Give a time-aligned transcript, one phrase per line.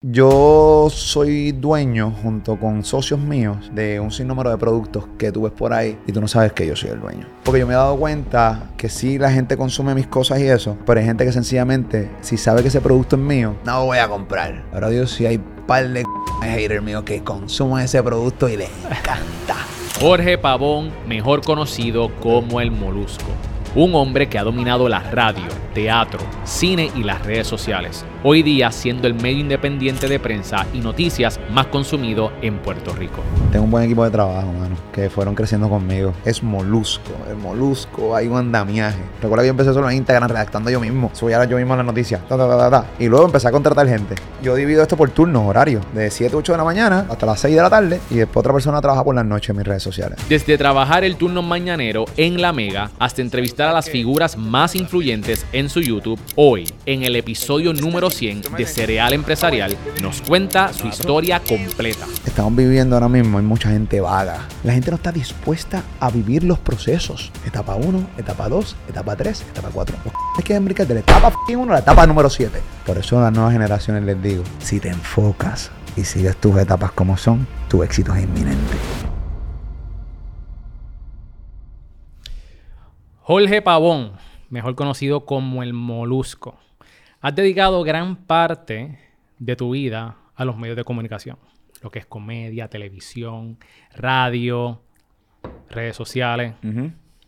[0.00, 5.52] Yo soy dueño, junto con socios míos, de un sinnúmero de productos que tú ves
[5.52, 7.26] por ahí y tú no sabes que yo soy el dueño.
[7.42, 10.76] Porque yo me he dado cuenta que sí la gente consume mis cosas y eso,
[10.86, 13.98] pero hay gente que sencillamente, si sabe que ese producto es mío, no lo voy
[13.98, 14.66] a comprar.
[14.72, 16.04] Ahora Dios, si hay par de
[16.42, 19.56] haters míos que consumen ese producto y les encanta.
[20.00, 23.32] Jorge Pavón, mejor conocido como el Molusco.
[23.74, 25.44] Un hombre que ha dominado la radio,
[25.74, 28.04] teatro, cine y las redes sociales.
[28.24, 33.22] Hoy día siendo el medio independiente de prensa y noticias más consumido en Puerto Rico.
[33.52, 36.14] Tengo un buen equipo de trabajo, mano, que fueron creciendo conmigo.
[36.24, 38.98] Es Molusco, el Molusco, hay un andamiaje.
[39.20, 41.10] Recuerda que yo empecé solo en Instagram redactando yo mismo.
[41.12, 42.22] Subía yo mismo las noticias.
[42.26, 42.86] Ta, ta, ta, ta, ta.
[42.98, 44.14] Y luego empecé a contratar gente.
[44.42, 47.54] Yo divido esto por turnos, horarios, de 7, 8 de la mañana hasta las 6
[47.54, 48.00] de la tarde.
[48.10, 50.18] Y después otra persona trabaja por las noches en mis redes sociales.
[50.28, 55.44] Desde trabajar el turno mañanero en La Mega hasta entrevistar a las figuras más influyentes
[55.52, 60.86] en su YouTube, hoy, en el episodio número 100 de Cereal Empresarial, nos cuenta su
[60.86, 62.06] historia completa.
[62.24, 64.46] Estamos viviendo ahora mismo, hay mucha gente vaga.
[64.62, 67.32] La gente no está dispuesta a vivir los procesos.
[67.46, 69.96] Etapa 1, etapa 2, etapa 3, etapa 4.
[70.36, 72.60] Hay que de la etapa 1 a la etapa número 7.
[72.86, 76.92] Por eso a las nuevas generaciones les digo, si te enfocas y sigues tus etapas
[76.92, 79.17] como son, tu éxito es inminente.
[83.28, 84.12] Jorge Pavón,
[84.48, 86.58] mejor conocido como el Molusco.
[87.20, 88.98] Has dedicado gran parte
[89.38, 91.36] de tu vida a los medios de comunicación,
[91.82, 93.58] lo que es comedia, televisión,
[93.94, 94.80] radio,
[95.68, 96.54] redes sociales.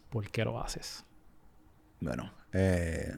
[0.09, 1.05] ¿Por qué lo haces?
[2.01, 3.13] Bueno, eh,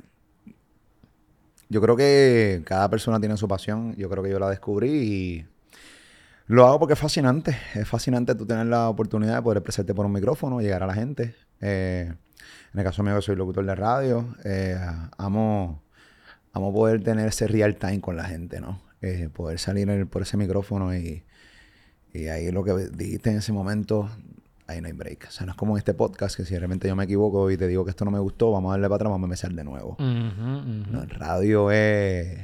[1.69, 3.95] yo creo que cada persona tiene su pasión.
[3.95, 5.47] Yo creo que yo la descubrí y
[6.49, 7.57] lo hago porque es fascinante.
[7.77, 10.95] Es fascinante tú tener la oportunidad de poder expresarte por un micrófono, llegar a la
[10.95, 11.37] gente.
[11.61, 12.13] Eh,
[12.73, 14.35] en el caso mío, soy locutor de radio.
[14.45, 14.79] Eh,
[15.19, 15.83] amo,
[16.53, 18.81] amo poder tener ese real time con la gente, ¿no?
[19.03, 21.25] Eh, poder salir por ese micrófono y,
[22.13, 24.09] y ahí lo que dijiste en ese momento,
[24.67, 25.27] ahí no hay break.
[25.29, 27.57] O sea, no es como en este podcast que si realmente yo me equivoco y
[27.57, 29.53] te digo que esto no me gustó, vamos a darle para atrás, vamos a empezar
[29.53, 29.97] de nuevo.
[29.99, 32.39] No, el radio es...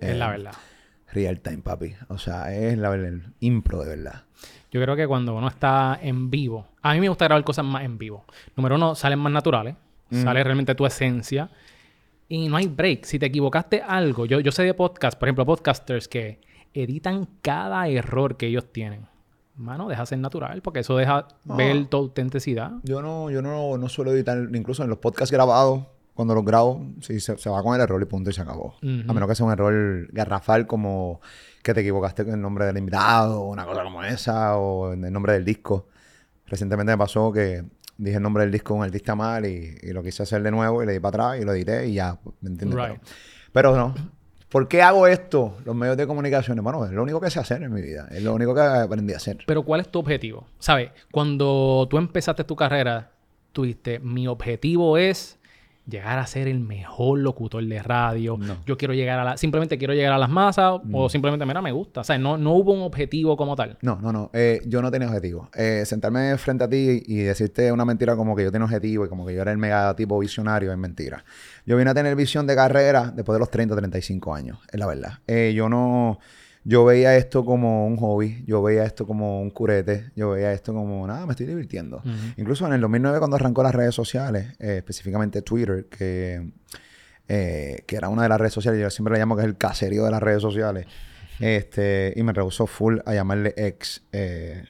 [0.00, 0.52] Es la verdad.
[1.12, 1.94] Real time, papi.
[2.08, 4.24] O sea, es la, el impro de verdad.
[4.70, 7.84] Yo creo que cuando uno está en vivo, a mí me gusta grabar cosas más
[7.84, 8.24] en vivo.
[8.56, 9.76] Número uno, salen más naturales,
[10.10, 11.50] sale realmente tu esencia
[12.28, 13.04] y no hay break.
[13.04, 16.40] Si te equivocaste algo, yo, yo sé de podcast, por ejemplo, podcasters que
[16.74, 19.06] editan cada error que ellos tienen.
[19.56, 22.72] Mano, deja ser natural porque eso deja ver tu autenticidad.
[22.84, 25.84] Yo no, yo no, no suelo editar, incluso en los podcasts grabados,
[26.14, 28.74] cuando los grabo, sí, se, se va con el error y punto y se acabó.
[28.82, 31.20] A menos que sea un error garrafal como
[31.62, 35.04] que te equivocaste con el nombre del invitado o una cosa como esa o en
[35.04, 35.88] el nombre del disco.
[36.46, 37.64] Recientemente me pasó que
[37.96, 40.50] dije el nombre del disco de un artista mal y, y lo quise hacer de
[40.50, 42.78] nuevo y le di para atrás y lo edité y ya, ¿me entiendes?
[42.78, 43.00] Right.
[43.52, 43.94] Pero, pero no.
[44.48, 45.58] ¿Por qué hago esto?
[45.64, 46.62] Los medios de comunicación.
[46.62, 48.08] Bueno, es lo único que sé hacer en mi vida.
[48.10, 49.38] Es lo único que aprendí a hacer.
[49.46, 50.46] Pero ¿cuál es tu objetivo?
[50.58, 50.90] ¿Sabes?
[51.12, 53.10] Cuando tú empezaste tu carrera,
[53.52, 55.38] tú dijiste, mi objetivo es
[55.88, 58.36] llegar a ser el mejor locutor de radio.
[58.38, 58.58] No.
[58.66, 59.36] Yo quiero llegar a la...
[59.36, 62.00] Simplemente quiero llegar a las masas o simplemente, mira, me gusta.
[62.00, 63.78] O sea, no, no hubo un objetivo como tal.
[63.82, 64.30] No, no, no.
[64.32, 65.48] Eh, yo no tenía objetivo.
[65.54, 69.08] Eh, sentarme frente a ti y decirte una mentira como que yo tenía objetivo y
[69.08, 71.24] como que yo era el mega tipo visionario es mentira.
[71.64, 74.86] Yo vine a tener visión de carrera después de los 30, 35 años, es la
[74.86, 75.18] verdad.
[75.26, 76.18] Eh, yo no...
[76.68, 80.74] Yo veía esto como un hobby, yo veía esto como un curete, yo veía esto
[80.74, 82.02] como, nada, me estoy divirtiendo.
[82.36, 86.52] Incluso en el 2009 cuando arrancó las redes sociales, eh, específicamente Twitter, que,
[87.26, 89.56] eh, que era una de las redes sociales, yo siempre le llamo que es el
[89.56, 90.86] caserío de las redes sociales,
[91.40, 94.02] este, y me rehusó full a llamarle ex.
[94.12, 94.64] eh,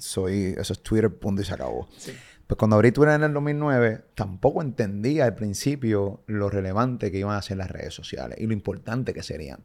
[0.00, 1.88] soy, eso es Twitter, punto y se acabó.
[2.48, 7.36] Pues cuando abrí Twitter en el 2009, tampoco entendía al principio lo relevante que iban
[7.36, 9.60] a ser las redes sociales y lo importante que serían.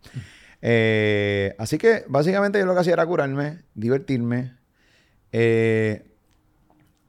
[0.68, 4.58] Eh, así que básicamente yo lo que hacía era curarme, divertirme.
[5.32, 6.12] eh,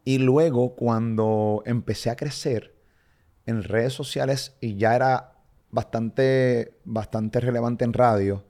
[0.04, 2.76] y luego cuando empecé a crecer
[3.46, 5.36] en redes sociales y ya era
[5.70, 8.44] bastante, bastante relevante en radio,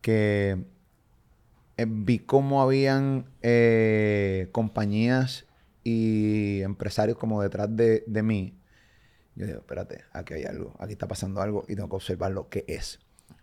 [0.00, 0.66] que
[1.76, 3.30] eh, vi cómo habían
[4.50, 5.46] compañías
[5.84, 8.58] y empresarios como detrás de, de mí.
[9.36, 12.48] Yo digo, espérate, aquí hay algo, aquí está pasando algo y tengo que observar lo
[12.48, 12.98] que es.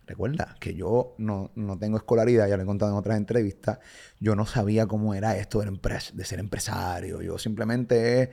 [0.06, 3.80] Recuerda que yo no, no tengo escolaridad, ya lo he contado en otras entrevistas.
[4.20, 5.78] Yo no sabía cómo era esto de,
[6.12, 7.22] de ser empresario.
[7.22, 8.30] Yo simplemente,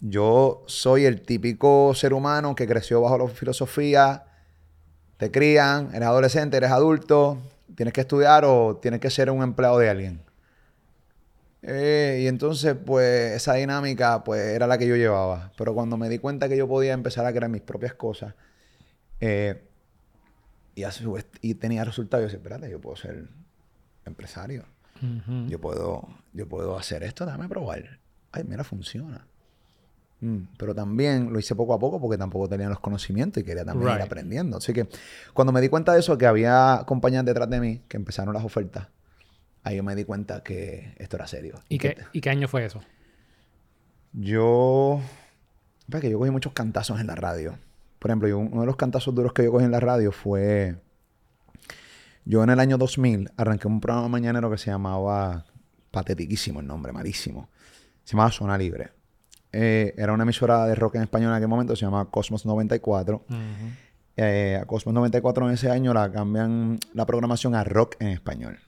[0.00, 4.24] yo soy el típico ser humano que creció bajo la filosofía.
[5.18, 7.38] Te crían, eres adolescente, eres adulto,
[7.74, 10.22] tienes que estudiar o tienes que ser un empleado de alguien.
[11.60, 15.52] Eh, y entonces, pues, esa dinámica, pues, era la que yo llevaba.
[15.56, 18.34] Pero cuando me di cuenta que yo podía empezar a crear mis propias cosas,
[19.20, 19.62] eh,
[20.74, 22.22] Y, a su vez- y tenía resultados.
[22.22, 23.28] Y yo decía, espérate, yo puedo ser
[24.04, 24.64] empresario.
[25.48, 27.98] Yo puedo, yo puedo hacer esto, déjame probar.
[28.32, 29.26] Ay, mira, funciona.
[30.20, 33.64] Mm, Pero también lo hice poco a poco porque tampoco tenía los conocimientos y quería
[33.64, 34.06] también ir Right.
[34.06, 34.56] aprendiendo.
[34.56, 34.88] Así que
[35.34, 38.44] cuando me di cuenta de eso, que había compañías detrás de mí que empezaron las
[38.44, 38.88] ofertas,
[39.62, 41.60] ahí yo me di cuenta que esto era serio.
[41.68, 42.80] ¿Y qué, ¿Y qué año fue eso?
[44.12, 45.00] Yo.
[45.92, 47.58] Es que yo cogí muchos cantazos en la radio.
[48.04, 50.76] Por ejemplo, yo- uno de los cantazos duros que yo cogí en la radio fue.
[52.26, 55.46] Yo en el año 2000 arranqué un programa mañanero que se llamaba.
[55.90, 57.48] Patetiquísimo el nombre, malísimo.
[58.04, 58.90] Se llamaba Zona Libre.
[59.52, 63.24] Eh, era una emisora de rock en español en aquel momento, se llamaba Cosmos 94.
[63.26, 63.36] Ujú.
[64.18, 68.58] Eh, a Cosmos 94 en ese año la cambian la programación a rock en español.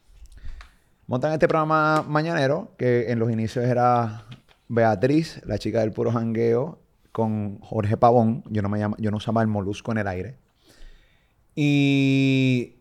[1.09, 4.25] Montan este programa mañanero que en los inicios era
[4.69, 6.81] Beatriz, la chica del puro jangueo,
[7.16, 8.44] con Jorge Pavón.
[8.50, 10.36] Yo no, me llama, yo no usaba el molusco en el aire.
[11.54, 12.76] Y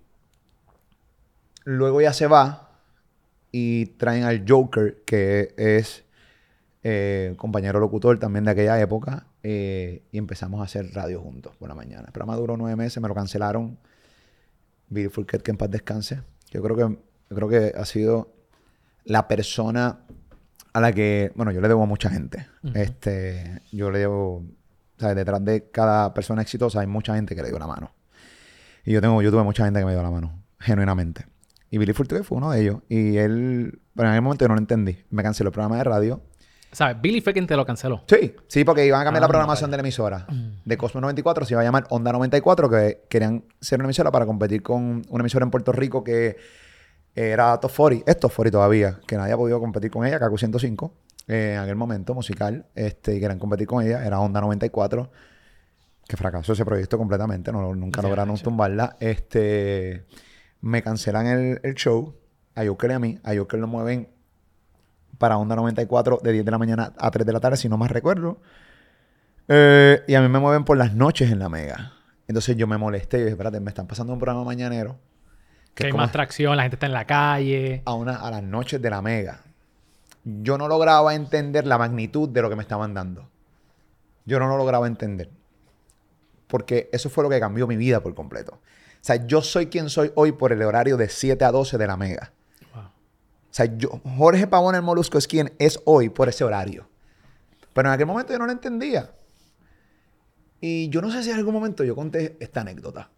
[1.64, 2.82] luego ya se va
[3.54, 6.04] y traen al Joker, que es
[6.84, 11.70] eh, compañero locutor también de aquella época, eh, y empezamos a hacer radio juntos por
[11.70, 12.04] la mañana.
[12.08, 13.78] El programa duró nueve meses, me lo cancelaron.
[14.90, 16.24] Billy Fourquet, que en paz descanse.
[16.52, 16.98] Yo creo que,
[17.30, 18.34] yo creo que ha sido
[19.06, 20.02] la persona
[20.76, 22.48] a la que, bueno, yo le debo a mucha gente.
[22.74, 24.44] Este, yo le debo,
[24.98, 25.16] ¿sabes?
[25.16, 27.94] Detrás de cada persona exitosa hay mucha gente que le dio la mano.
[28.84, 31.28] Y yo tengo, yo tuve mucha gente que me dio la mano, genuinamente.
[31.72, 32.78] Y Billy Fourquet fue uno de ellos.
[32.90, 34.98] Y él, pero en aquel momento yo no lo entendí.
[35.12, 36.22] Me canceló el programa de radio.
[36.74, 37.00] ¿Sabes?
[37.02, 38.04] Billy fue quien te lo canceló.
[38.08, 40.28] Sí, sí, porque iban a cambiar Ah, la programación de la emisora.
[40.66, 44.26] De Cosmos 94 se iba a llamar Onda 94, que querían ser una emisora para
[44.26, 46.36] competir con una emisora en Puerto Rico que
[47.16, 50.38] era Top 40, es Top 40 todavía, que nadie ha podido competir con ella, Kaku
[50.38, 50.94] 105,
[51.28, 55.12] eh, en aquel momento musical, este, y querían competir con ella, era Onda 94,
[56.08, 58.44] que fracasó ese proyecto completamente, no, nunca lograron ya.
[58.44, 58.98] tumbarla.
[59.00, 60.06] Este,
[60.62, 62.16] me cancelan el, el show,
[62.54, 64.10] a Joker y a mí, a Joker lo mueven
[65.18, 67.78] para Onda 94 de 10 de la mañana a 3 de la tarde, si no
[67.78, 68.40] más recuerdo.
[69.48, 71.94] Eh, y a mí me mueven por las noches en la Mega.
[72.28, 74.98] Entonces yo me molesté y dije, espérate, me están pasando un programa mañanero.
[75.76, 77.84] Que hay más tracción, la gente está en la calle.
[77.86, 79.42] a, una, a las noches de la Mega.
[80.24, 83.30] Yo no lograba entender la magnitud de lo que me estaban dando.
[84.26, 85.30] Yo no lo lograba entender.
[86.48, 88.54] Porque eso fue lo que cambió mi vida por completo.
[88.54, 88.60] O
[89.02, 91.98] sea, yo soy quien soy hoy por el horario de 7 a 12 de la
[91.98, 92.32] Mega.
[92.74, 92.84] Wow.
[92.84, 92.90] O
[93.52, 96.88] sea, yo, Jorge Pavón el Molusco es quien es hoy por ese horario.
[97.74, 99.12] Pero en aquel momento yo no lo entendía.
[100.62, 103.12] Y yo no sé si en algún momento yo conté esta anécdota.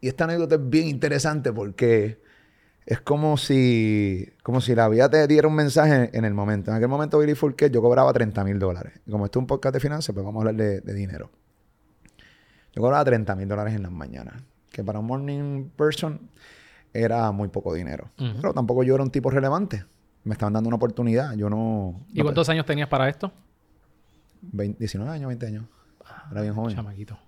[0.00, 2.20] Y esta anécdota es bien interesante porque
[2.86, 6.70] es como si, como si la vida te diera un mensaje en el momento.
[6.70, 9.00] En aquel momento, Billy Fourquet, yo cobraba 30 mil dólares.
[9.10, 11.30] Como esto es un podcast de finanzas, pues vamos a hablar de, de dinero.
[12.74, 14.42] Yo cobraba 30 mil dólares en las mañanas.
[14.70, 16.30] Que para un morning person
[16.94, 18.10] era muy poco dinero.
[18.16, 19.84] Pero tampoco yo era un tipo relevante.
[20.24, 21.34] Me estaban dando una oportunidad.
[21.34, 22.00] Yo no...
[22.12, 23.32] ¿Y no- cuántos años tenías para esto?
[24.42, 25.64] 20 19 años, 20 años.
[26.30, 26.74] Era bien joven.
[26.74, 27.18] Chamaquito.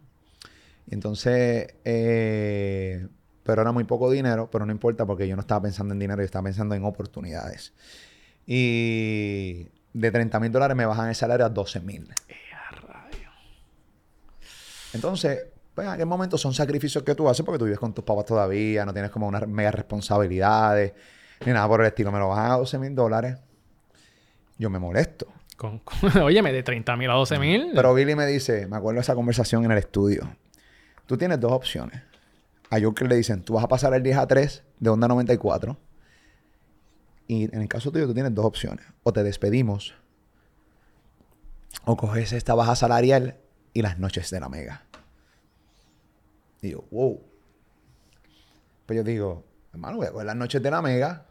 [0.91, 3.07] Entonces, eh,
[3.43, 6.21] pero era muy poco dinero, pero no importa porque yo no estaba pensando en dinero,
[6.21, 7.73] yo estaba pensando en oportunidades.
[8.47, 12.09] Y de 30 mil dólares me bajan el salario a 12 mil.
[14.93, 18.05] Entonces, pues en aquel momento son sacrificios que tú haces porque tú vives con tus
[18.05, 20.93] papás todavía, no tienes como unas mega responsabilidades,
[21.47, 22.13] ni nada por el estilo.
[22.13, 23.39] Me lo bajan a 12 mil dólares.
[24.59, 25.27] Yo me molesto.
[25.57, 27.71] Con, con- óyeme, de 30 mil a 12 mil.
[27.75, 30.29] Pero Billy me dice, me acuerdo de esa conversación en el estudio.
[31.07, 32.03] Tú tienes dos opciones.
[32.71, 35.77] A Joker le dicen, tú vas a pasar el 10 a 3 de Onda 94.
[37.29, 38.85] Y en el caso tuyo, tú tienes dos opciones.
[39.03, 39.95] O te despedimos,
[41.85, 43.37] o coges esta baja salarial
[43.73, 44.85] y las noches de la mega.
[46.61, 47.21] Y yo, wow.
[48.87, 51.27] Pues yo digo, hermano, voy a coger las noches de la mega,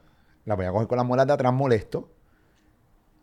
[0.45, 2.11] las voy a coger con las muelas de atrás molesto.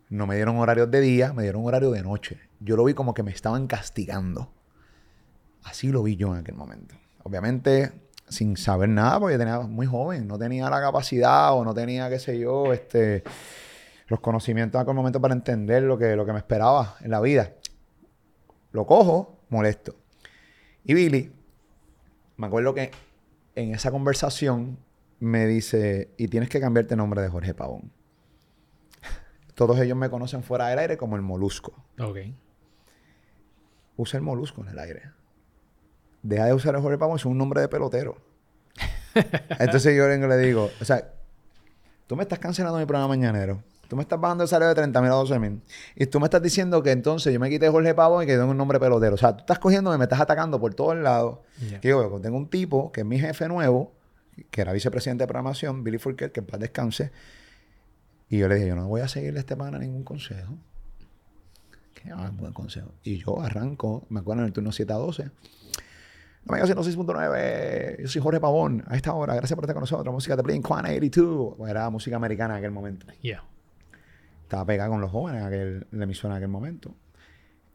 [0.09, 2.39] No me dieron horarios de día, me dieron horario de noche.
[2.59, 4.51] Yo lo vi como que me estaban castigando.
[5.69, 6.95] Así lo vi yo en aquel momento.
[7.21, 7.91] Obviamente,
[8.27, 12.09] sin saber nada, porque yo tenía muy joven, no tenía la capacidad o no tenía,
[12.09, 13.23] qué sé yo, este,
[14.07, 17.21] los conocimientos en aquel momento para entender lo que, lo que me esperaba en la
[17.21, 17.53] vida.
[18.71, 19.95] Lo cojo, molesto.
[20.83, 21.31] Y Billy,
[22.37, 22.89] me acuerdo que
[23.53, 24.79] en esa conversación
[25.19, 27.91] me dice, y tienes que cambiarte el nombre de Jorge Pavón.
[29.53, 31.85] Todos ellos me conocen fuera del aire como el molusco.
[31.99, 32.17] Ok.
[33.97, 35.18] Usa el molusco en el aire.
[36.21, 38.17] Deja de usar el Jorge Pavón, es un nombre de pelotero.
[39.59, 41.11] Entonces yo vengo y le digo, o sea,
[42.07, 43.63] tú me estás cancelando mi programa mañanero.
[43.87, 45.61] Tú me estás bajando el salario de 30 mil a 12 mil.
[45.95, 48.51] Y tú me estás diciendo que entonces yo me quité Jorge Pavón y que tengo
[48.51, 49.15] un nombre pelotero.
[49.15, 51.39] O sea, tú estás cogiendo y me estás atacando por todos lados.
[51.71, 51.79] Ya.
[51.81, 53.91] Que yo tengo un tipo que es mi jefe nuevo,
[54.51, 57.11] que era vicepresidente de programación, Billy Furker, que en paz descanse.
[58.29, 60.53] Y yo le dije, yo no voy a seguirle a este pana ningún consejo.
[61.95, 62.91] Que ah, buen consejo.
[63.03, 65.31] Y yo arranco, me acuerdo en el turno 7 a 12.
[66.45, 68.83] No me 106.9, yo soy Jorge Pavón.
[68.87, 70.13] A esta hora, gracias por estar con nosotros.
[70.13, 71.57] Música de Blink 182.
[71.57, 73.05] Bueno, era música americana en aquel momento.
[73.21, 73.43] Yeah.
[74.43, 76.95] Estaba pegada con los jóvenes en aquel, en la emisora en aquel momento.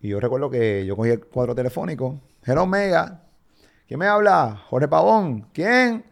[0.01, 2.21] Y yo recuerdo que yo cogí el cuadro telefónico.
[2.43, 3.23] Hello, Mega.
[3.87, 4.63] ¿Quién me habla?
[4.69, 5.49] Jorge Pavón.
[5.53, 6.05] ¿Quién?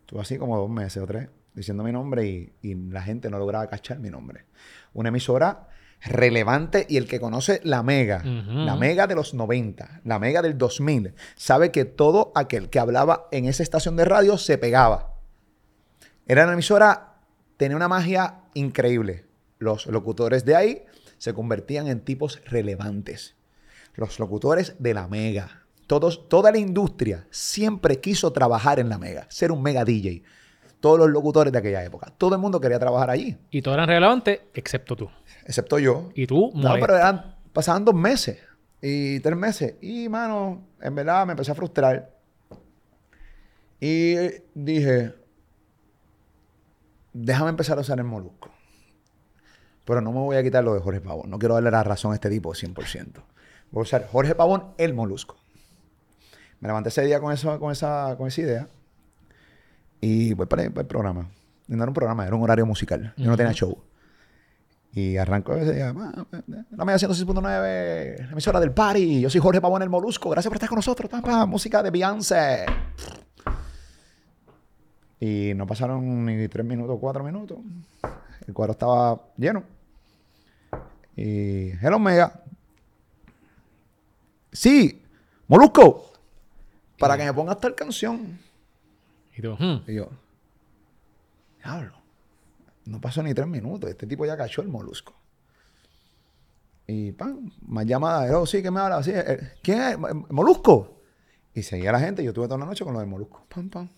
[0.00, 3.38] Estuve así como dos meses o tres diciendo mi nombre y, y la gente no
[3.38, 4.46] lograba cachar mi nombre.
[4.94, 5.68] Una emisora
[6.02, 10.56] relevante y el que conoce la Mega, la Mega de los 90, la Mega del
[10.56, 15.14] 2000, sabe que todo aquel que hablaba en esa estación de radio se pegaba.
[16.26, 17.18] Era una emisora,
[17.56, 19.26] tenía una magia increíble.
[19.58, 20.84] Los locutores de ahí
[21.18, 23.36] se convertían en tipos relevantes.
[23.94, 25.66] Los locutores de la Mega.
[25.86, 30.22] Todos, toda la industria siempre quiso trabajar en la Mega, ser un Mega DJ.
[30.80, 32.12] Todos los locutores de aquella época.
[32.16, 35.10] Todo el mundo quería trabajar allí, Y todos eran relevantes, excepto tú.
[35.44, 36.10] excepto yo.
[36.14, 36.86] Y tú, No, molesto.
[36.86, 38.38] pero eran, pasaban dos meses
[38.80, 39.74] y tres meses.
[39.82, 42.10] Y, mano, en verdad me empecé a frustrar.
[43.78, 44.14] Y
[44.54, 45.14] dije,
[47.12, 48.50] déjame empezar a usar el molusco.
[49.84, 51.30] Pero no me voy a quitar lo de Jorge Pavón.
[51.30, 53.22] No quiero darle la razón a este tipo 100%.
[53.70, 55.36] Voy a usar Jorge Pavón, el molusco.
[56.60, 58.68] Me levanté ese día con, eso, con, esa, con esa idea.
[60.00, 61.28] Y voy para el, para el programa.
[61.68, 63.12] No era un programa, era un horario musical.
[63.16, 63.76] Yo no tenía show.
[64.92, 65.94] Y arrancó ese día.
[65.96, 66.24] "Ah,
[66.70, 69.20] La media 106.9, la emisora del party.
[69.20, 70.30] Yo soy Jorge Pavón el Molusco.
[70.30, 71.08] Gracias por estar con nosotros.
[71.08, 72.66] Pa, pa, música de Beyoncé.
[75.20, 77.58] Y no pasaron ni tres minutos, cuatro minutos.
[78.46, 79.62] El cuadro estaba lleno.
[81.14, 82.42] Y Hello Mega.
[84.50, 85.02] Sí,
[85.46, 86.10] Molusco.
[86.98, 88.38] Para que me pongas tal canción.
[89.40, 89.90] Y tú, hmm.
[89.90, 90.10] Y yo,
[91.64, 91.94] diablo,
[92.84, 93.88] no pasó ni tres minutos.
[93.88, 95.14] Este tipo ya cachó el molusco.
[96.86, 98.38] Y pam, más llamada.
[98.38, 99.02] Oh, sí, que me habla?
[99.02, 99.92] Sí, eh, ¿Quién es?
[99.92, 101.00] ¿El ¿Molusco?
[101.54, 102.22] Y seguía la gente.
[102.22, 103.46] Yo tuve toda la noche con lo del molusco.
[103.48, 103.88] Pam, pam.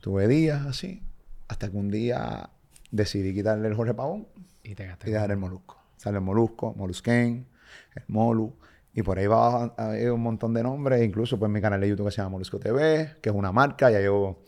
[0.00, 1.02] Tuve días así.
[1.48, 2.48] Hasta que un día
[2.90, 4.26] decidí quitarle el Jorge Pavón
[4.62, 5.76] Y te y dejar el molusco.
[5.98, 7.46] Sale el molusco, molusquén,
[7.94, 8.56] el molu.
[8.94, 11.02] Y por ahí va a- hay un montón de nombres.
[11.04, 13.90] Incluso pues mi canal de YouTube que se llama Molusco TV, que es una marca,
[13.90, 14.42] ya llevo.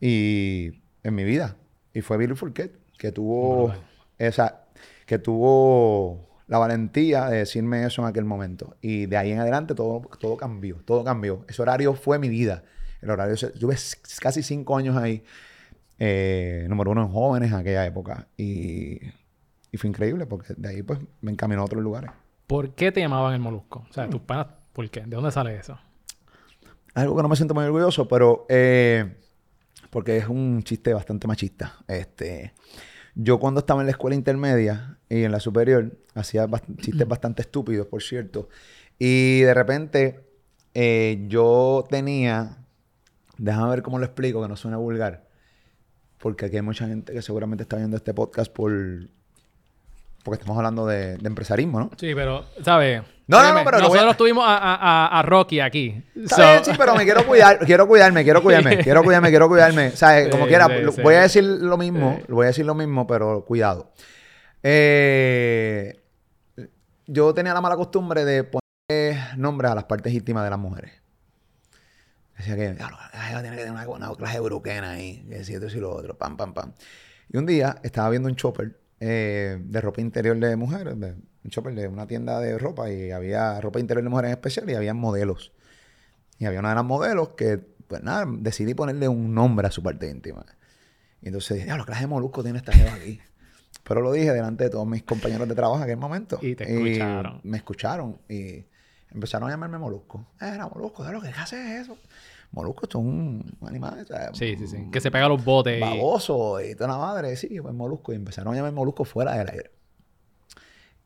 [0.00, 1.56] Y en mi vida.
[1.94, 3.82] Y fue Billy Fourquet, que tuvo Brutal.
[4.18, 4.64] esa,
[5.06, 8.76] que tuvo la valentía de decirme eso en aquel momento.
[8.80, 11.44] Y de ahí en adelante todo, todo cambió, todo cambió.
[11.48, 12.62] Ese horario fue mi vida.
[13.02, 13.76] El horario, tuve
[14.20, 15.22] casi cinco años ahí.
[15.98, 18.28] eh, número uno en jóvenes en aquella época.
[18.36, 18.98] Y,
[19.72, 22.10] y fue increíble porque de ahí pues me encaminó a otros lugares.
[22.46, 23.86] ¿Por qué te llamaban el molusco?
[23.88, 25.00] O sea, tus panas, ¿por qué?
[25.00, 25.78] ¿De dónde sale eso?
[26.94, 29.16] Algo que no me siento muy orgulloso, pero eh,
[29.90, 31.74] porque es un chiste bastante machista.
[31.88, 32.54] Este,
[33.14, 37.42] yo cuando estaba en la escuela intermedia y en la superior hacía bast- chistes bastante
[37.42, 38.48] estúpidos, por cierto.
[38.98, 40.20] Y de repente
[40.72, 42.58] eh, yo tenía,
[43.36, 45.28] déjame ver cómo lo explico, que no suena vulgar,
[46.18, 48.72] porque aquí hay mucha gente que seguramente está viendo este podcast por,
[50.26, 51.90] porque estamos hablando de, de empresarismo, ¿no?
[51.96, 53.00] Sí, pero, ¿sabes?
[53.28, 54.74] No, no, no, pero lo a- Nosotros tuvimos a, a-
[55.06, 56.02] a- a Rocky aquí.
[56.26, 59.86] So- bien, sí, pero me quiero cuidar, quiero cuidarme, quiero cuidarme, quiero cuidarme, quiero cuidarme.
[59.88, 61.00] O sea, Sí, como quiera, sí, sí.
[61.02, 63.92] voy a decir lo mismo, voy a decir lo mismo, pero cuidado.
[64.62, 66.00] Eh,
[67.06, 70.92] yo tenía la mala costumbre de poner nombres a las partes íntimas de las mujeres.
[72.36, 75.42] Decía que, "Diablo, la jeva tiene que tener una, una clase de bruquena ahí, que
[75.44, 76.72] si esto y lo otro, pam, pam, pam.
[77.32, 81.50] Y un día estaba viendo un chopper eh, de ropa interior de mujeres, de- un
[81.50, 84.74] chopper de una tienda de ropa, y había ropa interior de mujeres en especial, y
[84.74, 85.52] había modelos.
[86.38, 89.82] Y había una de las modelos que, pues nada, decidí ponerle un nombre a su
[89.82, 90.44] parte íntima.
[91.22, 93.20] Y entonces dije, ¿qué clase de molusco tiene esta jeva aquí?
[93.84, 96.38] Pero lo dije delante de todos mis compañeros de trabajo en aquel momento.
[96.42, 97.40] Y te escucharon.
[97.44, 98.64] me escucharon y
[99.12, 100.26] empezaron a llamarme molusco.
[100.40, 101.96] Eh, Era molusco, ¿sabes lo que hace es eso?
[102.52, 104.88] Molusco es un animal, o sea, Sí, sí, sí.
[104.90, 105.76] Que se pega a los botes.
[105.76, 108.12] y- baboso y toda la madre, sí, pues molusco.
[108.12, 109.70] Y empezaron a llamar molusco fuera del aire.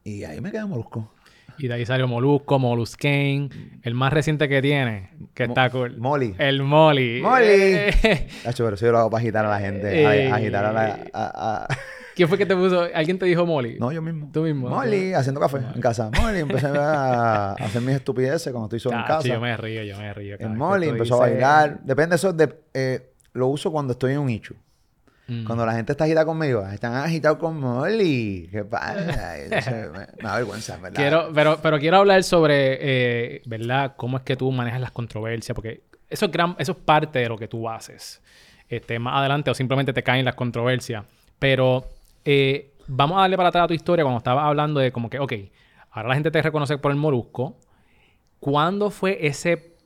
[0.04, 1.12] Y ahí me quedé molusco.
[1.58, 3.80] Y de ahí salió Molusco, Molusquén.
[3.82, 5.98] El más reciente que tiene, que Mo- está cool.
[5.98, 6.34] Molly.
[6.38, 7.20] El Molly.
[7.20, 7.74] Molly.
[8.46, 10.06] Hacho, pero eso yo lo hago para agitar a la gente.
[10.06, 10.30] a- Eh.
[10.32, 11.04] agitar a la...
[11.12, 11.68] a-
[12.20, 12.86] ¿Quién fue que te puso?
[12.94, 13.78] ¿Alguien te dijo Molly?
[13.78, 14.28] No, yo mismo.
[14.30, 14.68] Tú mismo.
[14.68, 16.10] Molly, haciendo café en casa.
[16.20, 19.26] Molly, empecé a, hacer mis estupideces cuando estoy solo en casa.
[19.26, 20.36] yo me río, yo me río.
[20.38, 21.80] En Molly empezó a bailar.
[21.82, 22.34] Depende de eso.
[22.34, 24.54] de- eh, lo uso cuando estoy en un ichu.
[25.28, 25.44] Mm.
[25.46, 28.50] Cuando la gente está agitada conmigo, están agitados con Molly.
[28.52, 29.38] ¿Qué pasa?
[29.42, 30.96] Entonces, me, me da vergüenza, ¿verdad?
[31.00, 33.94] Quiero, pero, pero quiero hablar sobre, eh, ¿verdad?
[33.96, 37.30] Cómo es que tú manejas las controversias, porque eso es, gran, eso es parte de
[37.30, 38.20] lo que tú haces.
[38.68, 41.06] Este, más adelante, o simplemente te caen las controversias.
[41.38, 41.86] Pero
[42.24, 45.18] eh, vamos a darle para atrás a tu historia cuando estabas hablando de como que,
[45.18, 45.32] ok,
[45.90, 47.58] ahora la gente te reconoce por el molusco.
[48.38, 49.76] ¿Cuándo fue ese,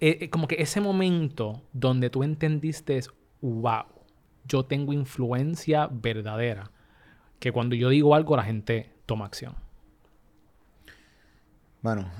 [0.00, 3.00] eh, eh, como que ese momento donde tú entendiste,
[3.40, 3.84] wow,
[4.44, 6.70] yo tengo influencia verdadera?
[7.38, 9.54] Que cuando yo digo algo, la gente toma acción.
[11.80, 12.10] Bueno,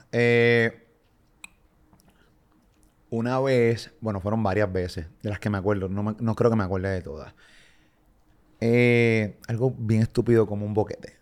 [3.10, 6.56] una vez, bueno, fueron varias veces, de las que me acuerdo, no, no creo que
[6.56, 7.34] me acuerde de todas.
[8.60, 11.16] Eh, algo bien estúpido como un boquete.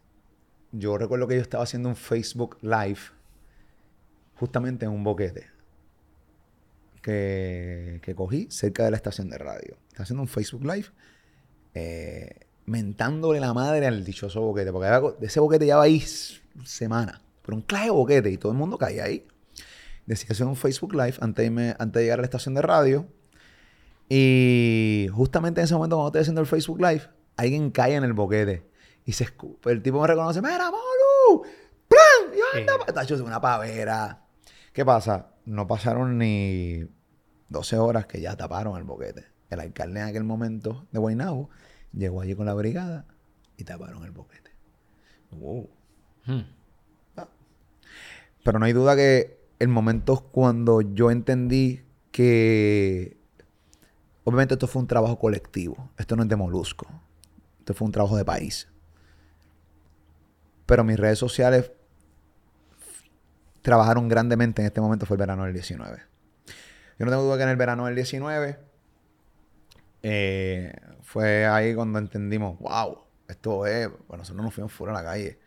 [0.73, 2.99] Yo recuerdo que yo estaba haciendo un Facebook Live
[4.35, 5.47] justamente en un boquete
[7.02, 9.76] que, que cogí cerca de la estación de radio.
[9.88, 10.87] Estaba haciendo un Facebook Live
[11.75, 15.99] eh, mentándole la madre al dichoso boquete, porque había- de ese boquete ya va ahí
[15.99, 19.26] s- semanas, pero un clave boquete y todo el mundo caía ahí.
[20.07, 23.07] Decidí hacer un Facebook Live antes de, antes de llegar a la estación de radio.
[24.09, 27.02] Y justamente en ese momento, cuando estoy haciendo el Facebook Live,
[27.38, 28.68] alguien cae en el boquete
[29.04, 29.73] y se escupe.
[29.73, 31.42] El tipo me reconoce: ¡Mira, Molu!
[31.88, 32.35] ¡Plan!
[32.35, 32.75] ¡Y anda!
[32.75, 32.78] Eh.
[32.87, 32.92] pa-".
[32.92, 34.26] Tacho, una pavera.
[34.73, 35.30] ¿Qué pasa?
[35.47, 36.85] No pasaron ni
[37.49, 39.25] 12 horas que ya taparon el boquete.
[39.49, 41.49] El alcalde en aquel momento de Guaynabo
[41.92, 43.07] llegó allí con la brigada
[43.57, 44.50] y taparon el boquete.
[45.30, 45.71] Wow.
[46.26, 46.42] Hmm.
[48.45, 53.18] Pero no hay duda que el momento cuando yo entendí que
[54.25, 56.87] obviamente esto fue un trabajo colectivo, esto no es de molusco,
[57.68, 58.66] esto fue un trabajo de país.
[60.64, 61.70] Pero mis redes sociales
[63.60, 65.98] trabajaron grandemente en este momento fue el verano del 19.
[66.98, 68.58] Yo no tengo duda que en el verano del 19
[70.02, 70.72] eh,
[71.02, 75.38] fue ahí cuando entendimos, wow, esto es, bueno, nosotros nos fuimos fuera a la calle,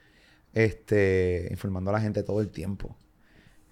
[0.54, 2.96] este, informando a la gente todo el tiempo.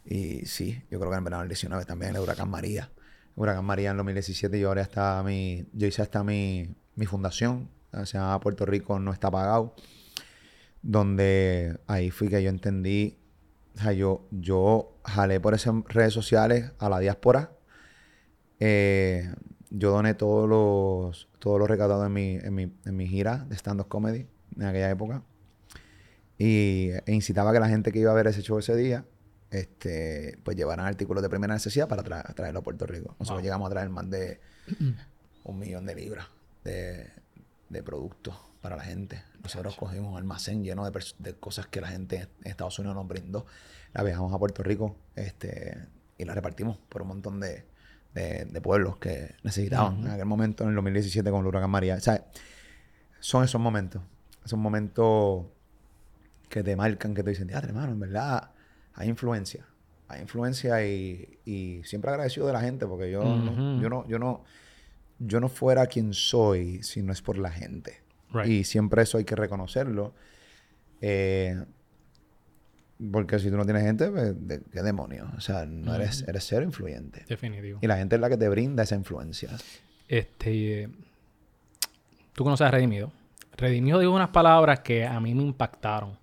[0.05, 2.89] Y sí, yo creo que en el verano del 19 también el huracán María.
[3.35, 7.69] Huracán María en 2017 yo ahora está mi, yo hice hasta mi, mi fundación,
[8.05, 9.75] se llama Puerto Rico no está pagado,
[10.82, 13.17] donde ahí fui que yo entendí,
[13.75, 17.52] o sea, yo, yo jalé por esas redes sociales a la diáspora.
[18.60, 19.34] Eh,
[19.69, 23.56] yo doné todos los, todos los recaudados en mi, en mi, en mi gira de
[23.56, 25.23] stand-up comedy en aquella época.
[26.38, 29.06] Y e incitaba a que la gente que iba a ver ese show ese día,
[29.52, 33.15] este, pues llevaran artículos de primera necesidad para tra- traerlo a Puerto Rico.
[33.19, 33.43] Nosotros Wow.
[33.43, 34.39] llegamos a traer más de
[35.43, 36.28] un millón de libras
[36.63, 37.08] de,
[37.69, 39.23] de productos para la gente.
[39.41, 43.45] Nosotros cogimos un almacén lleno de, cosas que la gente en Estados Unidos nos brindó.
[43.93, 45.77] La viajamos a Puerto Rico este,
[46.17, 47.65] y la repartimos por un montón de,
[48.13, 51.95] de- de pueblos que necesitaban en aquel momento, en el 2017 con el huracán María.
[51.95, 52.25] O sea,
[53.19, 54.01] son esos momentos.
[54.43, 55.45] Esos momentos
[56.49, 58.51] que te marcan, que te dicen, teatro, hermano, en verdad
[58.95, 59.65] hay influencia.
[60.08, 64.17] Hay influencia y, y siempre agradecido de la gente porque yo, no, yo no, yo
[64.17, 64.43] no,
[65.19, 68.01] yo no fuera quien soy si no es por la gente.
[68.32, 68.47] Right.
[68.47, 70.13] Y siempre eso hay que reconocerlo.
[71.01, 71.63] Eh,
[73.12, 74.36] porque si tú no tienes gente, pues,
[74.71, 75.29] ¿qué demonios?
[75.38, 77.25] O sea, no eres, eres cero influyente.
[77.27, 77.79] Definitivo.
[77.82, 79.49] Y la gente es la que te brinda esa influencia.
[80.08, 80.89] Este,
[82.34, 83.12] tú conoces a Redimido.
[83.55, 86.17] Redimido dijo unas palabras que a mí me impactaron.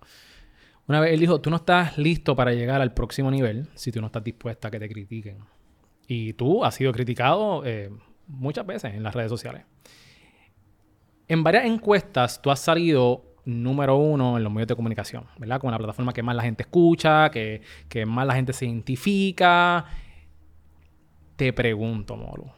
[0.87, 3.99] Una vez él dijo, tú no estás listo para llegar al próximo nivel si tú
[3.99, 5.37] no estás dispuesta a que te critiquen.
[6.07, 7.91] Y tú has sido criticado eh,
[8.27, 9.63] muchas veces en las redes sociales.
[11.27, 15.59] En varias encuestas tú has salido número uno en los medios de comunicación, ¿verdad?
[15.59, 19.85] Como la plataforma que más la gente escucha, que, que más la gente se identifica.
[21.35, 22.53] Te pregunto, Molo.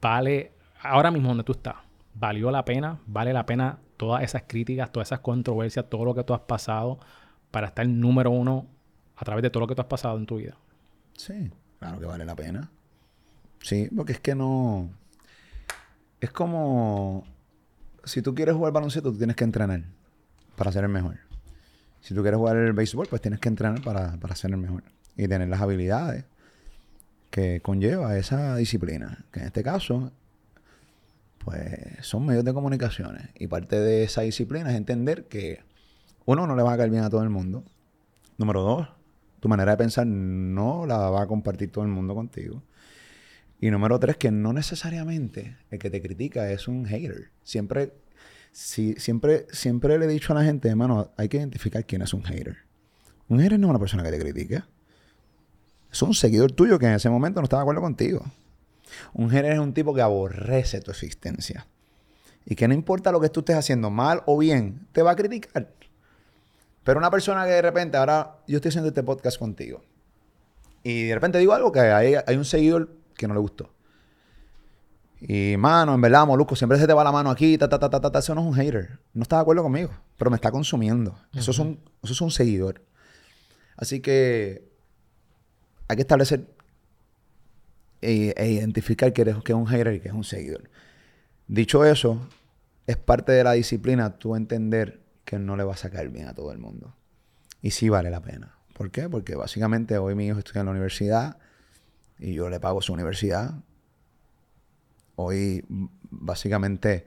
[0.00, 1.76] ¿Vale, ahora mismo donde tú estás,
[2.14, 3.00] valió la pena?
[3.06, 6.98] ¿Vale la pena todas esas críticas, todas esas controversias, todo lo que tú has pasado
[7.50, 8.66] para estar número uno
[9.16, 10.56] a través de todo lo que tú has pasado en tu vida?
[11.12, 12.70] Sí, claro que vale la pena.
[13.62, 14.90] Sí, porque es que no.
[16.20, 17.24] Es como.
[18.04, 19.84] Si tú quieres jugar baloncesto, tú tienes que entrenar
[20.56, 21.18] para ser el mejor.
[22.00, 24.82] Si tú quieres jugar el béisbol, pues tienes que entrenar para, para ser el mejor.
[25.16, 26.24] Y tener las habilidades
[27.30, 29.24] que conlleva esa disciplina.
[29.32, 30.12] Que en este caso,
[31.44, 31.62] pues
[32.02, 33.28] son medios de comunicaciones.
[33.34, 35.60] Y parte de esa disciplina es entender que,
[36.24, 37.64] uno, no le va a caer bien a todo el mundo.
[38.38, 38.88] Número dos,
[39.40, 42.62] tu manera de pensar no la va a compartir todo el mundo contigo.
[43.60, 47.30] Y número tres, que no necesariamente el que te critica es un hater.
[47.44, 47.92] Siempre,
[48.52, 52.14] si, siempre, siempre le he dicho a la gente, hermano, hay que identificar quién es
[52.14, 52.56] un hater.
[53.28, 54.66] Un hater no es una persona que te critica.
[55.92, 58.24] Es un seguidor tuyo que en ese momento no está de acuerdo contigo.
[59.12, 61.66] Un hater es un tipo que aborrece tu existencia.
[62.46, 65.16] Y que no importa lo que tú estés haciendo, mal o bien, te va a
[65.16, 65.68] criticar.
[66.82, 69.82] Pero una persona que de repente, ahora yo estoy haciendo este podcast contigo.
[70.82, 73.72] Y de repente digo algo que hay, hay un seguidor que no le gustó.
[75.20, 77.90] Y, mano, en verdad, Molusco, siempre se te va la mano aquí, ta, ta, ta,
[77.90, 78.98] ta, ta, Eso no es un hater.
[79.12, 81.14] No está de acuerdo conmigo, pero me está consumiendo.
[81.34, 82.82] eso, es un, eso es un seguidor.
[83.76, 84.66] Así que
[85.88, 86.46] hay que establecer
[88.00, 90.70] e, e identificar que, eres, que es un hater y que es un seguidor.
[91.46, 92.26] Dicho eso,
[92.86, 96.34] es parte de la disciplina tú entender que no le va a sacar bien a
[96.34, 96.96] todo el mundo.
[97.60, 98.56] Y sí vale la pena.
[98.72, 99.08] ¿Por qué?
[99.10, 101.36] Porque básicamente hoy mi hijo estudia en la universidad
[102.20, 103.54] y yo le pago su universidad
[105.22, 107.06] Hoy, básicamente,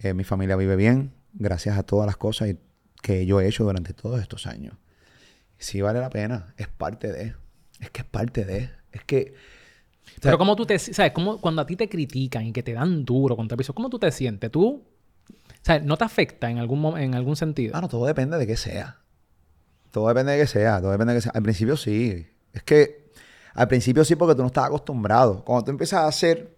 [0.00, 2.56] eh, mi familia vive bien gracias a todas las cosas
[3.00, 4.74] que yo he hecho durante todos estos años.
[5.58, 7.36] Sí vale la pena, es parte de,
[7.78, 9.34] es que es parte de, es que...
[10.20, 13.04] Pero como tú te, sabes, como cuando a ti te critican y que te dan
[13.04, 14.50] duro con tu episodio, ¿cómo tú te sientes?
[14.50, 14.82] ¿Tú,
[15.28, 17.76] o sea, no te afecta en algún, en algún sentido?
[17.76, 18.98] Ah, no, todo depende de qué sea.
[19.92, 21.32] Todo depende de qué sea, todo depende de qué sea.
[21.32, 22.26] Al principio sí.
[22.52, 23.01] Es que
[23.54, 25.44] al principio sí porque tú no estás acostumbrado.
[25.44, 26.56] Cuando tú empiezas a hacer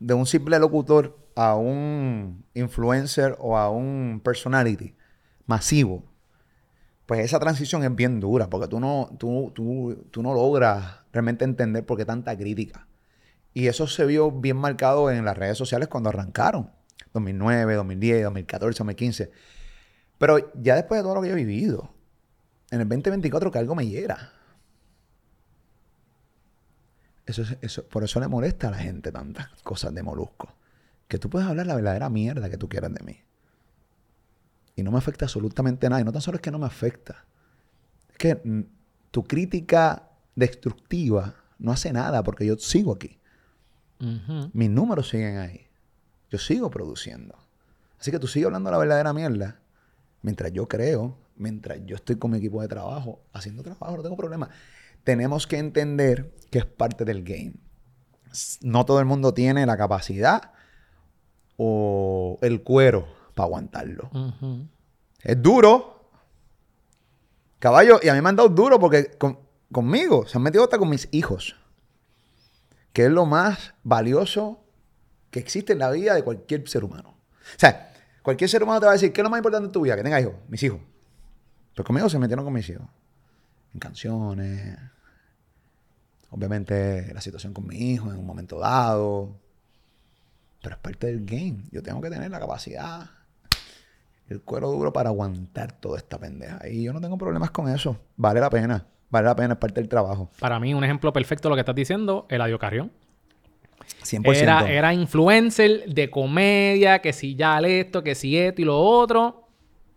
[0.00, 4.94] de un simple locutor a un influencer o a un personality
[5.46, 6.04] masivo,
[7.06, 11.44] pues esa transición es bien dura, porque tú no, tú, tú, tú no logras realmente
[11.44, 12.86] entender por qué tanta crítica.
[13.54, 16.70] Y eso se vio bien marcado en las redes sociales cuando arrancaron.
[17.14, 19.30] 2009, 2010, 2014, 2015.
[20.18, 21.94] Pero ya después de todo lo que he vivido,
[22.70, 24.32] en el 2024 que algo me hiera.
[27.28, 30.48] Eso, eso, por eso le molesta a la gente tantas cosas de molusco.
[31.08, 33.20] Que tú puedes hablar la verdadera mierda que tú quieras de mí.
[34.76, 36.00] Y no me afecta absolutamente nada.
[36.00, 37.26] Y no tan solo es que no me afecta.
[38.10, 38.62] Es que mm,
[39.10, 43.18] tu crítica destructiva no hace nada porque yo sigo aquí.
[44.54, 45.66] Mis números siguen ahí.
[46.30, 47.36] Yo sigo produciendo.
[48.00, 49.60] Así que tú sigues hablando la verdadera mierda.
[50.22, 54.16] Mientras yo creo, mientras yo estoy con mi equipo de trabajo, haciendo trabajo, no tengo
[54.16, 54.48] problema
[55.08, 57.54] tenemos que entender que es parte del game.
[58.60, 60.52] No todo el mundo tiene la capacidad
[61.56, 64.10] o el cuero para aguantarlo.
[65.22, 66.10] Es duro.
[67.58, 69.16] Caballo, y a mí me han dado duro porque
[69.72, 71.56] conmigo se han metido hasta con mis hijos.
[72.92, 74.62] Que es lo más valioso
[75.30, 77.16] que existe en la vida de cualquier ser humano.
[77.56, 79.72] O sea, cualquier ser humano te va a decir, ¿qué es lo más importante en
[79.72, 79.96] tu vida?
[79.96, 80.80] Que tenga hijos, mis hijos.
[81.74, 82.86] Pues conmigo se metieron con mis hijos.
[83.72, 84.76] En canciones,
[86.30, 89.36] Obviamente la situación con mi hijo en un momento dado.
[90.62, 91.64] Pero es parte del game.
[91.70, 93.10] Yo tengo que tener la capacidad,
[94.28, 96.60] el cuero duro para aguantar toda esta pendeja.
[96.68, 97.96] Y yo no tengo problemas con eso.
[98.16, 98.86] Vale la pena.
[99.10, 100.30] Vale la pena, es parte del trabajo.
[100.38, 102.92] Para mí, un ejemplo perfecto de lo que estás diciendo, Eladio Carrión.
[104.02, 104.36] 100%.
[104.36, 109.48] Era, era influencer de comedia, que si ya esto, que si esto y lo otro.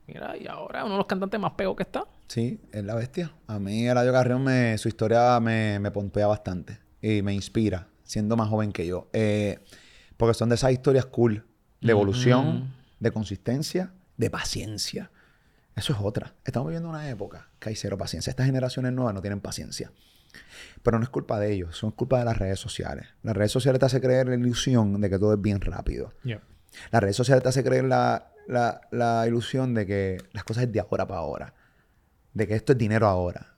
[0.07, 2.05] Mira, y ahora uno de los cantantes más pegos que está.
[2.31, 3.33] Sí, es la bestia.
[3.47, 8.37] A mí Eladio Carrión, me, su historia me, me pompea bastante y me inspira, siendo
[8.37, 9.09] más joven que yo.
[9.11, 9.59] Eh,
[10.15, 11.45] porque son de esas historias cool,
[11.81, 15.11] de evolución, de consistencia, de paciencia.
[15.75, 16.33] Eso es otra.
[16.45, 18.31] Estamos viviendo una época que hay cero paciencia.
[18.31, 19.91] Estas generaciones nuevas no tienen paciencia.
[20.83, 23.09] Pero no es culpa de ellos, son culpa de las redes sociales.
[23.23, 26.13] Las redes sociales te hacen creer la ilusión de que todo es bien rápido.
[26.91, 30.71] Las redes sociales te hacen creer la, la, la ilusión de que las cosas es
[30.71, 31.53] de ahora para ahora
[32.33, 33.55] de que esto es dinero ahora.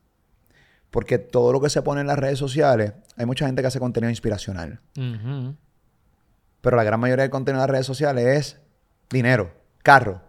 [0.92, 3.80] Porque todo lo que se pone en las redes sociales, hay mucha gente que hace
[3.80, 4.80] contenido inspiracional.
[6.62, 8.60] Pero la gran mayoría del contenido en las redes sociales es
[9.10, 10.22] dinero, carro,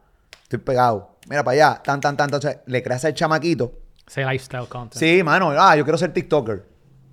[0.42, 2.26] estoy pegado, mira para allá, tan, tan, tan.
[2.26, 3.78] Entonces le creas al chamaquito.
[4.06, 4.98] Ese lifestyle content.
[4.98, 6.64] Sí, mano, ah, yo quiero ser TikToker,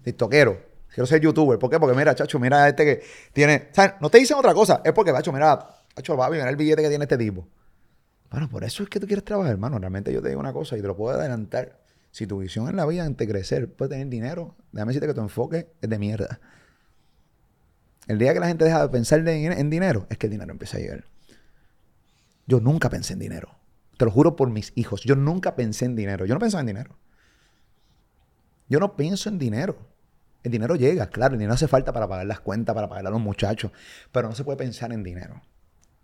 [0.03, 0.71] TikTokero.
[0.93, 1.57] Quiero ser youtuber.
[1.57, 1.79] ¿Por qué?
[1.79, 3.69] Porque mira, chacho, mira este que tiene.
[3.77, 4.81] O no te dicen otra cosa.
[4.83, 5.57] Es porque, chacho, mira,
[5.95, 7.47] chacho, va a mira el billete que tiene este tipo.
[8.31, 9.77] Bueno, por eso es que tú quieres trabajar, hermano.
[9.77, 11.81] Realmente yo te digo una cosa y te lo puedo adelantar.
[12.11, 15.21] Si tu visión en la vida de crecer, puedes tener dinero, déjame decirte que tu
[15.21, 16.39] enfoque es de mierda.
[18.07, 20.77] El día que la gente deja de pensar en dinero, es que el dinero empieza
[20.77, 21.05] a llegar.
[22.47, 23.55] Yo nunca pensé en dinero.
[23.97, 25.03] Te lo juro por mis hijos.
[25.03, 26.25] Yo nunca pensé en dinero.
[26.25, 26.97] Yo no pensaba en dinero.
[28.67, 29.77] Yo no pienso en dinero.
[30.43, 31.35] El dinero llega, claro.
[31.35, 33.71] El dinero hace falta para pagar las cuentas, para pagar a los muchachos.
[34.11, 35.41] Pero no se puede pensar en dinero.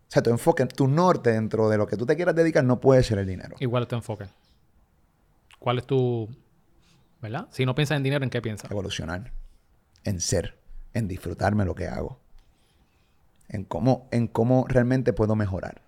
[0.07, 2.79] O sea, tu enfoque, tu norte dentro de lo que tú te quieras dedicar no
[2.79, 3.57] puede ser el dinero.
[3.59, 4.27] Igual es tu enfoque?
[5.59, 6.29] ¿Cuál es tu...
[7.21, 7.47] ¿Verdad?
[7.51, 8.71] Si no piensas en dinero, ¿en qué piensas?
[8.71, 9.33] Evolucionar.
[10.05, 10.57] En ser.
[10.93, 12.19] En disfrutarme lo que hago.
[13.49, 15.81] En cómo, en cómo realmente puedo mejorar.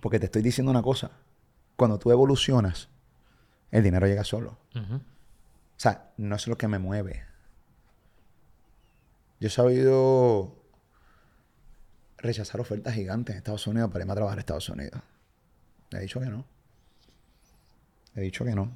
[0.00, 1.10] Porque te estoy diciendo una cosa.
[1.76, 2.88] Cuando tú evolucionas,
[3.70, 4.56] el dinero llega solo.
[4.74, 5.00] O
[5.76, 7.24] sea, no es lo que me mueve.
[9.40, 10.59] Yo he sabido
[12.20, 15.00] rechazar ofertas gigantes en Estados Unidos para irme a trabajar en Estados Unidos.
[15.92, 16.44] He dicho que no.
[18.14, 18.72] He dicho que no.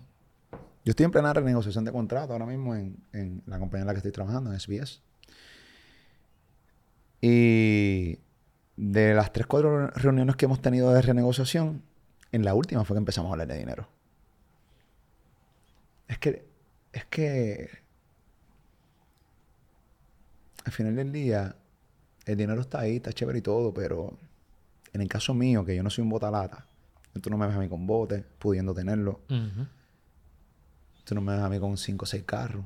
[0.85, 3.93] Yo estoy en plena renegociación de contrato ahora mismo en, en la compañía en la
[3.95, 5.01] que estoy trabajando, en SBS.
[7.21, 8.19] Y
[8.77, 11.83] de las tres, cuatro reuniones que hemos tenido de renegociación,
[12.33, 13.89] en la última fue que empezamos a hablar de dinero.
[16.09, 16.45] Es que,
[16.93, 17.71] es que,
[20.65, 21.57] al final del día,
[22.27, 24.19] el dinero está ahí, está chévere y todo, pero
[24.93, 26.67] en el caso mío, que yo no soy un botalata,
[27.21, 29.21] tú no me ves a mí con bote, pudiendo tenerlo.
[31.05, 32.65] Tú no me ves a mí con cinco o seis carros.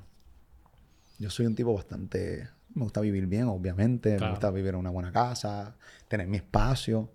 [1.19, 2.49] Yo soy un tipo bastante...
[2.75, 4.19] Me gusta vivir bien, obviamente.
[4.21, 5.75] Me gusta vivir en una buena casa,
[6.07, 7.11] tener mi espacio.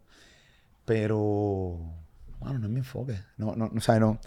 [0.84, 1.79] Pero...
[2.39, 3.17] Bueno, no es mi enfoque.
[3.38, 4.19] No, no, o sea, no...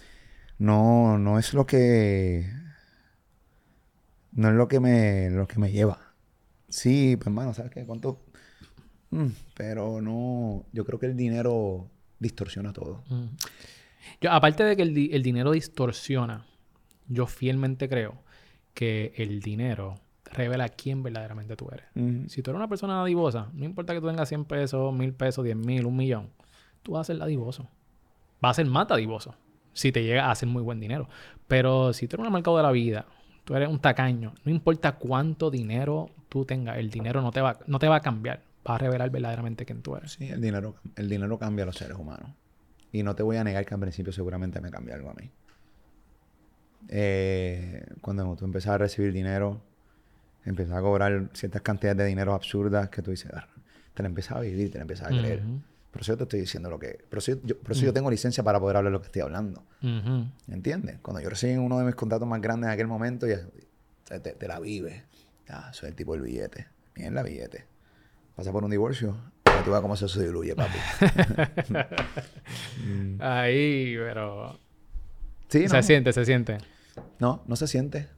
[0.58, 2.50] No, no es lo que...
[4.32, 6.05] No es lo que me, lo que me lleva.
[6.68, 7.84] Sí, pues hermano, ¿sabes qué?
[7.84, 8.20] ¿Cuánto?
[9.10, 10.64] Mm, pero no...
[10.72, 13.02] Yo creo que el dinero distorsiona todo.
[14.20, 16.44] Yo, aparte de que el, el dinero distorsiona
[17.08, 18.14] yo fielmente creo
[18.74, 21.86] que el dinero revela quién verdaderamente tú eres.
[22.30, 25.44] Si tú eres una persona divosa, no importa que tú tengas 100 pesos, 1000 pesos,
[25.44, 26.30] 10 mil, un millón,
[26.82, 27.68] tú vas a ser divoso.
[28.40, 29.34] Vas a ser mata divoso.
[29.72, 31.08] Si te llega a hacer muy buen dinero.
[31.46, 33.06] Pero si tú eres un mercado de la vida,
[33.44, 37.58] tú eres un tacaño, no importa cuánto dinero tú tengas, el dinero no te va,
[37.66, 38.42] no te va a cambiar.
[38.68, 40.12] Va a revelar verdaderamente quién tú eres.
[40.12, 42.30] Sí, el dinero, el dinero cambia a los seres humanos.
[42.92, 45.30] Y no te voy a negar que al principio seguramente me cambia algo a mí.
[46.88, 49.62] Eh, cuando tú empiezas a recibir dinero,
[50.44, 53.46] empiezas a cobrar ciertas cantidades de dinero absurdas que tú dices, ah,
[53.94, 55.42] te la empiezas a vivir, te la empiezas a creer.
[55.90, 57.02] Por eso yo te estoy diciendo lo que...
[57.08, 59.62] Por eso yo, por eso yo tengo licencia para poder hablar lo que estoy hablando.
[60.48, 60.98] ¿Entiendes?
[61.00, 63.40] Cuando yo recibí uno de mis contratos más grandes en aquel momento, ya
[64.20, 65.02] te, la vives.
[65.48, 66.66] Ya, soy el tipo del billete.
[66.94, 67.66] Bien la billete.
[68.34, 69.16] Pasa por un divorcio,
[69.64, 70.78] tú ves cómo se diluye, papi.
[73.20, 74.58] Ahí, pero...
[75.48, 76.58] Sí, Se siente, se siente.
[77.18, 78.08] No, no se siente.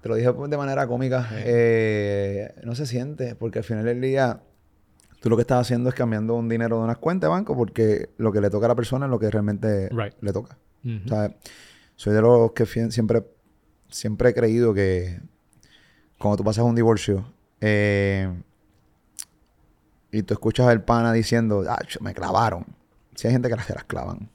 [0.00, 1.28] Te lo dije de manera cómica.
[1.32, 4.40] Eh, no se siente, porque al final del día,
[5.20, 8.10] tú lo que estás haciendo es cambiando un dinero de unas cuentas de banco, porque
[8.18, 9.88] lo que le toca a la persona es lo que realmente
[10.20, 10.58] le toca.
[10.84, 11.34] o sea,
[11.96, 13.24] soy de los que siempre,
[13.88, 15.20] siempre he creído que
[16.24, 17.22] cuando tú pasas un divorcio
[17.60, 18.32] eh,
[20.10, 22.64] y tú escuchas al pana diciendo, ah, me clavaron.
[23.14, 24.30] Si hay gente que las, las clavan.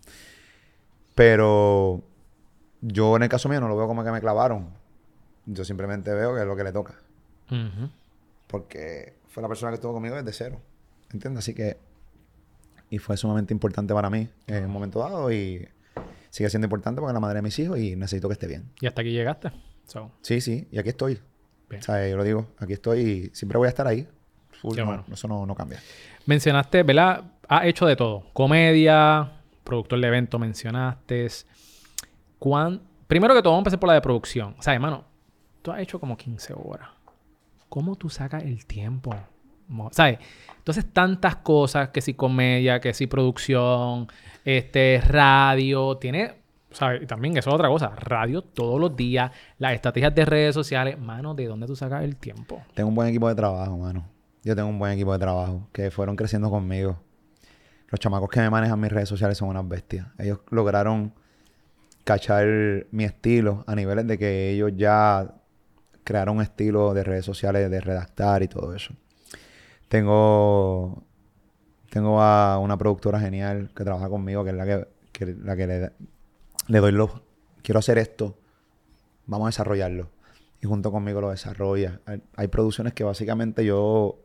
[1.16, 2.04] Pero
[2.82, 4.70] yo en el caso mío no lo veo como que me clavaron.
[5.48, 6.94] Yo simplemente veo que es lo que le toca.
[8.46, 10.62] Porque fue la persona que estuvo conmigo desde cero.
[11.12, 11.40] ¿Entiendes?
[11.40, 11.80] Así que...
[12.92, 15.68] Y fue sumamente importante para mí en un momento dado y
[16.30, 18.70] sigue siendo importante porque es la madre de mis hijos y necesito que esté bien.
[18.80, 19.52] ¿Y hasta aquí llegaste?
[20.22, 20.68] Sí, sí.
[20.72, 21.20] Y aquí estoy.
[21.78, 22.48] O sea, yo lo digo.
[22.60, 24.08] Aquí estoy y siempre voy a estar ahí.
[25.12, 25.80] Eso no, no cambia.
[26.26, 27.24] Mencionaste, ¿verdad?
[27.48, 28.26] Ha hecho de todo.
[28.34, 29.32] Comedia,
[29.64, 31.28] productor de evento mencionaste.
[33.08, 34.56] Primero que todo, vamos a empezar por la de producción.
[34.58, 35.06] O sea, hermano,
[35.62, 36.90] tú has hecho como 15 horas.
[37.70, 39.16] ¿Cómo tú sacas el tiempo?
[39.92, 40.20] ¿Sabes?
[40.58, 44.08] Entonces, tantas cosas, que si comedia, que si producción,
[44.44, 46.39] este, radio, tiene,
[46.72, 47.04] ¿sabes?
[47.04, 51.00] Y también eso es otra cosa, radio todos los días, las estrategias de redes sociales,
[51.00, 52.62] mano, ¿de dónde tú sacas el tiempo?
[52.74, 54.06] Tengo un buen equipo de trabajo, mano.
[54.44, 57.00] Yo tengo un buen equipo de trabajo que fueron creciendo conmigo.
[57.90, 60.08] Los chamacos que me manejan mis redes sociales son unas bestias.
[60.18, 61.14] Ellos lograron
[62.04, 62.46] cachar
[62.92, 65.36] mi estilo a niveles de que ellos ya
[66.04, 68.94] crearon un estilo de redes sociales, de redactar y todo eso.
[69.90, 71.04] Tengo,
[71.90, 74.88] tengo a una productora genial que trabaja conmigo, que es la que,
[75.44, 75.92] la que le,
[76.70, 77.12] le doy los...
[77.62, 78.38] Quiero hacer esto,
[79.26, 80.10] vamos a desarrollarlo.
[80.62, 82.00] Y junto conmigo lo desarrolla.
[82.36, 84.20] Hay, producciones que básicamente yo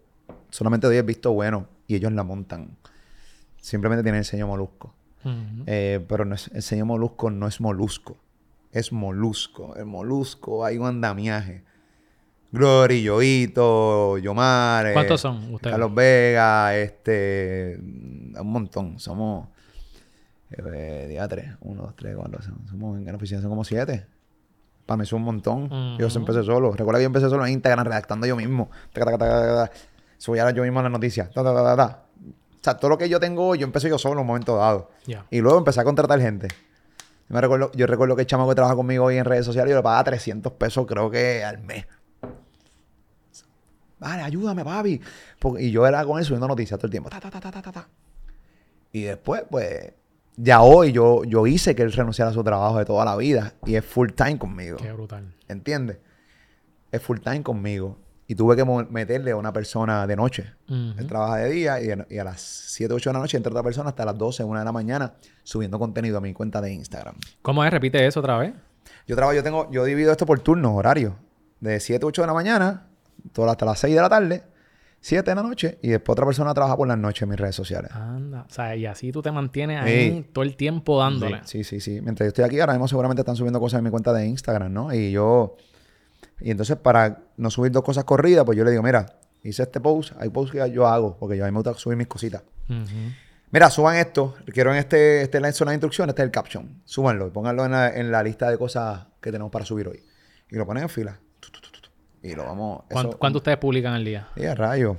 [0.50, 2.76] solamente doy el visto bueno y ellos la montan.
[3.60, 4.94] Simplemente tienen el sello molusco.
[5.66, 8.18] Eh, pero no es, el señor Molusco no es molusco.
[8.72, 9.74] Es molusco.
[9.76, 11.64] El molusco hay un andamiaje.
[12.52, 14.92] Glory, Yoito, Yomar.
[14.92, 15.72] ¿Cuántos son ustedes?
[15.72, 17.78] Carlos Vega, este.
[17.80, 18.98] Un montón.
[18.98, 19.48] Somos.
[20.50, 21.50] Eh, día tres.
[21.60, 22.40] Uno, dos, tres, cuatro.
[22.70, 24.06] Somos en oficina son como siete.
[24.86, 25.68] Para mí es un montón.
[25.98, 26.72] Yo empecé solo.
[26.72, 28.70] Recuerda que yo empecé solo en Instagram redactando yo mismo.
[30.18, 31.28] Subía yo mismo las noticias.
[31.36, 34.90] O sea, todo lo que yo tengo, yo empecé yo solo en un momento dado.
[35.30, 36.48] Y luego empecé a contratar gente.
[36.48, 39.70] Yo, me recuerdo, yo recuerdo que el chamo que trabaja conmigo hoy en redes sociales,
[39.70, 41.86] yo le pagaba 300 pesos creo que al mes.
[43.98, 45.00] Vale, ayúdame, papi.
[45.58, 47.08] y yo era con él subiendo noticias todo el tiempo.
[48.92, 49.92] y después, pues,
[50.36, 53.54] ya hoy yo, yo hice que él renunciara a su trabajo de toda la vida.
[53.66, 54.76] Y es full time conmigo.
[54.78, 55.34] Qué brutal.
[55.48, 55.98] ¿Entiendes?
[56.90, 57.98] Es full time conmigo.
[58.26, 60.54] y tuve que meterle a una persona de noche.
[60.68, 63.90] Él trabaja de día y, a las 7, 8 de la noche entra otra persona
[63.90, 67.16] hasta las 12, 1 de la mañana subiendo contenido a mi cuenta de Instagram.
[67.42, 67.70] ¿Cómo es?
[67.70, 68.54] Repite eso otra vez.
[69.06, 71.12] Yo trabajo, yo tengo, yo divido esto por turnos, horarios.
[71.60, 72.86] De 7, 8 de la mañana,
[73.46, 74.42] hasta las 6 de la tarde,
[75.04, 77.54] 7 de la noche, y después otra persona trabaja por las noches en mis redes
[77.54, 77.90] sociales.
[77.92, 78.46] Anda.
[78.48, 80.30] O sea, y así tú te mantienes ahí Sí.
[80.32, 81.40] todo el tiempo dándole.
[81.44, 82.00] Sí, sí, sí, sí.
[82.00, 84.72] Mientras yo estoy aquí, ahora mismo seguramente están subiendo cosas en mi cuenta de Instagram,
[84.72, 84.94] ¿no?
[84.94, 85.56] Y yo...
[86.40, 89.04] Y entonces para no subir dos cosas corridas, pues yo le digo, mira,
[89.42, 91.98] hice este post, hay posts que yo hago, porque yo a mí me gusta subir
[91.98, 92.42] mis cositas.
[93.50, 94.34] Mira, suban esto.
[94.52, 96.80] Quiero en este, este es la zona de instrucciones, este es el caption.
[96.86, 100.02] Súbanlo y pónganlo en la, en la lista de cosas que tenemos para subir hoy.
[100.50, 101.18] Y lo ponen en fila.
[101.40, 101.90] Tu, tu, tu, tu, tu.
[102.24, 102.82] Y lo vamos...
[102.90, 104.26] ¿Cuánto, eso- cuánto ustedes publican al día?
[104.36, 104.96] Sí, a rayo.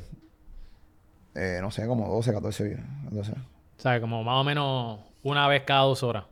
[1.34, 2.82] Eh, no sé, como 12, 14 videos.
[3.12, 3.32] 12.
[3.34, 3.36] O
[3.82, 6.24] sea, como más o menos una vez cada dos horas.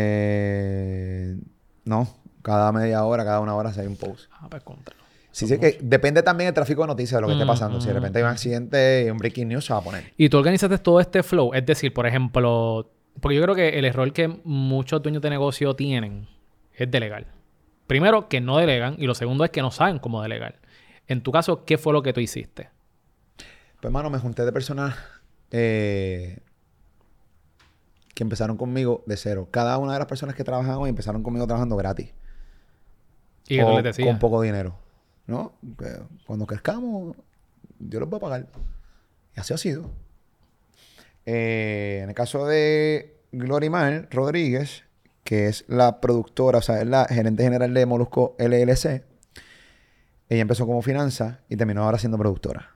[0.00, 1.36] Eh,
[1.84, 2.08] no,
[2.42, 4.30] cada media hora, cada una hora se hay un post.
[4.32, 4.94] Ah, pues contra.
[5.30, 7.80] Sí, sí, que depende también del tráfico de noticias de lo que esté Mm, pasando.
[7.80, 10.12] Si de repente hay un accidente y un breaking news, se va a poner.
[10.16, 11.52] Y tú organizaste todo este flow.
[11.54, 15.74] Es decir, por ejemplo, porque yo creo que el error que muchos dueños de negocio
[15.76, 16.26] tienen
[16.74, 17.26] es delegar.
[17.88, 18.94] Primero, que no delegan.
[18.98, 20.60] Y lo segundo es que no saben cómo delegar.
[21.08, 22.68] En tu caso, ¿qué fue lo que tú hiciste?
[23.36, 24.94] Pues, hermano, me junté de personas
[25.50, 26.40] eh,
[28.14, 29.48] que empezaron conmigo de cero.
[29.50, 32.12] Cada una de las personas que trabajan hoy empezaron conmigo trabajando gratis.
[33.48, 34.06] Y que tú les decías.
[34.06, 34.78] con poco dinero.
[35.26, 35.54] ¿No?
[35.78, 37.16] Que cuando crezcamos,
[37.78, 38.46] yo los voy a pagar.
[39.34, 39.90] Y así ha sido.
[41.24, 44.84] Eh, en el caso de Glorimar Rodríguez,
[45.28, 49.04] que es la productora, o sea, es la gerente general de Molusco LLC,
[50.26, 52.70] ella empezó como finanza y terminó ahora siendo productora.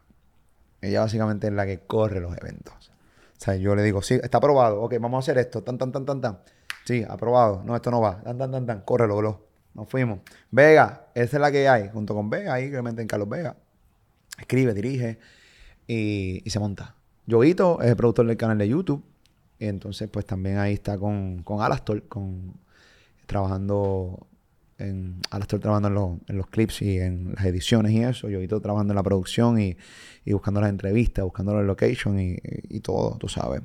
[0.83, 2.75] Ella básicamente es la que corre los eventos.
[2.79, 4.83] O sea, yo le digo, sí, está aprobado.
[4.83, 5.63] Ok, vamos a hacer esto.
[5.63, 6.41] Tan, tan, tan, tan, tan.
[6.85, 7.63] Sí, aprobado.
[7.65, 8.21] No, esto no va.
[8.21, 8.81] Tan, tan, tan, tan.
[8.83, 9.49] Córrelo, bro.
[9.73, 10.19] Nos fuimos.
[10.51, 11.89] Vega, esa es la que hay.
[11.89, 13.57] Junto con Vega, ahí que meten Carlos Vega.
[14.39, 15.19] Escribe, dirige
[15.87, 16.97] y, y se monta.
[17.25, 19.03] Yoguito es el productor del canal de YouTube.
[19.63, 22.55] Y entonces, pues también ahí está con, con Alastor, con,
[23.27, 24.27] trabajando
[24.79, 28.29] en Alastor trabajando en los, en los clips y en las ediciones y eso.
[28.29, 29.77] Yoguito trabajando en la producción y,
[30.25, 32.37] y buscando las entrevistas, buscando los location y,
[32.69, 33.63] y todo, tú sabes.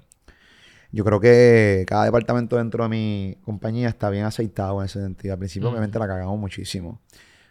[0.92, 5.34] Yo creo que cada departamento dentro de mi compañía está bien aceitado en ese sentido.
[5.34, 5.72] Al principio, Mm.
[5.72, 7.02] obviamente, la cagamos muchísimo.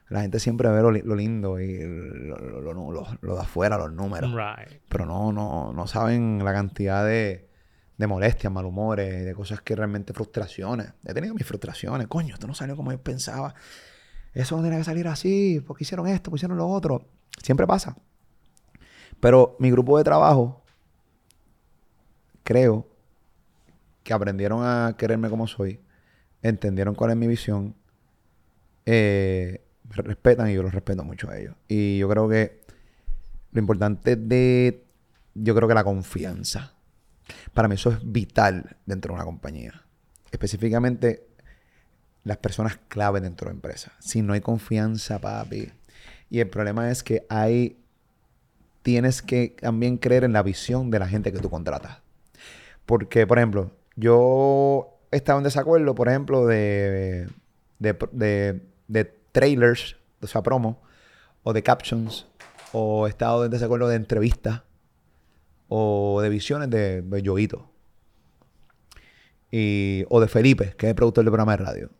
[0.09, 2.39] La gente siempre ve lo, li- lo lindo y lo-
[2.73, 4.31] lo- lo de afuera, los números.
[4.33, 4.81] Right.
[4.89, 7.46] Pero no, no, no saben la cantidad de,
[7.97, 10.93] de molestias, malhumores, de cosas que realmente frustraciones.
[11.05, 12.07] He tenido mis frustraciones.
[12.09, 13.55] Coño, esto no salió como yo pensaba.
[14.33, 15.61] Eso no tenía que salir así.
[15.67, 16.31] ¿Por qué hicieron esto?
[16.31, 17.09] ¿Por qué hicieron lo otro?
[17.43, 17.97] Siempre pasa.
[19.21, 20.63] Pero mi grupo de trabajo,
[22.45, 22.87] creo
[24.03, 25.81] que aprendieron a quererme como soy,
[26.43, 27.75] entendieron cuál es mi visión,
[28.85, 31.57] eh, me respetan y yo los respeto mucho a ellos.
[31.67, 32.61] Y yo creo que
[33.53, 34.85] lo importante de,
[35.35, 36.76] yo creo que la confianza,
[37.55, 39.83] para mí eso es vital dentro de una compañía.
[40.31, 41.27] Específicamente
[42.25, 43.93] las personas clave dentro de la empresa.
[44.01, 45.71] Si no hay confianza, papi.
[46.29, 47.79] Y el problema es que hay,
[48.83, 51.99] tienes que también creer en la visión de la gente que tú contratas.
[52.85, 57.29] Porque, por ejemplo, yo estaba en desacuerdo, por ejemplo, de,
[57.79, 60.83] de, de, de trailers, o sea, promo,
[61.45, 62.27] o de captions,
[62.73, 64.63] o he estado en desacuerdo de entrevistas,
[65.69, 67.71] o de visiones de, de Yoguito.
[69.51, 71.91] Y, o de Felipe, que es el productor del programa de radio.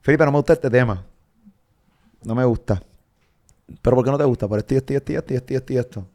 [0.00, 1.04] Felipe, no me gusta este tema.
[2.24, 2.82] No me gusta.
[3.80, 4.48] ¿Pero por qué no te gusta?
[4.48, 6.08] Por esto esto esto esto esto esto esto.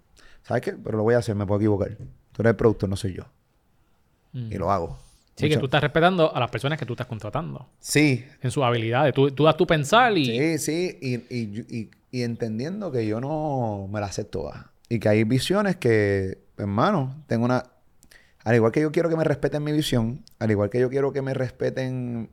[0.43, 0.73] ¿Sabes qué?
[0.73, 1.95] Pero lo voy a hacer, me puedo equivocar.
[2.31, 3.23] Tú eres el productor, no soy yo.
[4.33, 4.51] Mm.
[4.51, 4.97] Y lo hago.
[5.36, 7.67] Sí, que tú estás respetando a las personas que tú estás contratando.
[7.79, 9.13] Sí, En sus habilidades.
[9.13, 10.25] Tú, tú das tu pensar y...
[10.25, 10.97] sí, sí.
[11.01, 14.65] Y, y, y- y entendiendo que yo no me las sé todas.
[14.89, 17.63] Y que hay visiones que, hermano, tengo una...
[18.43, 21.12] Al igual que yo quiero que me respeten mi visión, al igual que yo quiero
[21.12, 22.30] que me respeten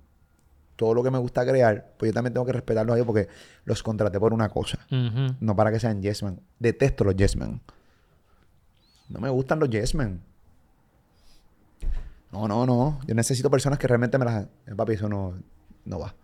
[0.76, 3.28] todo lo que me gusta crear, pues yo también tengo que respetarlos a ellos porque
[3.64, 4.78] los contraté por una cosa.
[5.40, 6.40] No para que sean yes men.
[6.60, 7.60] Detesto los yes men.
[9.08, 10.22] No me gustan los yes men.
[12.30, 13.00] No, no, no.
[13.06, 14.44] Yo necesito personas que realmente me las...
[14.66, 15.34] Eh, Papi, eso no,
[15.84, 16.14] no va.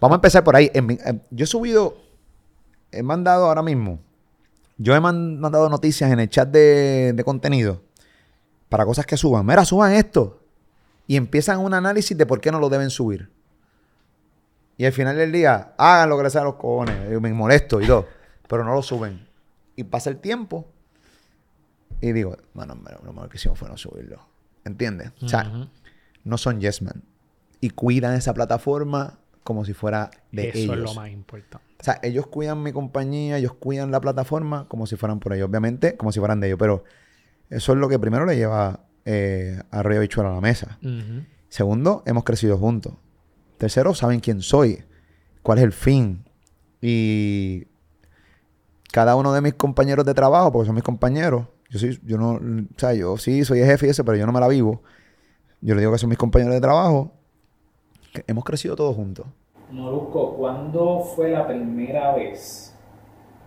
[0.00, 0.70] Vamos a empezar por ahí.
[0.74, 1.96] En mi- eh, yo he subido...
[2.92, 4.00] He mandado ahora mismo...
[4.78, 7.82] Yo he man- mandado noticias en el chat de, de contenido
[8.68, 9.46] para cosas que suban.
[9.46, 10.42] Mira, suban esto.
[11.06, 13.30] Y empiezan un análisis de por qué no lo deben subir.
[14.76, 17.10] Y al final del día, hagan lo que les a los cojones.
[17.10, 18.06] Yo me molesto y todo.
[18.48, 19.26] Pero no lo suben.
[19.76, 20.66] Y pasa el tiempo.
[22.00, 24.20] Y digo, bueno, lo lo mejor que hicimos fue no subirlo.
[24.64, 25.12] ¿Entiendes?
[25.22, 25.68] O sea,
[26.24, 27.02] no son yes men.
[27.60, 30.76] Y cuidan esa plataforma como si fuera de Eso ellos.
[30.76, 31.64] es lo más importante.
[31.80, 35.48] O sea, ellos cuidan mi compañía, ellos cuidan la plataforma como si fueran por ellos.
[35.48, 36.58] Obviamente, como si fueran de ellos.
[36.58, 36.84] Pero
[37.48, 40.78] eso es lo que primero le lleva eh, a Río Bichuela a la mesa.
[41.48, 42.94] Segundo, hemos crecido juntos.
[43.56, 44.84] Tercero, saben quién soy,
[45.42, 46.24] cuál es el fin.
[46.82, 47.68] Y
[48.92, 52.32] cada uno de mis compañeros de trabajo, porque son mis compañeros, yo sí, yo no,
[52.32, 54.82] o sea, yo sí soy el jefe y ese, pero yo no me la vivo.
[55.60, 57.12] Yo le digo que son mis compañeros de trabajo.
[58.26, 59.26] Hemos crecido todos juntos.
[59.70, 62.74] Molusco, ¿cuándo fue la primera vez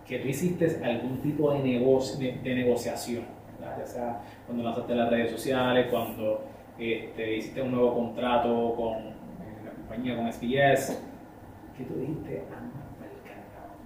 [0.06, 3.24] que tú hiciste algún tipo de, negocio, de, de negociación?
[3.58, 3.78] ¿verdad?
[3.78, 6.44] Ya sea cuando lanzaste las redes sociales, cuando
[6.78, 9.14] este, hiciste un nuevo contrato con eh,
[9.64, 11.02] la compañía, con SBS,
[11.76, 12.80] que tú dijiste, anda,
[13.22, 13.76] carajo,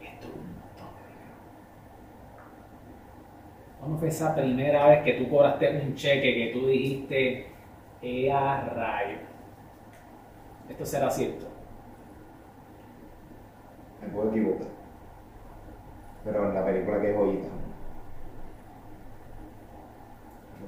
[0.00, 1.14] esto es un montón de.
[3.78, 7.46] ¿Cuándo fue esa primera vez que tú cobraste un cheque que tú dijiste,
[8.02, 9.29] ¡eh, a rayo!
[10.70, 11.46] Esto será cierto.
[14.00, 14.68] Me puedo equivocar.
[16.24, 17.48] Pero en la película que es Joyita.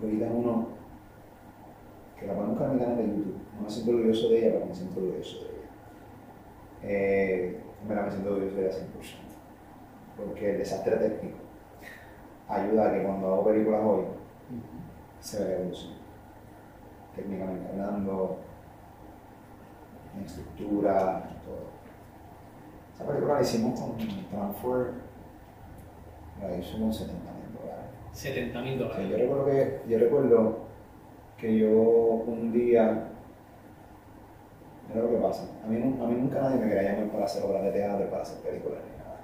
[0.01, 0.69] Joyita es uno
[2.19, 3.39] que la buscar en mi canal de YouTube.
[3.55, 5.63] No me siento orgulloso de ella, pero me siento orgulloso de ella.
[6.83, 8.83] Eh, me la me siento orgulloso de ella 100%.
[10.17, 11.39] Porque el desastre técnico
[12.49, 14.05] ayuda a que cuando hago películas hoy
[15.21, 15.95] se vea evolución.
[17.15, 18.39] Técnicamente hablando,
[20.17, 21.73] en estructura, en todo.
[22.95, 24.93] Esa película la hicimos con Transfer,
[26.41, 27.85] la hizo con 70 mil dólares.
[28.13, 29.09] 70 mil dólares.
[29.11, 30.57] yo recuerdo que, yo recuerdo
[31.39, 33.09] que yo un día,
[34.89, 37.25] mira lo que pasa, a mí, nu- a mí nunca nadie me quería llamar para
[37.25, 39.21] hacer obras de teatro, para hacer películas ni nada.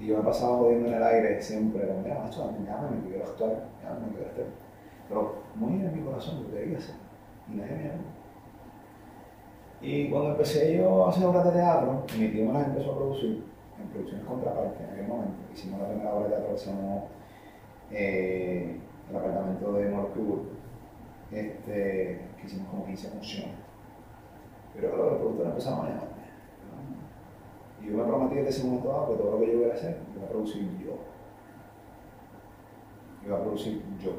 [0.00, 3.24] Y yo me pasaba jodiendo en el aire siempre, como, mira, macho, llámame, que quiero
[3.26, 4.46] actuar, llámame, que quiero actuar.
[5.08, 6.94] Pero muy en mi corazón yo quería hacer,
[7.52, 8.21] y nadie me llamó.
[9.82, 12.96] Y cuando empecé yo a hacer obras de teatro, mi tío me las empezó a
[12.96, 13.42] producir,
[13.80, 15.34] en producciones contraparte en aquel momento.
[15.52, 17.08] Hicimos la primera obra de teatro que se llamó
[17.90, 18.80] eh,
[19.10, 20.42] El apartamento de Morcure,
[21.32, 23.54] este, que hicimos como 15 funciones.
[24.72, 26.12] Pero los productores empezaron a llamarme.
[27.82, 29.74] Y yo me prometí desde ese momento dado que todo lo que yo iba a
[29.74, 30.92] hacer, iba a producir yo.
[33.26, 34.12] Iba a producir yo.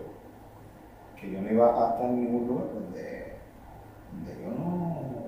[1.19, 3.37] Que yo no iba a estar en ningún lugar donde,
[4.11, 5.22] donde yo no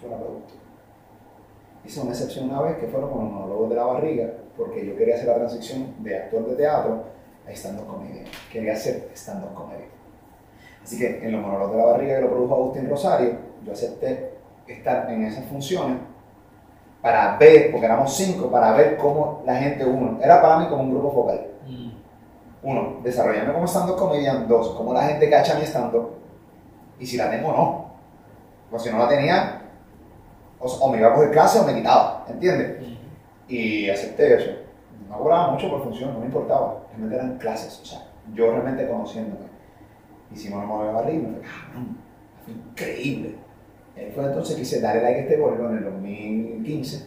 [0.00, 0.58] fuera productor.
[1.84, 4.96] Hice una excepción una vez que fueron con los monólogos de la barriga, porque yo
[4.96, 7.04] quería hacer la transición de actor de teatro
[7.46, 8.24] a stand-up comedy.
[8.50, 9.84] Quería hacer stand-up comedy.
[10.82, 14.32] Así que en los monólogos de la barriga que lo produjo Agustín Rosario, yo acepté
[14.66, 15.98] estar en esas funciones
[17.00, 20.82] para ver, porque éramos cinco, para ver cómo la gente, uno, era para mí como
[20.82, 21.46] un grupo focal.
[21.66, 21.90] Mm.
[22.62, 24.48] Uno, desarrollarme como stand-up comedian.
[24.48, 26.10] Dos, cómo la gente cacha mi stand-up.
[26.98, 27.86] Y si la tengo o no.
[28.70, 29.62] Pues si no la tenía,
[30.66, 32.86] o, o me iba a coger clase o me quitaba, ¿entiendes?
[33.48, 34.50] Y acepté eso.
[35.08, 36.82] No cobraba mucho por función, no me importaba.
[36.90, 39.46] Realmente eran clases, o sea, yo realmente conociéndome.
[40.32, 41.98] Hicimos una modelo barriga y me fue, cabrón,
[42.44, 43.34] fue increíble.
[43.96, 47.06] Ahí fue entonces que quise darle like a este vuelo en el 2015.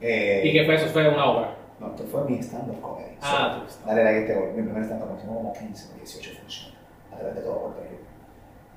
[0.00, 0.86] Eh, ¿Y qué fue eso?
[0.86, 1.56] ¿Fue una obra?
[1.78, 3.16] No, esto fue mi stand-up comedy.
[3.20, 3.86] Ah, tú estás.
[3.86, 4.52] Dale like a este gol.
[4.56, 6.78] Mi primer stand-up comedy, hicimos como 15 o 18 funciones
[7.12, 8.02] a través de todo Puerto Rico.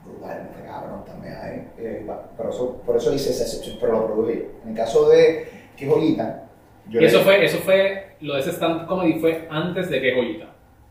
[0.07, 1.67] Brutal, me cabrón también ahí.
[1.77, 4.61] Eh, pero eso, por eso hice esa excepción, pero lo produje yo.
[4.63, 6.49] En el caso de que Joyita,
[6.89, 10.01] yo Y le- eso fue, eso fue, lo de ese stand comedy fue antes de
[10.01, 10.45] que Joyita.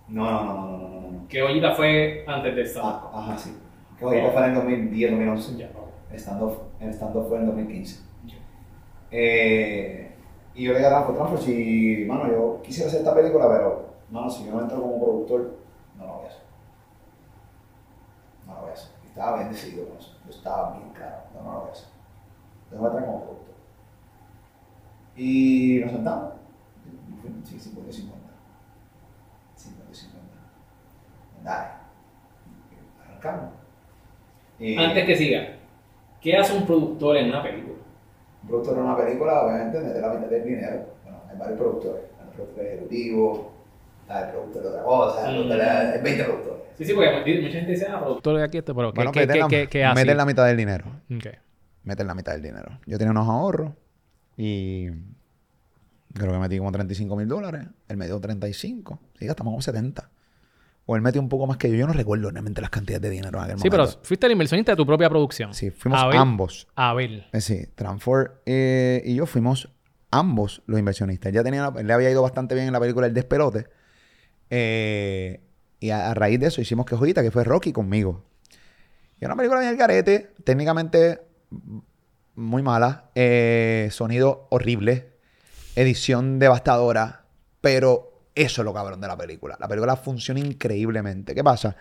[0.09, 1.29] No, no, no, no, no, no, no.
[1.29, 3.57] Que Joyita fue antes de stand Ah, ajá, sí.
[3.99, 5.57] Que Joyita fue en el 2010, 2011.
[5.57, 5.87] Ya, no.
[6.11, 8.01] El stand-up el stand-up fue en 2015.
[9.11, 10.12] Eh,
[10.55, 13.87] y yo le dije a Transfer, Transfer, si, mano, yo quisiera hacer esta película, pero,
[14.11, 15.57] mano, si yo no entro como productor,
[15.97, 16.43] no lo voy a hacer.
[18.47, 18.91] No lo voy a hacer.
[19.17, 20.14] Estaba bien decidido con eso.
[20.27, 21.89] Yo estaba bien claro, no, no lo voy a hacer.
[22.64, 23.55] Entonces voy a como productor.
[25.17, 26.33] Y nos sentamos.
[27.45, 28.29] Sí, 50 y 50.
[29.57, 30.27] 50 y 50.
[31.43, 31.69] Dale.
[33.07, 33.55] Arrancamos.
[34.59, 35.49] Y- Antes que siga,
[36.21, 37.77] ¿qué hace un productor en una película?
[38.43, 40.87] Un productor en una película, obviamente, mete la mitad del dinero.
[41.05, 42.03] Bueno, hay varios productores.
[42.21, 43.41] Hay productores ejecutivos,
[44.07, 45.48] productor de otra cosa, hay Mm.
[45.48, 46.62] productor- hay 20 productores.
[46.78, 49.20] Sí, sí, porque mucha gente dice, ah, productor de aquí, este, pero ¿qué, Bueno, qué,
[49.20, 49.94] meten qué, la- qué- qué hace?
[50.00, 50.84] meten la mitad del dinero.
[51.14, 51.26] Ok.
[51.84, 52.78] Meten la mitad del dinero.
[52.86, 53.72] Yo tenía unos ahorros
[54.36, 54.88] y
[56.14, 57.66] creo que metí como 35 mil dólares.
[57.88, 58.98] Él me dio 35.
[59.18, 60.11] Sí, gastamos como 70.
[60.88, 61.74] O él metió un poco más que yo.
[61.76, 64.00] Yo no recuerdo realmente las cantidades de dinero en aquel Sí, pero momento.
[64.04, 65.52] fuiste el inversionista de tu propia producción.
[65.54, 66.68] Sí, fuimos Abel- ambos.
[66.76, 67.26] Abel.
[67.32, 69.68] Eh, Sí, Transfor eh, y yo fuimos
[70.11, 71.32] ambos los inversionistas.
[71.32, 73.66] Ya tenía, él le había ido bastante bien en la película El Despelote.
[74.51, 75.40] Eh,
[75.80, 78.24] y a, raíz de eso hicimos que Joyita, que fue Rocky conmigo.
[79.20, 80.34] Y una película bien al garete.
[80.44, 81.20] Técnicamente,
[82.34, 85.12] muy mala, eh, sonido horrible,
[85.74, 87.24] edición devastadora,
[87.61, 89.57] pero eso es lo cabrón de la película.
[89.59, 91.34] La película funciona increíblemente.
[91.34, 91.76] ¿Qué pasa?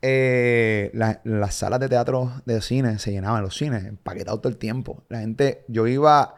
[0.00, 4.58] Eh, la- las salas de teatro de cine se llenaban, los cines, empaquetados todo el
[4.58, 5.02] tiempo.
[5.08, 6.34] La gente, yo iba,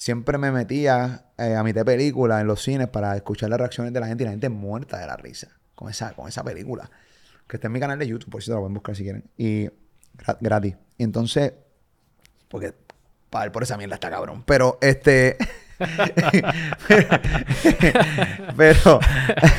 [0.00, 3.92] siempre me metía eh, a mitad de película en los cines para escuchar las reacciones
[3.92, 6.90] de la gente y la gente muerta de la risa con esa, con esa película.
[7.46, 9.24] Que está en mi canal de YouTube, por si te lo pueden buscar si quieren.
[9.36, 9.66] Y
[10.16, 10.76] gra- gratis.
[10.96, 11.52] Y entonces,
[12.48, 12.72] porque
[13.28, 14.42] pagar por esa mierda está cabrón.
[14.46, 15.36] Pero este.
[18.56, 19.00] pero.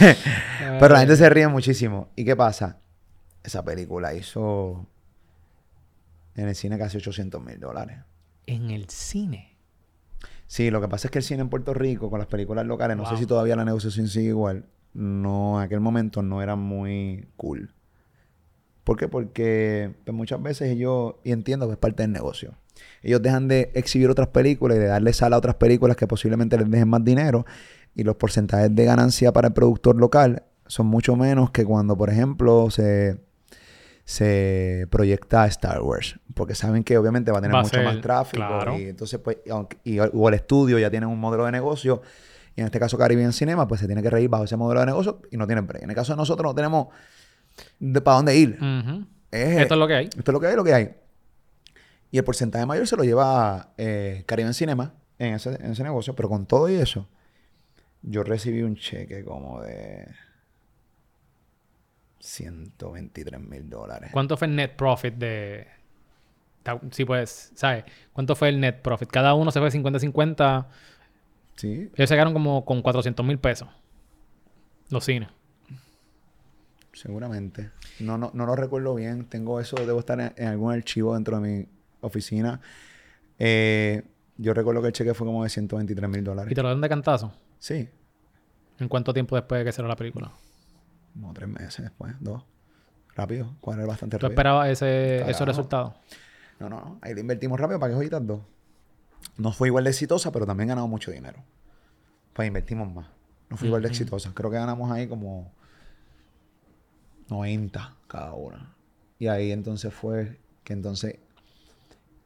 [0.80, 2.10] pero la gente se ríe muchísimo.
[2.16, 2.80] ¿Y qué pasa?
[3.44, 4.88] Esa película hizo.
[6.36, 8.00] En el cine casi 800 mil dólares.
[8.48, 9.51] En el cine.
[10.52, 12.97] Sí, lo que pasa es que el cine en Puerto Rico, con las películas locales,
[12.97, 14.66] no sé si todavía la negociación sigue igual.
[14.93, 17.74] No, en aquel momento no era muy cool.
[18.84, 19.08] ¿Por qué?
[19.08, 22.56] Porque pues, muchas veces ellos, y entiendo que es parte del negocio,
[23.02, 26.58] ellos dejan de exhibir otras películas y de darle sala a otras películas que posiblemente
[26.58, 27.45] les dejen más dinero
[27.95, 32.10] y los porcentajes de ganancia para el productor local son mucho menos que cuando, por
[32.10, 33.22] ejemplo, se,
[34.12, 36.20] se proyecta Star Wars.
[36.34, 38.78] Porque saben que obviamente va a tener Va mucho ser, más tráfico claro.
[38.78, 42.01] y entonces pues, y aunque- y, o el estudio ya tiene un modelo de negocio
[42.55, 44.86] y en este caso Caribbean Cinema pues se tiene que reír bajo ese modelo de
[44.88, 45.84] negocio y no tienen break.
[45.84, 46.88] En el caso de nosotros no tenemos
[47.80, 48.57] de para dónde ir.
[49.32, 50.05] Es- Esto es lo que hay.
[50.07, 50.89] esto es lo que hay, lo que hay.
[52.12, 56.14] Y el porcentaje mayor se lo lleva eh, Caribbean Cinema en ese, en ese negocio.
[56.16, 57.07] Pero con todo y eso,
[58.01, 60.07] yo recibí un cheque como de
[62.22, 64.11] 123 mil dólares.
[64.13, 65.67] ¿Cuánto fue el net profit de...
[66.91, 67.84] Sí, pues, ¿sabes?
[68.13, 69.09] ¿Cuánto fue el net profit?
[69.09, 70.67] Cada uno se fue 50-50.
[71.55, 73.67] Sí, Ellos se quedaron como con 400 mil pesos.
[74.89, 75.30] Los cines.
[76.93, 77.72] seguramente.
[77.99, 79.26] No, no, no lo recuerdo bien.
[79.26, 81.65] Tengo eso, debo estar en, en algún archivo dentro de mi
[82.01, 82.61] oficina.
[83.39, 84.03] Eh,
[84.38, 86.53] yo recuerdo que el cheque fue como de 123 mil ¿Y dólares.
[86.53, 87.34] te lo dan de cantazo?
[87.59, 87.89] Sí,
[88.80, 90.32] ¿En cuánto tiempo después de que salió la película?
[91.14, 92.43] Como tres meses después, dos.
[93.16, 94.34] Rápido, cuadrar bastante ¿Tú rápido.
[94.34, 95.93] esperabas ese, esos resultados?
[96.59, 96.99] No, no, no.
[97.01, 98.41] Ahí le invertimos rápido para que joyitas dos.
[99.38, 101.43] No fue igual de exitosa, pero también ganamos mucho dinero.
[102.34, 103.07] Pues invertimos más.
[103.49, 104.32] No fue igual de exitosa.
[104.34, 105.51] Creo que ganamos ahí como
[107.30, 108.74] 90 cada una.
[109.20, 111.20] Y ahí entonces fue que entonces,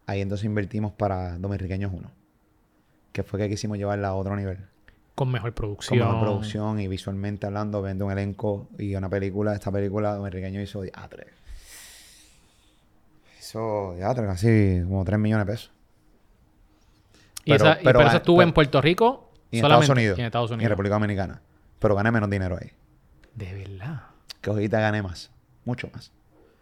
[0.05, 2.11] ahí entonces invertimos para Dominicanos 1.
[3.11, 4.67] Que fue que quisimos llevarla a otro nivel.
[5.16, 5.99] Con mejor Con producción.
[5.99, 9.53] mejor producción y visualmente hablando, viendo un elenco y una película.
[9.53, 11.24] Esta película, Dominicaño hizo teatro.
[13.39, 15.72] Hizo teatro, casi como 3 millones de pesos.
[17.43, 19.84] Y, Pero- esa, y pero pero eso estuvo pero- en Puerto Rico Y en solamente.
[19.86, 20.18] Estados Unidos.
[20.18, 20.70] Y en Estados Y en Unidos.
[20.72, 21.41] República Dominicana.
[21.80, 22.72] Pero gané menos dinero ahí.
[23.36, 24.03] De verdad.
[24.41, 25.32] Que ahorita gané más.
[25.63, 26.11] Mucho más.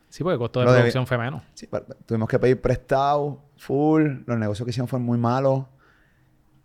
[0.10, 1.41] Sí, porque el costo de Lo de- producción fue menos.
[1.56, 4.22] Sí, pero tuvimos que pedir prestado, full.
[4.28, 5.66] Los negocios que hicimos fueron muy malos.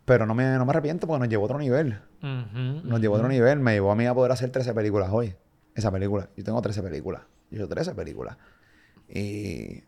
[0.08, 2.00] Pero no me, no me arrepiento porque nos llevó a otro nivel.
[2.22, 3.60] Ujú, Nos llevó a otro nivel.
[3.60, 5.34] Me llevó a mí a poder hacer 13 películas hoy.
[5.74, 6.30] Esa película.
[6.34, 7.22] Yo tengo 13 películas.
[7.50, 8.38] Yo he hecho 13 películas.
[9.08, 9.84] Y...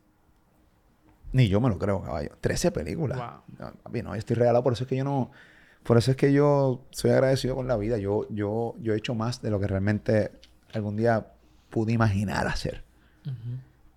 [1.33, 2.37] Ni yo me lo creo, caballo.
[2.41, 3.19] 13 películas.
[3.19, 3.43] Wow.
[3.59, 4.63] No, papi, no, yo estoy regalado.
[4.63, 5.31] Por eso es que yo no...
[5.85, 7.97] Por eso es que yo soy agradecido con la vida.
[7.97, 10.33] Yo, yo, yo he hecho más de lo que realmente
[10.75, 11.29] algún día
[11.71, 12.85] pude imaginar hacer.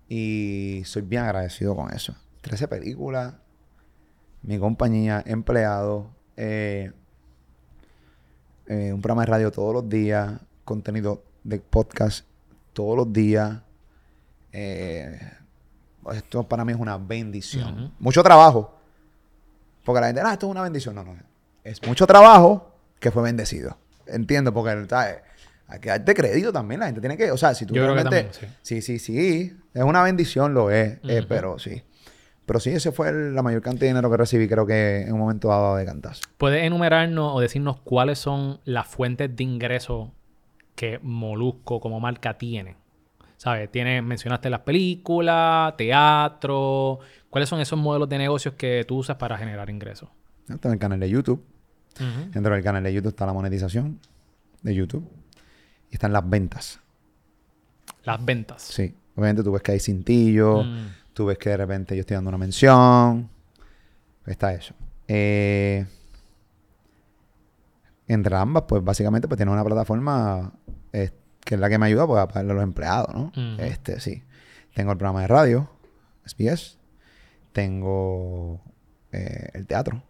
[0.08, 2.14] Y soy bien agradecido con eso.
[2.40, 3.34] 13 películas,
[4.44, 6.92] mi compañía, empleado, eh,
[8.66, 10.32] eh, un programa de radio todos los días,
[10.64, 12.24] contenido de podcast
[12.72, 13.60] todos los días.
[14.52, 15.18] Eh,
[16.12, 17.92] esto para mí es una bendición.
[17.98, 18.74] Mucho trabajo.
[19.84, 20.94] Porque la gente, ah, esto es una bendición.
[20.94, 21.16] No, no.
[21.62, 23.76] Es mucho trabajo que fue bendecido.
[24.06, 25.16] Entiendo, porque ¿sabes?
[25.66, 26.80] hay que darte crédito también.
[26.80, 28.98] La gente tiene que, o sea, si tú Yo creo que realmente- también, Sí, sí,
[28.98, 29.56] sí.
[29.72, 30.98] Es una bendición, lo es.
[31.04, 31.82] eh, pero sí.
[32.46, 35.12] Pero sí, ese fue el- la mayor cantidad de dinero que recibí, creo que en
[35.14, 36.22] un momento dado de cantazo.
[36.36, 40.12] ¿Puedes enumerarnos o decirnos cuáles son las fuentes de ingreso
[40.74, 42.76] que Molusco como marca tiene?
[43.36, 43.70] ¿Sabes?
[43.70, 47.00] Tiene, mencionaste las películas, teatro.
[47.30, 50.08] ¿Cuáles son esos modelos de negocios que tú usas para generar ingresos?
[50.48, 51.42] Está en el canal de YouTube.
[52.32, 54.00] Dentro del canal de YouTube está la monetización
[54.62, 55.08] de YouTube.
[55.90, 56.80] Y están las ventas.
[58.04, 58.62] Las ventas.
[58.62, 58.94] Sí.
[59.16, 60.62] Obviamente tú ves que hay cintillo.
[60.64, 60.86] Mm.
[61.14, 63.30] Tú ves que de repente yo estoy dando una mención.
[64.26, 64.74] Está eso.
[65.08, 65.86] Eh,
[68.06, 70.52] entre ambas, pues básicamente pues tiene una plataforma
[70.92, 71.10] eh,
[71.40, 73.22] que es la que me ayuda pues, a pagarle a los empleados, ¿no?
[73.28, 73.62] Ujú.
[73.62, 74.22] Este, sí.
[74.74, 75.70] Tengo el programa de radio,
[76.26, 76.78] SBS.
[77.52, 78.60] Tengo
[79.12, 80.02] eh, el teatro.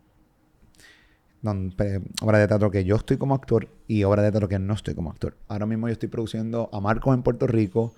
[1.42, 4.59] Don- pe- obra de teatro que yo estoy como actor y obra de teatro que
[4.59, 5.36] no estoy como actor.
[5.48, 7.94] Ahora mismo yo estoy produciendo a Marcos en Puerto Rico.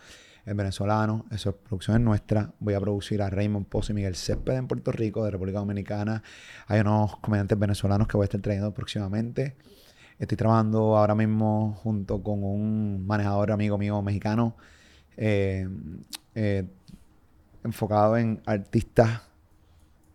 [0.46, 2.52] Es venezolano, eso es producción es nuestra.
[2.60, 6.22] Voy a producir a Raymond Pozo y Miguel Césped en Puerto Rico, de República Dominicana.
[6.68, 9.56] Hay unos comediantes venezolanos que voy a estar trayendo próximamente.
[10.20, 14.56] Estoy trabajando ahora mismo junto con un manejador amigo mío mexicano,
[15.16, 15.68] eh,
[16.36, 16.64] eh,
[17.64, 19.22] enfocado en artistas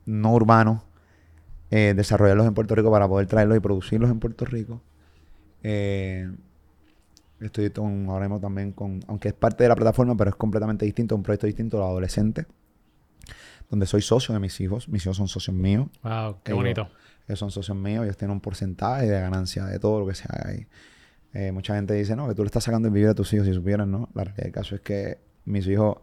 [0.06, 0.82] no urbanos,
[1.72, 4.82] eh, desarrollarlos en Puerto Rico para poder traerlos y producirlos en Puerto Rico.
[7.46, 10.86] Estoy con, ahora mismo también con, aunque es parte de la plataforma, pero es completamente
[10.86, 12.46] distinto, un proyecto distinto, los adolescentes,
[13.70, 14.90] donde soy socio de mis hijos.
[14.90, 15.88] Mis hijos son socios míos.
[16.04, 16.90] Wow, qué Ellos- bonito.
[17.28, 20.24] Ellos son socios míos, ellos tienen un porcentaje de ganancia de todo lo que se
[20.28, 20.68] haga ahí.
[21.34, 23.48] Eh, mucha gente dice, no, que tú le estás sacando el vivir a tus hijos
[23.48, 24.10] si supieran, ¿no?
[24.14, 25.98] La realidad del caso es que mis hijos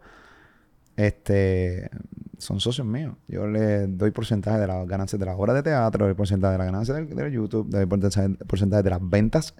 [0.99, 1.89] este,
[2.37, 3.15] son socios míos.
[3.29, 6.57] Yo les doy porcentaje de las ganancias de las horas de teatro, doy porcentaje de
[6.57, 9.55] las ganancias del, del YouTube, doy porcentaje, porcentaje de las ventas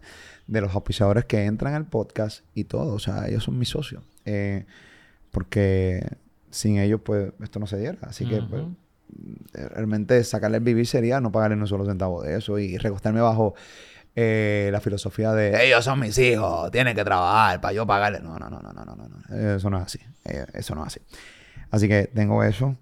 [0.48, 2.94] de los auspiciadores que entran al podcast y todo.
[2.94, 4.04] O sea, ellos son mis socios.
[4.26, 4.66] Eh,
[5.32, 6.18] porque
[6.52, 8.00] sin ellos, pues, esto no se diera.
[8.02, 8.64] Así que, pues,
[9.54, 13.56] realmente sacarle el vivir sería no pagarle un solo centavo de eso y recostarme bajo
[14.22, 18.20] eh, la filosofía de ellos son mis hijos, tienen que trabajar para yo pagarle.
[18.20, 19.56] No, no, no, no, no, no, no, no.
[19.56, 20.00] Eso no es así.
[20.26, 21.00] Eh, eso no es así.
[21.72, 22.76] Así que tengo eso.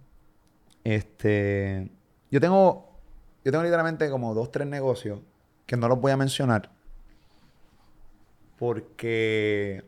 [0.83, 1.91] Este,
[2.31, 2.99] yo tengo,
[3.45, 5.19] yo tengo literalmente como dos, tres negocios
[5.67, 6.71] que no los voy a mencionar
[8.57, 9.83] porque,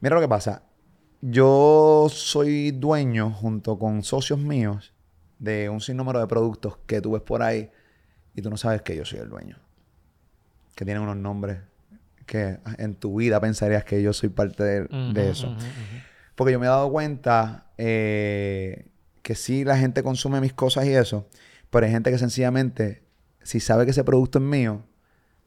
[0.00, 0.64] mira lo que pasa.
[1.20, 4.92] Yo soy dueño, junto con socios míos,
[5.38, 7.70] de un sinnúmero de productos que tú ves por ahí
[8.34, 9.63] y tú no sabes que yo soy el dueño.
[10.74, 11.58] Que tienen unos nombres
[12.26, 15.54] que en tu vida pensarías que yo soy parte de, eso.
[16.34, 18.86] Porque yo me he dado cuenta eh,
[19.22, 21.28] que sí la gente consume mis cosas y eso,
[21.70, 23.02] pero hay gente que sencillamente,
[23.42, 24.82] si sabe que ese producto es mío,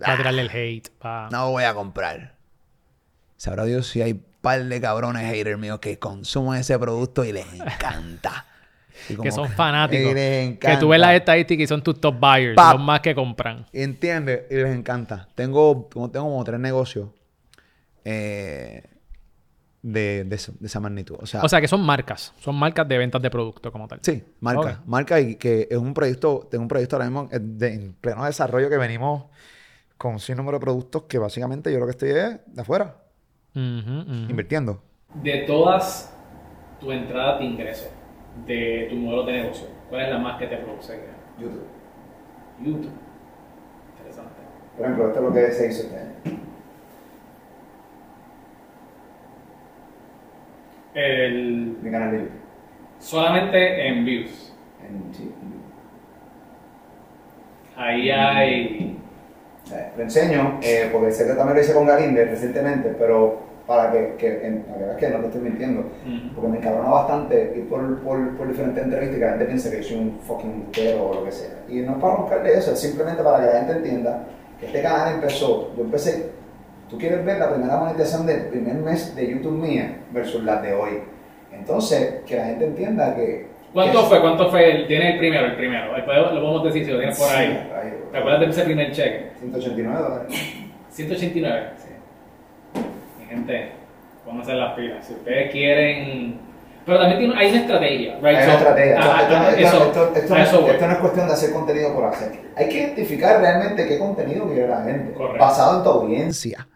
[0.01, 0.89] Va a tirarle el hate.
[0.99, 2.35] pa- no voy a comprar.
[3.37, 7.31] Sabrá Dios si hay un par de cabrones haters míos que consumen ese producto y
[7.33, 8.45] les encanta.
[9.21, 10.13] Que son fanáticos.
[10.13, 12.55] Que tú ves las estadísticas y son tus top buyers.
[12.55, 12.73] Pap.
[12.77, 13.65] Los más que compran.
[13.73, 15.27] Entiende, y les encanta.
[15.35, 17.09] Tengo, como- tengo como tres negocios
[18.05, 18.83] eh,
[19.81, 21.17] de, de, esa magnitud.
[21.21, 22.33] O sea, O sea, que son marcas.
[22.39, 23.99] Son marcas de ventas de producto como tal.
[24.01, 24.79] sí, marca.
[24.81, 24.87] Ok.
[24.87, 28.25] Marca y que es un proyecto, tengo un proyecto ahora mismo eh, de, en pleno
[28.25, 29.25] desarrollo que venimos
[29.97, 32.97] con un sinnúmero de productos que básicamente yo lo que estoy es de afuera,
[33.53, 34.81] invirtiendo.
[35.15, 36.13] De todas
[36.79, 37.87] tu entrada de ingresos
[38.45, 40.99] de tu modelo de negocio, ¿cuál es la más que te produce?
[41.39, 41.67] YouTube.
[42.59, 42.91] YouTube.
[43.97, 44.33] Interesante.
[44.75, 46.13] Por ejemplo, esto es lo que se hizo este año.
[50.93, 52.31] El, Mi canal de YouTube.
[52.99, 54.53] solamente en views.
[54.87, 55.31] En, sí,
[57.75, 58.97] Ahí hay.
[59.71, 63.91] Eh, lo enseño, eh, porque sé que también lo hice con Galinde recientemente, pero para
[63.91, 65.81] que, que, en- para que veas que no te estoy mintiendo.
[65.81, 66.33] Ujú.
[66.35, 69.69] Porque me encabrona bastante ir por, por, por diferentes entrevistas y que la gente piense
[69.69, 71.49] que yo soy un fucking embustero o lo que sea.
[71.67, 74.23] Y no es para buscarle eso, es simplemente para que la gente entienda
[74.59, 76.31] que este canal empezó, yo empecé,
[76.89, 80.73] tú quieres ver la primera monetización del primer mes de YouTube mía versus la de
[80.73, 80.99] hoy.
[81.51, 83.47] Entonces, que la gente entienda que...
[83.73, 84.21] ¿Cuánto que- fue?
[84.21, 84.71] ¿Cuánto fue?
[84.71, 85.91] El, tiene el primero, el primero.
[86.05, 87.45] Podemos- Lo podemos decir si lo tienes por Sí, ahí.
[87.75, 89.25] ahí, ¿Te acuerdas de ese primer cheque?
[89.39, 90.53] 189 dólares.
[90.89, 91.65] 189.
[93.29, 93.71] Gente,
[94.25, 95.05] pónganse las pilas.
[95.05, 96.39] Si ustedes quieren.
[96.85, 98.25] Pero también tiene, hay una estrategia, right?
[98.25, 98.95] Hay una So, estrategia.
[98.97, 99.49] ah, Esto- ah, no,
[100.69, 102.31] esto es cuestión de hacer contenido por hacer.
[102.55, 105.13] Hay que identificar realmente qué contenido quiere la gente.
[105.13, 105.37] Correcto.
[105.43, 106.67] Basado en tu audiencia.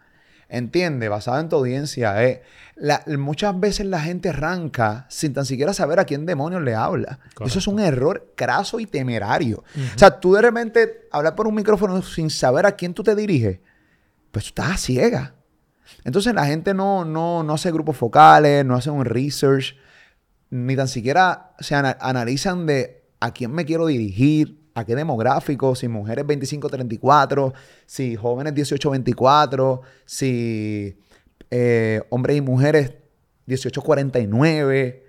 [0.50, 1.08] ¿Entiendes?
[1.08, 2.22] Basado en tu audiencia.
[2.24, 2.42] eh.
[2.74, 7.18] La- muchas veces la gente arranca sin tan siquiera saber a quién demonios le habla.
[7.46, 9.64] Eso es un error craso y temerario.
[9.94, 13.14] O sea, tú de repente hablar por un micrófono sin saber a quién tú te
[13.14, 13.60] diriges,
[14.30, 15.34] pues tú estás ciega.
[16.04, 19.76] Entonces la gente no, no, no hace grupos focales, no hace un research,
[20.50, 25.74] ni tan siquiera se ana- analizan de a quién me quiero dirigir, a qué demográfico,
[25.74, 27.52] si mujeres 25-34,
[27.86, 30.98] si jóvenes 18-24, si
[31.50, 32.94] eh, hombres y mujeres
[33.46, 35.02] 18-49.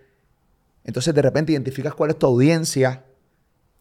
[0.83, 3.03] Entonces de repente identificas cuál es tu audiencia.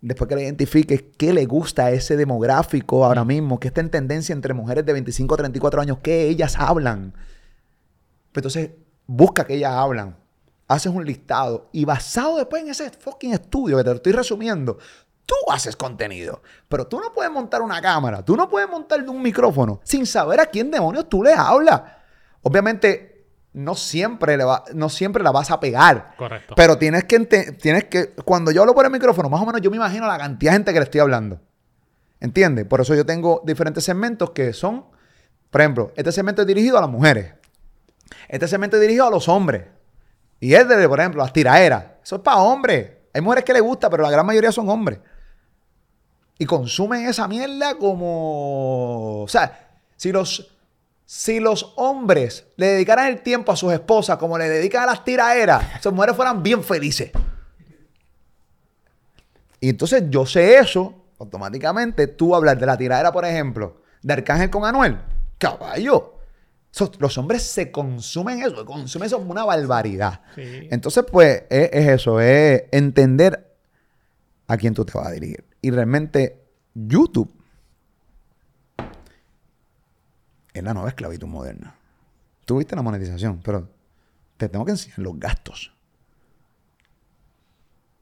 [0.02, 3.88] Después que la identifiques, qué le gusta a ese demográfico ahora mismo, qué está en
[3.88, 7.12] tendencia entre mujeres de 25 a 34 años, qué ellas hablan.
[8.32, 8.70] Pues Entonces,
[9.06, 10.16] busca que ellas hablan.
[10.66, 14.78] Haces un listado y basado después en ese fucking estudio que te lo estoy resumiendo,
[15.24, 16.42] tú haces contenido.
[16.68, 20.40] Pero tú no puedes montar una cámara, tú no puedes montar un micrófono sin saber
[20.40, 21.80] a quién demonios tú le hablas.
[22.42, 23.11] Obviamente,
[23.54, 26.14] no siempre, le va- no siempre la vas a pegar.
[26.16, 26.54] Correcto.
[26.56, 29.70] Pero tienes que, tienes que, cuando yo hablo por el micrófono, más o menos yo
[29.70, 31.40] me imagino la cantidad de gente que le estoy hablando.
[32.20, 32.64] ¿Entiendes?
[32.66, 34.86] Por eso yo tengo diferentes segmentos que son,
[35.50, 37.34] por ejemplo, este segmento es dirigido a las mujeres.
[38.28, 39.64] Este segmento es dirigido a los hombres.
[40.40, 41.84] Y es de, por ejemplo, las tiraderas.
[42.02, 42.90] Eso es para hombres.
[43.12, 44.98] Hay mujeres que les gusta, pero la gran mayoría son hombres.
[46.38, 49.22] Y consumen esa mierda como...
[49.22, 50.51] O sea, si los,
[51.04, 55.04] si los hombres le dedicaran el tiempo a sus esposas como le dedican a las
[55.04, 57.10] tiraderas, esas mujeres fueran bien felices.
[59.60, 64.50] Y entonces yo sé eso, automáticamente tú hablar de la tiradera, por ejemplo, de Arcángel
[64.50, 64.98] con Anuel,
[65.38, 66.18] caballo.
[66.70, 70.22] So, los hombres se consumen eso, consumen eso como una barbaridad.
[70.34, 70.68] Sí.
[70.70, 73.54] Entonces, pues, es, es eso, es entender
[74.46, 75.44] a quién tú te vas a dirigir.
[75.60, 76.42] Y realmente,
[76.74, 77.41] YouTube
[80.54, 81.74] es la nueva esclavitud moderna.
[82.44, 83.68] Tú viste la monetización, pero
[84.36, 85.72] te tengo que enseñar los gastos.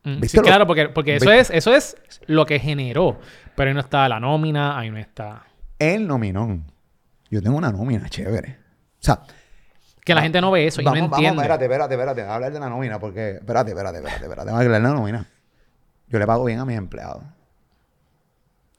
[0.02, 1.40] Mm, ¿Viste sí, lo- claro, porque, porque eso, ¿Viste?
[1.40, 1.96] es, eso es
[2.26, 3.18] lo que generó.
[3.54, 5.44] Pero ahí no está la nómina, ahí no está...
[5.78, 6.64] El nominón.
[7.30, 8.58] Yo tengo una nómina chévere.
[9.00, 9.20] O sea,
[10.04, 12.22] Que la gente no ve eso y vamos, no vamos, espérate, espérate, espérate.
[12.22, 13.32] Voy a hablar de la nómina porque...
[13.32, 14.46] Espérate, espérate, espérate, espérate.
[14.50, 15.26] Vamos a hablar de la nómina.
[16.08, 17.22] Yo le pago bien a mis empleados.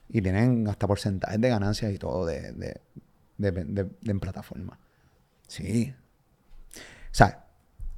[0.08, 2.80] Y tienen hasta porcentajes de ganancias y todo de, de,
[3.50, 4.78] de, en plataforma.
[5.46, 5.94] Sí.
[6.76, 7.44] O sea,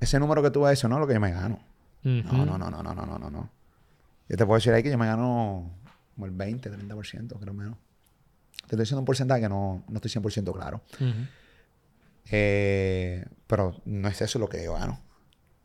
[0.00, 1.60] ese número que tú vas a decir, no es lo que yo me gano.
[2.04, 2.08] Uh.
[2.08, 3.50] No, no, no, no, no, no, no, no.
[4.28, 5.70] Yo te puedo decir ahí que yo me gano
[6.14, 7.76] como el 20, 30%, creo menos.
[8.56, 10.80] Te estoy diciendo un porcentaje que no, no estoy 100% claro.
[12.30, 15.00] Eh, pero no es eso lo que yo gano.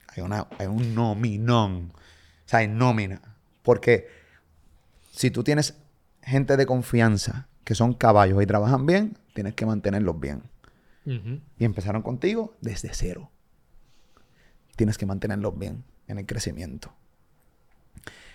[0.08, 1.94] Hay, una, hay un nominón.
[1.96, 3.22] O sea, hay nómina.
[3.64, 4.08] Porque
[5.12, 5.76] si tú tienes
[6.22, 10.44] gente de confianza que son caballos y trabajan bien, tienes que mantenerlos bien.
[11.06, 13.32] Y empezaron contigo desde cero.
[14.76, 16.94] Tienes que mantenerlos bien en el crecimiento.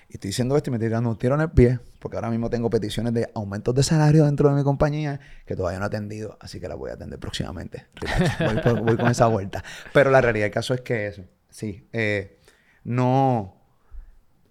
[0.08, 2.30] Y estoy diciendo esto y me estoy dando un tiro en el pie, porque ahora
[2.30, 5.88] mismo tengo peticiones de aumentos de salario dentro de mi compañía que todavía no he
[5.88, 7.86] atendido, así que las voy a atender próximamente.
[8.82, 9.62] Voy con esa vuelta.
[9.92, 12.40] Pero la realidad del caso es que eso, sí, eh,
[12.82, 13.60] no.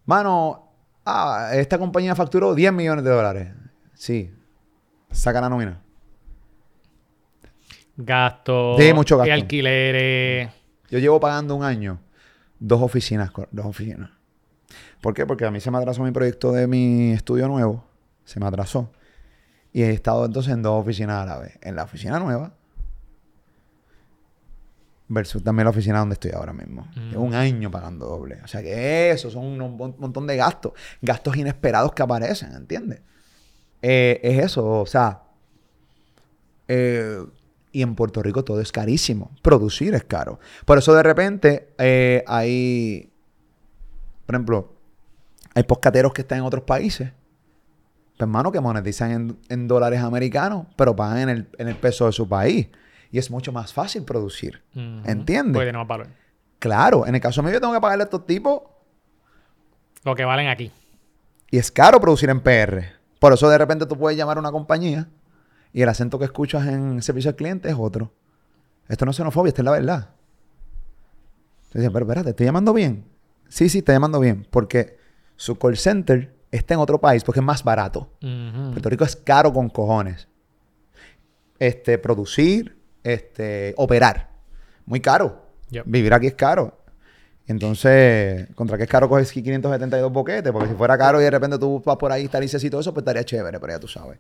[0.05, 0.71] Mano,
[1.03, 3.53] ah, esta compañía facturó 10 millones de dólares.
[3.95, 4.31] Sí,
[5.11, 5.83] saca la nómina.
[7.95, 9.29] Gastos, mucho gasto.
[9.29, 10.49] y alquileres.
[10.89, 11.99] Yo llevo pagando un año
[12.59, 14.09] dos oficinas, dos oficinas.
[15.01, 15.25] ¿Por qué?
[15.25, 17.83] Porque a mí se me atrasó mi proyecto de mi estudio nuevo.
[18.25, 18.91] Se me atrasó.
[19.73, 21.57] Y he estado entonces en dos oficinas a la vez.
[21.61, 22.53] En la oficina nueva
[25.09, 26.87] versus también la oficina donde estoy ahora mismo.
[27.11, 28.39] Llevo un año pagando doble.
[28.43, 30.73] O sea que eso son un, mon- montón de gastos.
[31.01, 33.01] Gastos inesperados que aparecen, ¿entiendes?
[33.81, 35.21] Eh, es eso, o sea...
[36.67, 37.19] eh,
[37.73, 39.31] y en Puerto Rico todo es carísimo.
[39.41, 40.39] Producir es caro.
[40.65, 43.11] Por eso de repente eh, hay,
[44.25, 44.73] por ejemplo,
[45.55, 47.11] hay poscateros que están en otros países.
[47.11, 52.05] Pues, hermano, que monetizan en, en dólares americanos, pero pagan en el, en el peso
[52.05, 52.67] de su país.
[53.11, 54.61] Y es mucho más fácil producir.
[54.75, 55.01] Ujú.
[55.09, 55.53] ¿Entiendes?
[55.53, 56.07] Porque tenemos valor.
[56.59, 58.61] Claro, en el caso mío yo tengo que pagarle a estos tipos
[60.05, 60.71] Lo que valen aquí.
[61.51, 62.83] y es caro producir en PR.
[63.19, 65.09] Por eso de repente tú puedes llamar a una compañía
[65.73, 68.13] y el acento que escuchas en servicio al cliente es otro.
[68.87, 70.09] Esto no es xenofobia, esta es la verdad.
[71.67, 73.05] Entonces pero espérate, ¿estoy llamando bien?
[73.49, 74.47] Sí, sí, está llamando bien.
[74.51, 74.97] Porque
[75.35, 78.11] su call center está en otro país porque es más barato.
[78.19, 80.27] Puerto Rico es caro con cojones.
[81.57, 84.29] Este, producir, este, operar.
[84.85, 85.47] Muy caro.
[85.69, 85.85] Yep.
[85.87, 86.77] Vivir aquí es caro.
[87.47, 90.51] Entonces, ¿contra qué es caro coger 572 boquetes?
[90.51, 92.93] Porque si fuera caro y de repente tú vas por ahí, estás y todo eso,
[92.93, 94.19] pues estaría chévere, pero ya tú sabes.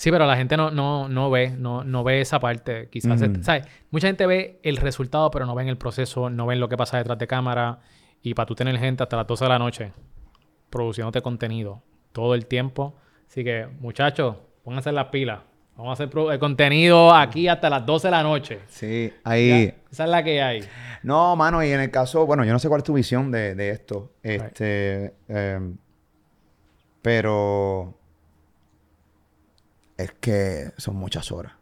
[0.00, 2.88] Sí, pero la gente no, no, no ve, no, no ve esa parte.
[2.88, 3.20] Quizás.
[3.42, 3.66] ¿sabes?
[3.90, 6.96] Mucha gente ve el resultado, pero no ven el proceso, no ven lo que pasa
[6.96, 7.80] detrás de cámara.
[8.22, 9.92] Y para tú tener gente hasta las 12 de la noche
[10.70, 11.82] produciéndote contenido
[12.12, 12.96] todo el tiempo.
[13.28, 15.40] Así que, muchachos, pónganse las pilas.
[15.76, 18.60] Vamos a hacer el contenido aquí hasta las 12 de la noche.
[18.68, 19.74] Sí, Ya, ahí.
[19.92, 20.64] Esa es la que hay.
[21.02, 23.54] No, mano, y en el caso, bueno, yo no sé cuál es tu visión de,
[23.54, 24.14] de esto.
[24.22, 25.76] Este, em,
[27.02, 27.99] pero
[30.02, 31.52] es que son muchas horas.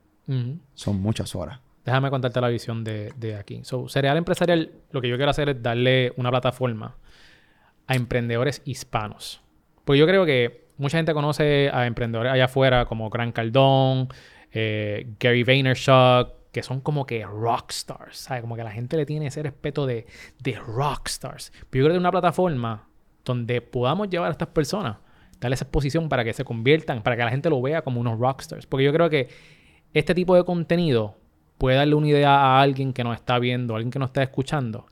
[0.74, 1.60] Son muchas horas.
[1.84, 3.60] Déjame contarte la visión de, de aquí.
[3.64, 6.96] So, Cereal Empresarial, lo que yo quiero hacer es darle una plataforma
[7.86, 9.40] a emprendedores hispanos.
[9.86, 14.08] Porque yo creo que mucha gente conoce a emprendedores allá afuera como Gran Cardón,
[14.52, 18.42] eh, Gary Vaynerchuk, que son como que rockstars, ¿sabes?
[18.42, 20.06] Como que la gente le tiene ese respeto de,
[20.40, 21.52] de rockstars.
[21.70, 22.88] Pero yo creo que una plataforma
[23.24, 24.98] donde podamos llevar a estas personas,
[25.40, 28.18] darle esa exposición para que se conviertan, para que la gente lo vea como unos
[28.18, 28.66] rockstars.
[28.66, 29.28] Porque yo creo que
[29.94, 31.16] este tipo de contenido
[31.58, 34.22] puede darle una idea a alguien que nos está viendo, a alguien que nos está
[34.22, 34.86] escuchando,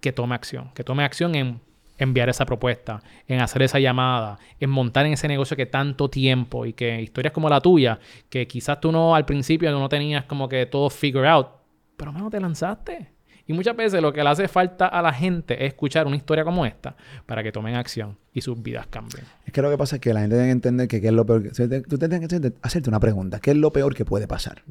[0.00, 1.60] que tome acción, que tome acción en
[1.98, 6.64] enviar esa propuesta, en hacer esa llamada, en montar en ese negocio que tanto tiempo
[6.64, 7.98] y que historias como la tuya,
[8.30, 11.48] que quizás tú no al principio no tenías como que todo figure out,
[11.96, 13.19] pero menos te lanzaste.
[13.50, 16.44] Y muchas veces lo que le hace falta a la gente es escuchar una historia
[16.44, 16.94] como esta
[17.26, 19.24] para que tomen acción y sus vidas cambien.
[19.44, 21.12] Es que lo que pasa es que la gente tiene que entender que qué es
[21.12, 21.42] lo peor.
[21.42, 23.40] Que, tú tienes que hacerte una pregunta.
[23.40, 24.62] ¿Qué es lo peor que puede pasar?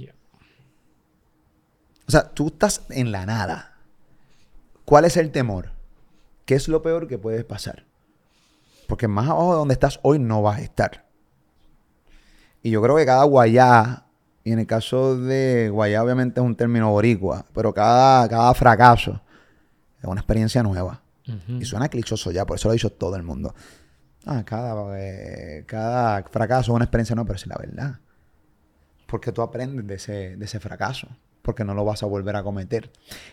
[2.07, 3.79] O sea, tú estás en la nada.
[4.85, 5.71] ¿Cuál es el temor?
[6.45, 7.83] ¿Qué es lo peor que puede pasar?
[8.87, 11.05] Porque más abajo de donde estás hoy no vas a estar.
[12.63, 14.05] Y yo creo que cada guayá
[14.49, 19.21] y en el caso de Guayá, obviamente es un término boricua, pero cada, cada fracaso
[20.01, 21.03] es una experiencia nueva.
[21.59, 23.53] Y suena clichoso ya, por eso lo ha dicho todo el mundo.
[24.25, 27.99] Ah, cada, eh, cada fracaso es una experiencia nueva, pero es la verdad.
[29.05, 31.09] Porque tú aprendes de ese, de ese fracaso,
[31.43, 32.89] porque no lo vas a volver a cometer.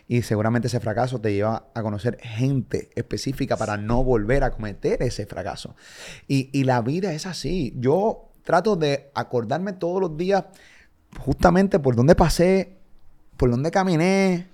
[0.09, 5.03] Y seguramente ese fracaso te lleva a conocer gente específica para no volver a cometer
[5.03, 5.77] ese fracaso.
[6.29, 7.73] Y, y la vida es así.
[7.79, 10.45] Yo trato de acordarme todos los días
[11.19, 12.77] justamente por donde pasé,
[13.37, 14.49] por donde caminé,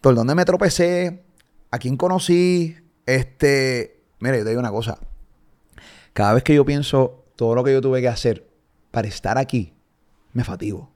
[0.00, 1.22] por donde me tropecé,
[1.70, 2.76] a quién conocí.
[3.06, 4.98] Este, mira, yo te digo una cosa.
[6.12, 8.46] Cada vez que yo pienso todo lo que yo tuve que hacer
[8.90, 9.72] para estar aquí,
[10.32, 10.90] me fatigo.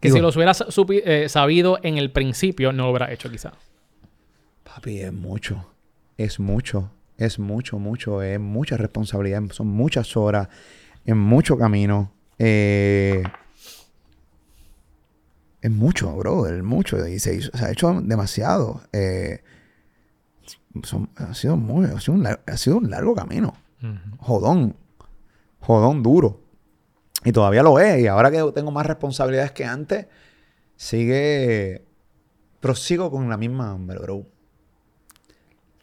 [0.00, 0.64] Que si lo hubieras
[1.04, 3.52] eh, sabido en el principio, no lo hubiera hecho quizá.
[4.62, 5.72] Papi, es mucho.
[6.16, 6.90] Es mucho.
[7.16, 8.22] Es mucho, mucho.
[8.22, 9.42] Es mucha responsabilidad.
[9.50, 10.48] Son muchas horas.
[11.04, 12.12] Es mucho camino.
[12.38, 13.22] Eh,
[15.60, 17.06] es mucho, bro, es mucho.
[17.06, 18.82] Y se, ha hecho demasiado.
[18.92, 19.42] Eh,
[21.16, 23.54] ha, sido muy, ha, sido un, ha sido un largo camino.
[24.18, 24.76] Jodón.
[25.60, 26.40] Jodón duro.
[27.24, 28.00] Y todavía lo es.
[28.00, 30.06] Y ahora que tengo más responsabilidades que antes,
[30.76, 31.84] sigue.
[32.60, 34.26] Prosigo con la misma hambre, bro.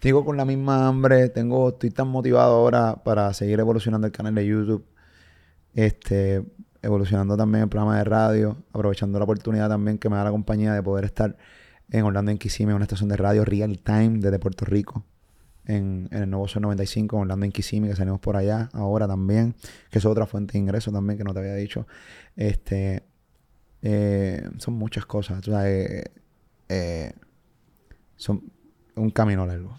[0.01, 1.29] Sigo con la misma hambre.
[1.29, 4.85] Tengo, estoy tan motivado ahora para seguir evolucionando el canal de YouTube.
[5.76, 6.43] Este,
[6.82, 10.73] evolucionando también el programa de radio, aprovechando la oportunidad también que me da la compañía
[10.73, 11.36] de poder estar
[11.89, 15.03] en Orlando en una estación de radio real time desde Puerto Rico,
[15.65, 19.53] en, el Nuevo Sol 95, Orlando en que salimos por allá ahora también,
[19.89, 21.88] que es otra fuente de ingreso también que no te había dicho.
[22.36, 23.03] Este,
[23.82, 26.03] eh, son muchas cosas, eh,
[26.69, 27.13] eh,
[28.15, 28.43] son
[28.95, 29.78] un camino largo.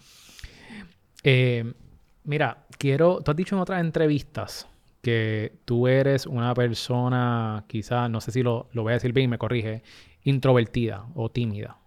[2.23, 4.67] mira, quiero, tú has dicho en otras entrevistas
[5.01, 9.29] que tú eres una persona, quizás, no sé si lo, lo voy a decir bien
[9.29, 9.83] me corrige,
[10.23, 11.77] introvertida o tímida.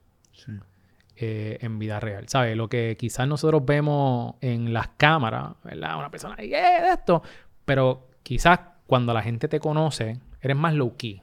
[1.22, 2.56] Eh, en vida real, ¿sabes?
[2.56, 5.98] Lo que quizás nosotros vemos en las cámaras, ¿verdad?
[5.98, 6.48] Una persona, ¡eh!
[6.48, 7.22] De esto.
[7.66, 11.20] Pero quizás cuando la gente te conoce, eres más low key,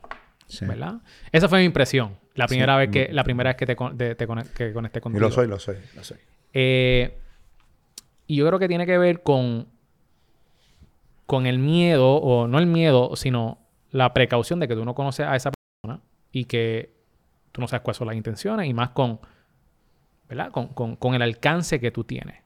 [0.62, 1.02] ¿verdad?
[1.32, 2.16] Esa fue mi impresión.
[2.36, 5.18] La primera vez que, la primera vez que te, te, que conecté contigo.
[5.26, 6.18] Y lo soy, lo soy, lo soy.
[6.54, 7.18] Eh,
[8.28, 9.66] y yo creo que tiene que ver con
[11.28, 13.60] con el miedo, o no el miedo, sino
[13.92, 16.02] la precaución de que tú no conoces a esa persona
[16.32, 16.96] y que
[17.52, 19.20] tú no sabes cuáles son las intenciones y más con,
[20.30, 20.52] ¿verdad?
[20.52, 22.42] Con, el alcance que tú tienes.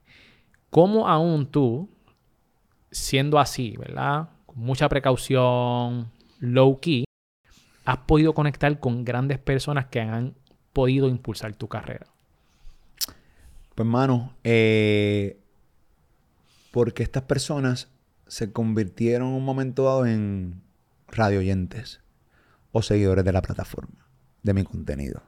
[0.72, 1.90] ¿Cómo aún tú,
[2.92, 4.30] siendo así, ¿verdad?
[4.48, 7.06] Con mucha precaución, low key,
[7.86, 10.34] has podido conectar con grandes personas que han
[10.74, 12.08] podido impulsar tu carrera?
[13.76, 15.40] Pues, hermano, eh,
[16.72, 17.91] porque estas personas
[18.32, 20.62] se convirtieron un momento dado en
[21.10, 22.00] radio oyentes
[22.72, 24.08] o seguidores de la plataforma,
[24.42, 25.22] de mi contenido.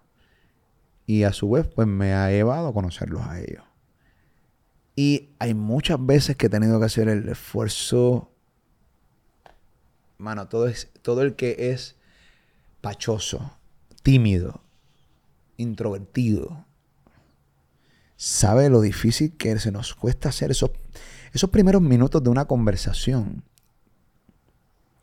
[1.06, 3.66] Y a su vez, pues me ha llevado a conocerlos a ellos.
[4.96, 8.32] Y hay muchas veces que he tenido que hacer el esfuerzo.
[10.18, 11.98] Mano, todo, es, todo el que es
[12.80, 13.58] pachoso,
[14.02, 14.62] tímido,
[15.58, 16.66] introvertido,
[18.16, 20.72] sabe lo difícil que se nos cuesta hacer esos
[21.34, 23.44] esos primeros minutos de una conversación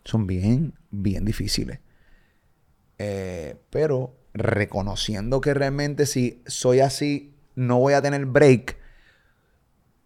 [0.04, 1.80] son bien, bien difíciles.
[2.98, 8.76] Eh, pero reconociendo que realmente si soy así, no voy a tener break,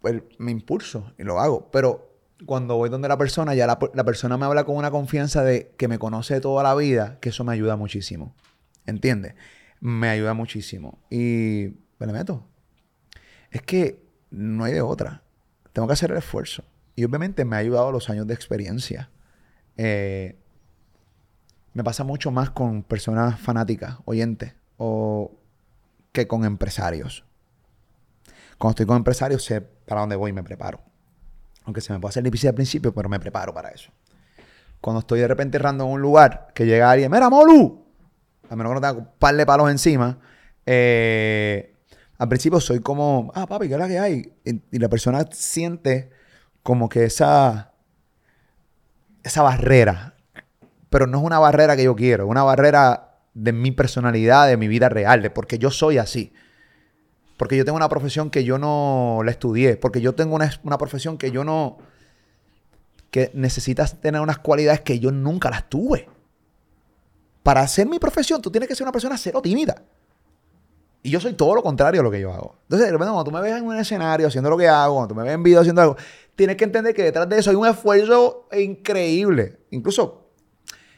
[0.00, 1.70] pues me impulso y lo hago.
[1.70, 2.10] Pero
[2.46, 5.88] cuando voy donde la persona, ya la, persona me habla con una confianza de que
[5.88, 8.34] me conoce toda la vida, que eso me ayuda muchísimo.
[8.86, 9.34] ¿Entiendes?
[9.80, 10.98] Me ayuda muchísimo.
[11.10, 12.46] Y me le meto.
[13.50, 15.23] Es que no hay de otra
[15.74, 16.64] tengo que hacer el esfuerzo.
[16.96, 19.10] Y obviamente me ha ayudado los años de experiencia.
[19.76, 20.38] Eh,
[21.74, 25.32] me pasa mucho más con personas fanáticas, oyentes, o
[26.12, 27.24] que con empresarios.
[28.56, 30.80] Cuando estoy con empresarios sé para dónde voy y me preparo.
[31.64, 33.90] Aunque se me puede hacer difícil al principio, pero me preparo para eso.
[34.80, 37.84] Cuando estoy de repente errando en un lugar, que llega alguien, ¡Mira, Molu!
[38.48, 40.18] A menos que no tenga un par de palos encima,
[40.66, 41.73] eh,
[42.24, 44.32] al principio soy como, ah, papi, ¿qué es la que hay?
[44.44, 46.10] Y, la persona siente
[46.62, 47.74] como que esa,
[49.22, 50.14] esa barrera,
[50.88, 54.68] pero no es una barrera que yo quiero, una barrera de mi personalidad, de mi
[54.68, 56.32] vida real, de porque yo soy así.
[57.36, 59.76] Porque yo tengo una profesión que yo no la estudié.
[59.76, 61.78] Porque yo tengo una, una profesión que yo no...
[63.10, 66.08] Que necesitas tener unas cualidades que yo nunca las tuve.
[67.42, 69.82] Para hacer mi profesión, tú tienes que ser una persona cero tímida.
[71.04, 72.56] Y yo soy todo lo contrario a lo que yo hago.
[72.62, 75.08] Entonces, de repente, cuando tú me ves en un escenario haciendo lo que hago, cuando
[75.08, 75.96] tú me ves en video haciendo algo,
[76.34, 79.58] tienes que entender que detrás de eso hay un esfuerzo increíble.
[79.70, 80.30] Incluso,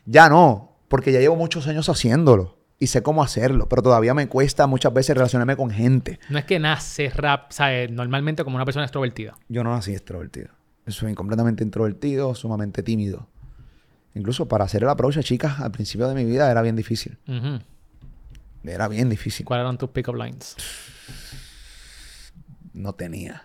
[0.05, 4.29] ya no, porque ya llevo muchos años haciéndolo y sé cómo hacerlo, pero todavía me
[4.29, 6.21] cuesta muchas veces relacionarme con gente.
[6.29, 7.91] No es que naces rap, ¿sabes?
[7.91, 9.35] Normalmente como una persona extrovertida.
[9.49, 10.51] Yo no nací extrovertido.
[10.87, 13.27] Soy completamente introvertido, sumamente tímido.
[14.15, 17.19] Incluso para hacer el approach a chicas al principio de mi vida era bien difícil.
[17.27, 17.59] Ujú.
[18.67, 19.45] Era bien difícil.
[19.47, 20.57] ¿Cuáles eran tus pick-up lines?
[22.73, 23.45] No tenía.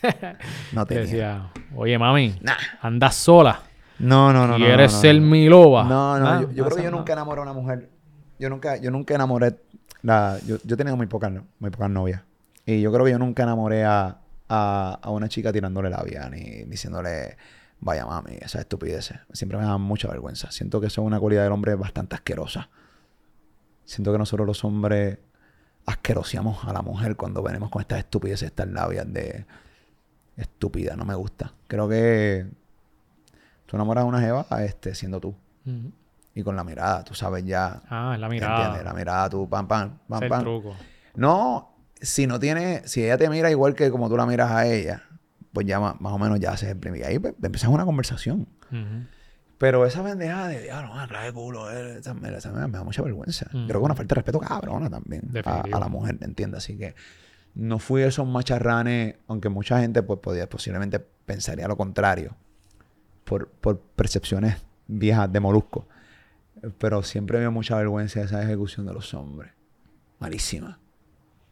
[0.72, 1.02] no Te tenía.
[1.10, 2.54] decía, oye, mami, Nah.
[2.82, 3.62] andas sola.
[3.98, 4.56] No, no, no.
[4.56, 5.26] ¿Quieres no, no, ser no.
[5.26, 5.84] mi loba?
[5.84, 7.90] No, no, Ah, yo, yo creo que yo nunca enamoré a una mujer.
[8.38, 9.56] Yo nunca, yo nunca enamoré.
[10.02, 12.22] La, yo, yo he tenido muy pocas, muy pocas novias.
[12.64, 16.28] Y yo creo que yo nunca enamoré a, a, a una chica tirándole la vía
[16.30, 17.36] ni diciéndole,
[17.80, 19.12] vaya mami, esa estupidez.
[19.32, 20.52] Siempre me da mucha vergüenza.
[20.52, 22.68] Siento que eso es una cualidad del hombre bastante asquerosa.
[23.88, 25.18] Siento que nosotros los hombres
[25.86, 29.46] asquerosiamos a la mujer cuando venimos con estas estupideces, estas labias de
[30.36, 31.54] estúpida, no me gusta.
[31.68, 32.46] Creo que
[33.64, 35.34] tú enamoras a una jeva este, siendo tú.
[36.34, 37.80] Y con la mirada, tú sabes ya.
[37.88, 38.48] Ah, en la ¿entiendes?
[38.50, 38.82] mirada.
[38.82, 40.40] La mirada, tú, pam, pam, pam, es el pam.
[40.42, 40.76] truco.
[41.14, 44.66] No, si no tiene, si ella te mira igual que como tú la miras a
[44.66, 45.02] ella,
[45.54, 47.00] pues ya ma- más, o menos ya haces el primer.
[47.00, 48.46] Y ahí pues, empiezas una conversación.
[48.70, 49.06] Ujú.
[49.58, 53.02] Pero esa pendejada de, diablo, clase de culo, eh, esa, me, esa me, da mucha
[53.02, 53.46] vergüenza.
[53.52, 53.66] Mm.
[53.66, 56.58] Creo que una falta de respeto cabrona también a, la mujer, ¿entiendes?
[56.58, 56.94] Así que
[57.54, 62.36] no fui esos macharranes, aunque mucha gente pues podía, posiblemente pensaría lo contrario,
[63.24, 65.88] por, por percepciones viejas de molusco.
[66.78, 69.52] Pero siempre me dio mucha vergüenza esa ejecución de los hombres.
[70.20, 70.78] Malísima.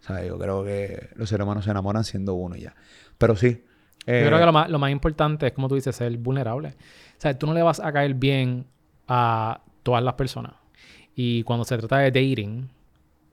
[0.01, 2.75] O sea, yo creo que los seres humanos se enamoran siendo uno y ya.
[3.19, 3.65] Pero sí.
[4.07, 6.69] Eh, Yo creo que lo más, lo más importante es, como tú dices, ser vulnerable.
[6.69, 8.67] O sea, tú no le vas a caer bien
[9.09, 10.53] a todas las personas.
[11.15, 12.69] Y cuando se trata de dating,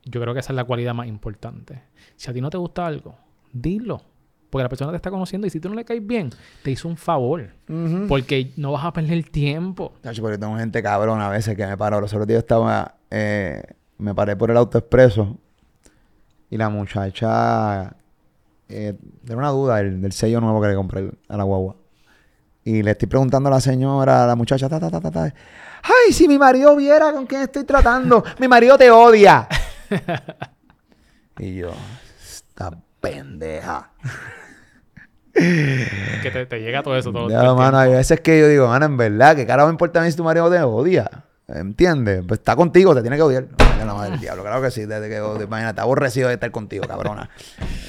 [0.06, 1.84] yo creo que esa es la cualidad más importante.
[2.16, 3.16] Si a ti no te gusta algo,
[3.52, 4.02] dilo.
[4.50, 6.30] Porque la persona te está conociendo y si tú no le caes bien,
[6.62, 7.50] te hizo un favor.
[8.08, 9.94] Porque no vas a perder tiempo.
[10.02, 12.00] Tacho, porque tengo gente cabrona a veces que me paro.
[12.00, 12.96] Los otros días estaba...
[13.10, 13.64] eh,
[13.98, 15.38] me paré por el auto expreso
[16.50, 17.96] y la muchacha...
[18.76, 18.96] Eh,
[19.30, 21.76] una duda del, del sello nuevo que le compré a la guagua.
[22.64, 25.24] Y le estoy preguntando a la señora, a la muchacha, ta, ta, ta, ta, ta.
[25.26, 28.24] ¡Ay, si mi marido viera con quién estoy tratando!
[28.40, 29.48] ¡Mi marido te odia!
[31.38, 31.72] y yo,
[32.20, 33.92] esta pendeja.
[35.34, 37.12] Que te, te llega todo eso.
[37.12, 39.68] Todo, Ya, todo el mano, hay veces que yo digo, mano, en verdad, ¿qué carajo
[39.68, 41.10] me importa a mí si tu marido te odia?
[41.48, 42.24] ¿Entiendes?
[42.28, 43.46] Pues está contigo, te tiene que odiar.
[43.58, 45.44] Ay, la madre del diablo, claro que sí, desde que odia.
[45.46, 47.30] Imagínate, aborrecido de estar contigo, cabrona.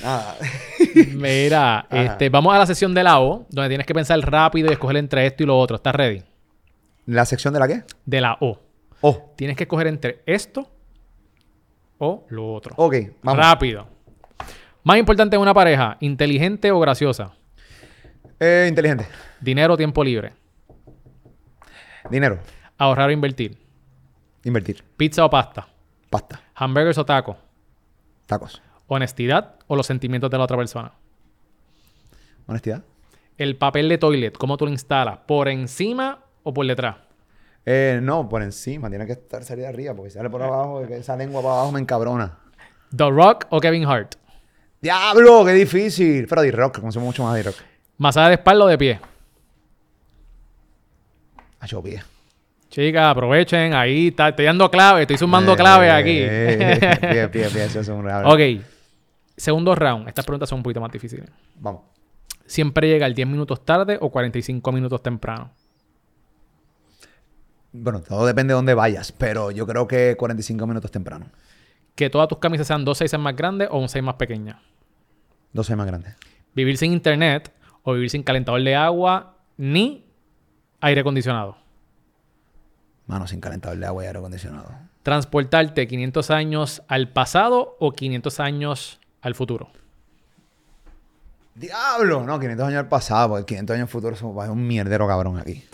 [0.03, 0.37] Nada.
[1.15, 2.03] Mira, Ajá.
[2.05, 4.97] este, vamos a la sesión de la O, donde tienes que pensar rápido y escoger
[4.97, 5.77] entre esto y lo otro.
[5.77, 6.23] ¿Estás ready?
[7.07, 7.85] ¿La sección de la qué?
[8.05, 8.59] De la O.
[9.03, 10.69] Oh, Tienes que escoger entre esto
[11.99, 12.73] o lo otro.
[12.77, 13.39] ok, vamos.
[13.45, 13.87] Rápido.
[14.83, 17.33] Más importante en una pareja, inteligente o graciosa.
[18.41, 19.07] Eh, inteligente.
[19.41, 20.33] Dinero o tiempo libre.
[22.11, 22.39] Dinero.
[22.85, 23.57] Ahorrar o invertir.
[24.45, 24.85] Invertir.
[24.99, 25.67] Pizza o pasta.
[26.11, 26.43] Pasta.
[26.55, 27.35] Hamburgers o taco.
[28.27, 28.61] Tacos.
[28.89, 30.93] Honestidad o los sentimientos de la otra persona.
[32.47, 32.85] Honestidad.
[33.39, 35.21] El papel de toilet, ¿cómo tú lo instalas?
[35.27, 36.97] ¿Por encima o por detrás?
[37.65, 38.91] Eh, no, por encima.
[38.91, 41.81] Tiene que estar salida arriba, porque si sale por abajo, esa lengua para abajo me
[41.81, 42.37] encabrona.
[42.95, 44.17] The Rock o Kevin Hart.
[44.83, 45.43] ¡Diablo!
[45.47, 46.27] ¡Qué difícil!
[46.29, 47.57] Pero D-Rock, consumo mucho más D-Rock.
[47.97, 49.01] Masaje de espalda o de pie.
[51.61, 52.14] A pie.
[52.75, 53.73] Chicas, aprovechen.
[53.73, 56.19] Ahí está, estoy dando clave, estoy sumando claves aquí.
[56.19, 57.65] Pie, pie, pie.
[57.67, 58.41] Eso es un ok.
[59.37, 60.09] Segundo round.
[60.09, 61.31] Estas preguntas son un poquito más difíciles.
[61.55, 61.83] Vamos.
[62.47, 65.53] ¿Siempre llega el 10 minutos tarde o 45 minutos temprano?
[67.71, 71.27] Bueno, todo depende de dónde vayas, pero yo creo que 45 minutos temprano.
[71.95, 74.61] Que todas tus camisas sean dos sizes más grandes o un size más pequeña.
[75.53, 76.17] 12 más grande.
[76.57, 77.53] Vivir sin internet
[77.85, 80.05] o vivir sin calentador de agua ni
[80.81, 81.63] aire acondicionado.
[83.07, 84.69] Mano, sin calentador de agua y aire acondicionado.
[85.03, 89.71] Transportarte 500 años al pasado o 500 años al futuro.
[91.55, 92.25] ¡Diablo!
[92.25, 95.65] No, 500 años al pasado, porque 500 años al futuro ser un mierdero cabrón aquí.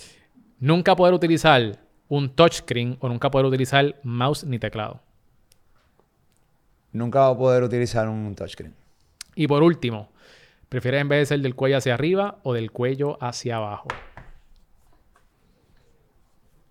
[0.58, 1.78] Nunca poder utilizar
[2.08, 5.00] un touchscreen o nunca poder utilizar mouse ni teclado.
[6.92, 8.74] Nunca va a poder utilizar un touchscreen.
[9.36, 10.10] Y por último,
[10.68, 13.88] ¿prefieres envejecer del cuello hacia arriba o del cuello hacia abajo?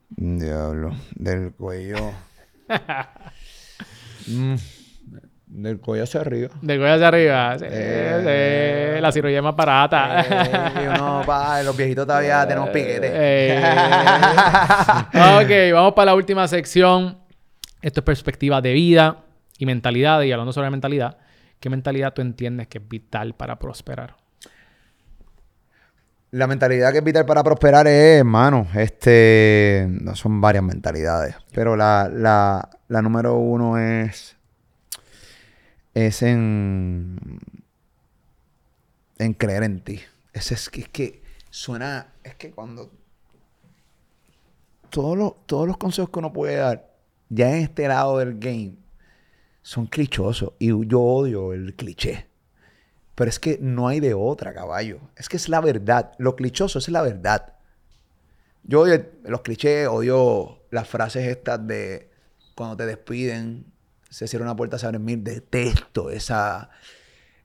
[0.10, 0.92] Diablo.
[1.16, 2.12] Del cuello.
[4.28, 4.56] Mm,
[5.48, 6.50] del cuello hacia arriba.
[6.62, 7.58] Del cuello hacia arriba.
[7.60, 8.94] Sí, Eh.
[8.96, 9.02] sí.
[9.02, 10.22] La cirugía es más barata.
[10.22, 13.10] Eh, y uno, pa, los viejitos todavía tenemos piquete.
[13.14, 13.62] Eh.
[15.14, 17.18] ok, vamos para la última sección.
[17.82, 19.24] Esto es perspectiva de vida
[19.58, 20.22] y mentalidad.
[20.22, 21.18] Y hablando sobre mentalidad,
[21.60, 24.16] ¿qué mentalidad tú entiendes que es vital para prosperar?
[26.32, 32.08] La mentalidad que es vital para prosperar es, hermano, este, son varias mentalidades, pero la,
[32.14, 34.38] la, la número uno es,
[35.96, 37.18] es en,
[39.18, 40.02] en creer en ti.
[40.32, 42.92] Ese es que, es que suena, es que cuando
[44.92, 46.94] todos los, todos los consejos que uno puede dar,
[47.30, 48.76] ya en este lado del game,
[49.64, 52.29] son clichosos y yo odio el cliché.
[53.20, 55.02] Pero es que no hay de otra, caballo.
[55.18, 56.14] Es que es la verdad.
[56.20, 57.56] Lo clichoso es la verdad.
[58.64, 58.86] Yo
[59.26, 62.10] los clichés, odio las frases estas de
[62.56, 63.66] cuando te despiden,
[64.10, 65.22] se cierra una puerta, se abre mil.
[65.22, 66.70] Detesto esa,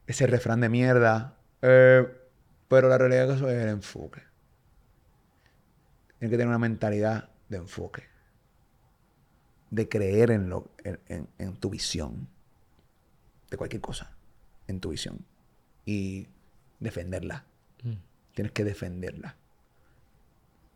[0.06, 1.38] ese refrán de mierda.
[1.60, 2.06] Eh,
[2.68, 4.22] pero la realidad es que eso es el enfoque.
[6.20, 8.04] Tienes que tener una mentalidad de enfoque.
[9.70, 12.28] De creer en, lo, en- en tu visión.
[13.50, 14.12] De cualquier cosa.
[14.68, 15.18] En tu visión
[15.84, 16.28] y
[16.80, 17.44] defenderla.
[18.34, 19.36] Tienes que defenderla.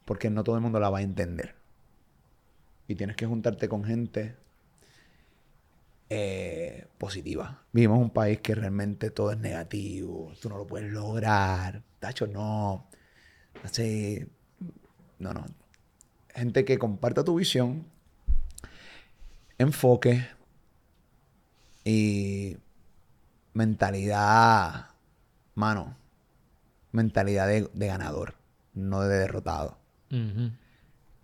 [0.05, 1.55] Porque no todo el mundo la va a entender.
[2.87, 4.37] Y tienes que juntarte con gente
[6.09, 7.63] eh, positiva.
[7.73, 10.33] Vivimos en un país que realmente todo es negativo.
[10.41, 11.83] Tú no lo puedes lograr.
[11.99, 12.87] Tacho, no.
[13.63, 14.25] Así.
[15.19, 15.45] No, no.
[16.35, 17.85] Gente que comparta tu visión,
[19.59, 20.25] enfoque
[21.85, 22.57] y
[23.55, 24.91] mentalidad,
[25.59, 25.97] mano,
[26.93, 28.35] mentalidad de, de ganador,
[28.75, 29.77] no de derrotado.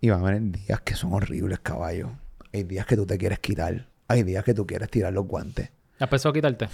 [0.01, 2.11] Y van a haber días que son horribles, caballo.
[2.53, 3.87] Hay días que tú te quieres quitar.
[4.09, 5.71] Hay días que tú quieres tirar los guantes.
[5.99, 6.67] ¿Has pensado quitarte?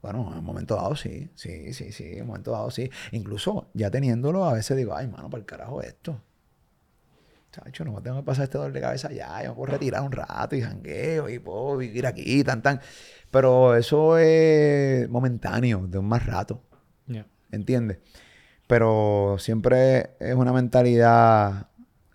[0.00, 2.90] Bueno, en un momento dado sí, sí, sí, sí, en un momento dado sí.
[3.12, 6.18] Incluso ya teniéndolo, a veces digo, ay, mano, para el carajo esto.
[7.52, 9.42] Chacho, no me tengo que pasar este dolor de cabeza ya.
[9.42, 12.80] Yo me puedo retirar un rato y jangueo y puedo vivir aquí, tan, tan.
[13.30, 16.62] Pero eso es momentáneo, de un más rato.
[17.52, 17.98] ¿Entiendes?
[18.66, 21.68] Pero siempre es una mentalidad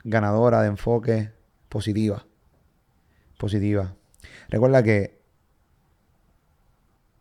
[0.03, 1.31] ganadora, de enfoque,
[1.67, 2.25] positiva.
[3.38, 3.95] Positiva.
[4.49, 5.19] Recuerda que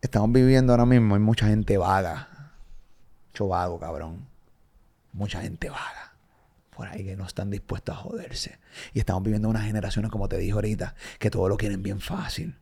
[0.01, 2.53] estamos viviendo ahora mismo, hay mucha gente vaga.
[3.27, 4.25] Mucho vago, cabrón.
[5.11, 6.13] Mucha gente vaga.
[6.75, 8.59] Por ahí que no están dispuestos a joderse.
[8.93, 12.55] Y estamos viviendo unas generaciones, como te dije ahorita, que todo lo quieren bien fácil.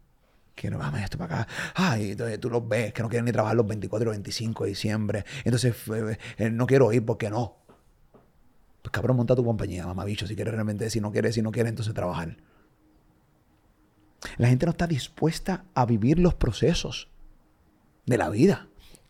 [0.56, 1.48] Que no dame esto para acá.
[1.74, 4.70] Ay, entonces tú los ves, que no quieren ni trabajar los 24 y 25 de
[4.70, 5.26] diciembre.
[5.44, 5.76] Entonces,
[6.38, 7.58] eh, no quiero ir porque no.
[8.82, 10.28] Pues cabrón, monta tu compañía, mamabicho.
[10.28, 12.38] Si quieres realmente, si no quieres, si no quieres, entonces trabajar.
[14.38, 17.10] La gente no está dispuesta a vivir los procesos
[18.06, 18.68] de la vida.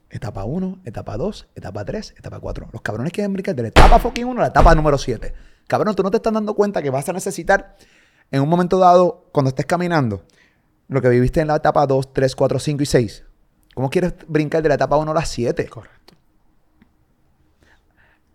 [0.10, 2.70] Etapa 1, etapa 2, etapa 3, etapa 4.
[2.72, 5.34] Los cabrones quieren brincar de la etapa fucking 1 a la etapa número 7.
[5.68, 7.76] Cabrón, tú no te estás dando cuenta que vas a necesitar
[8.30, 10.24] en un momento dado, cuando estés caminando,
[10.94, 13.24] lo que viviste en la etapa 2, 3, 4, 5 y 6.
[13.74, 15.68] ¿Cómo quieres brincar de la etapa 1 a la 7?
[15.68, 16.14] Correcto.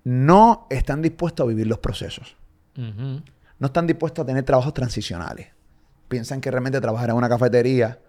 [0.05, 2.37] No están dispuestos a vivir los procesos.
[2.75, 5.49] No están dispuestos a tener trabajos transicionales.
[6.09, 8.01] Piensan que realmente trabajar en una cafetería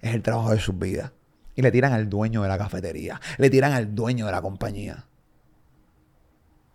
[0.00, 1.12] es el trabajo de sus vidas.
[1.54, 3.20] Y le tiran al dueño de la cafetería.
[3.36, 5.06] Le tiran al dueño de la compañía.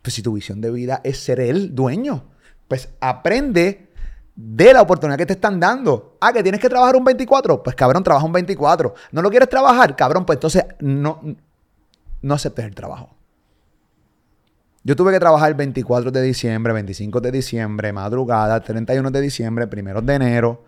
[0.01, 2.25] Pues si tu visión de vida es ser el dueño,
[2.67, 3.92] pues aprende
[4.35, 6.17] de la oportunidad que te están dando.
[6.19, 7.61] Ah, que tienes que trabajar un 24.
[7.61, 8.93] Pues cabrón, trabaja un 24.
[9.11, 9.95] ¿No lo quieres trabajar?
[9.95, 11.21] Cabrón, pues entonces no,
[12.21, 13.15] no aceptes el trabajo.
[14.83, 19.67] Yo tuve que trabajar el 24 de diciembre, 25 de diciembre, madrugada, 31 de diciembre,
[19.67, 20.65] primeros de enero,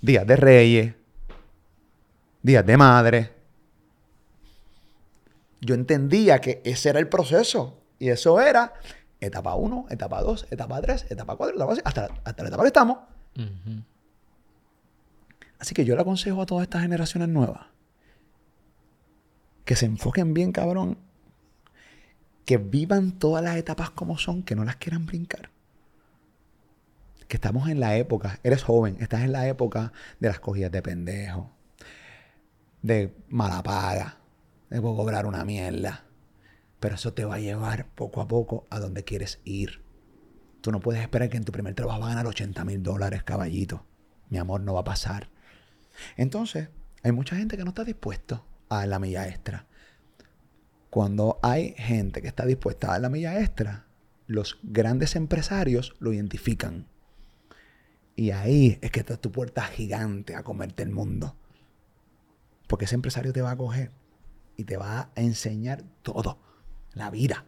[0.00, 0.94] días de reyes,
[2.42, 3.32] días de madre.
[5.60, 7.76] Yo entendía que ese era el proceso.
[7.98, 8.72] Y eso era
[9.20, 12.68] etapa 1, etapa 2, etapa 3, etapa 4, etapa 5, hasta, hasta la etapa que
[12.68, 12.98] estamos.
[15.58, 17.66] Así que yo le aconsejo a todas estas generaciones nuevas
[19.70, 20.98] que se enfoquen bien, cabrón.
[22.44, 25.50] Que vivan todas las etapas como son, que no las quieran brincar.
[27.28, 30.82] Que estamos en la época, eres joven, estás en la época de las cogidas de
[30.82, 31.52] pendejo,
[32.82, 34.16] de mala paga,
[34.70, 36.02] de cobrar una mierda.
[36.80, 39.82] Pero eso te va a llevar poco a poco a donde quieres ir.
[40.60, 43.22] Tú no puedes esperar que en tu primer trabajo vas a ganar 80 mil dólares,
[43.22, 43.86] caballito.
[44.28, 45.28] Mi amor, no va a pasar.
[46.16, 46.68] Entonces,
[47.02, 49.66] hay mucha gente que no está dispuesto a la milla extra.
[50.90, 53.86] Cuando hay gente que está dispuesta a dar la milla extra,
[54.26, 56.86] los grandes empresarios lo identifican.
[58.16, 61.36] Y ahí es que está tu puerta gigante a comerte el mundo.
[62.66, 63.92] Porque ese empresario te va a coger
[64.56, 66.38] y te va a enseñar todo,
[66.94, 67.44] la vida.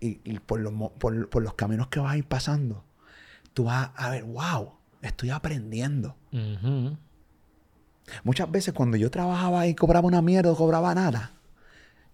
[0.00, 2.84] Y, por, los, por, los caminos que vas a ir pasando,
[3.54, 6.14] tú vas a ver, wow, estoy aprendiendo.
[8.22, 11.32] Muchas veces cuando yo trabajaba y cobraba una mierda o cobraba nada,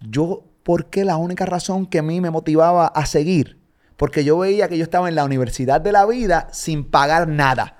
[0.00, 3.58] yo, porque la única razón que a mí me motivaba a seguir,
[3.96, 7.76] porque yo veía que yo estaba en la universidad de la vida sin pagar nada.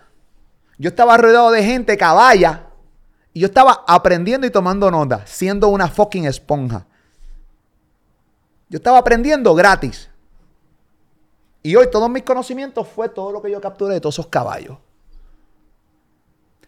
[0.76, 2.66] Yo estaba rodeado de gente caballa
[3.32, 6.86] y yo estaba aprendiendo y tomando nota, siendo una fucking esponja.
[8.70, 10.08] Yo estaba aprendiendo gratis.
[11.62, 14.78] Y hoy todos mis conocimientos fue todo lo que yo capturé de todos esos caballos.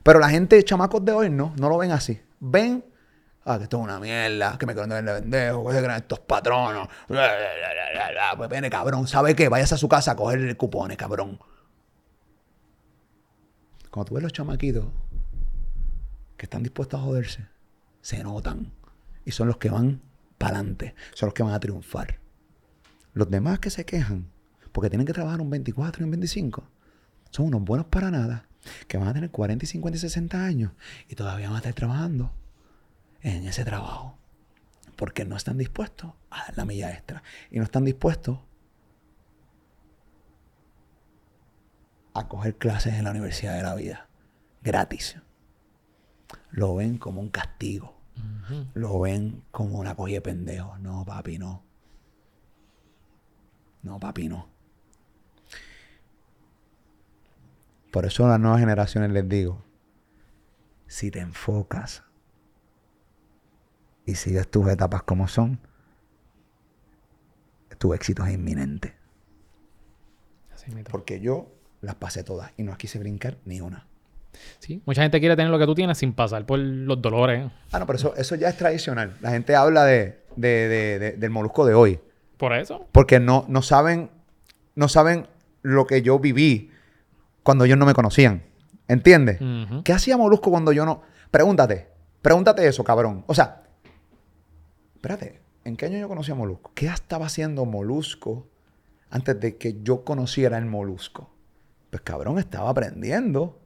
[0.03, 2.21] Pero la gente, chamacos de hoy, no, no lo ven así.
[2.41, 2.85] Ven,
[3.45, 6.19] ah, que esto es una mierda, que me quieren de pendejo, que se creen estos
[6.21, 6.89] patronos.
[8.35, 9.51] Pues viene, cabrón, ¿sabe qué?
[9.51, 11.39] Vayas a su casa a coger el cupones, cabrón.
[13.91, 14.87] Cuando tú ves los chamaquitos
[16.39, 17.47] que están dispuestos a joderse,
[18.01, 18.73] se notan.
[19.27, 20.01] Y son los que van
[20.43, 22.19] para adelante, son los que van a triunfar.
[23.15, 24.29] Los demás que se quejan
[24.73, 26.65] porque tienen que trabajar un 24 y un 25
[27.31, 28.49] son unos buenos para nada
[28.89, 30.73] que van a tener 40 y 50 y 60 años
[31.09, 32.33] y todavía van a estar trabajando
[33.21, 34.19] en ese trabajo.
[34.97, 37.23] Porque no están dispuestos a dar la milla extra.
[37.53, 38.41] Y no están dispuestos
[42.15, 44.09] a coger clases en la Universidad de la Vida.
[44.63, 45.17] Gratis.
[46.51, 48.02] Lo ven como un castigo.
[48.75, 50.79] Lo ven como una cogida de pendejo.
[50.79, 51.63] No, papi, no.
[53.83, 54.49] No, papi, no.
[57.91, 59.63] Por eso a las nuevas generaciones les digo,
[60.87, 62.05] si te enfocas
[64.07, 65.61] y sigues tus etapas como son,
[67.79, 68.95] tu éxito es inminente.
[70.91, 73.89] Porque yo las pasé todas y no quise brincar ni una.
[74.59, 77.51] Sí, mucha gente quiere tener lo que tú tienes sin pasar por los dolores.
[77.71, 79.17] Ah, no, pero eso, eso ya es tradicional.
[79.21, 82.01] La gente habla de, del molusco de hoy.
[82.37, 82.87] ¿Por eso?
[82.93, 84.11] Porque no, no saben,
[84.75, 85.29] no saben
[85.63, 86.71] lo que yo viví
[87.43, 88.43] cuando ellos no me conocían.
[88.89, 89.39] ¿Entiendes?
[89.85, 91.03] ¿Qué hacía Molusco cuando yo no...?
[91.31, 91.89] Pregúntate.
[92.21, 93.25] Pregúntate eso, cabrón.
[93.27, 93.63] O sea,
[94.95, 95.41] espérate.
[95.65, 96.73] ¿En qué año yo conocí a Molusco?
[96.75, 98.49] ¿Qué estaba haciendo Molusco
[99.09, 101.31] antes de que yo conociera el Molusco?
[101.91, 103.62] Pues cabrón, estaba aprendiendo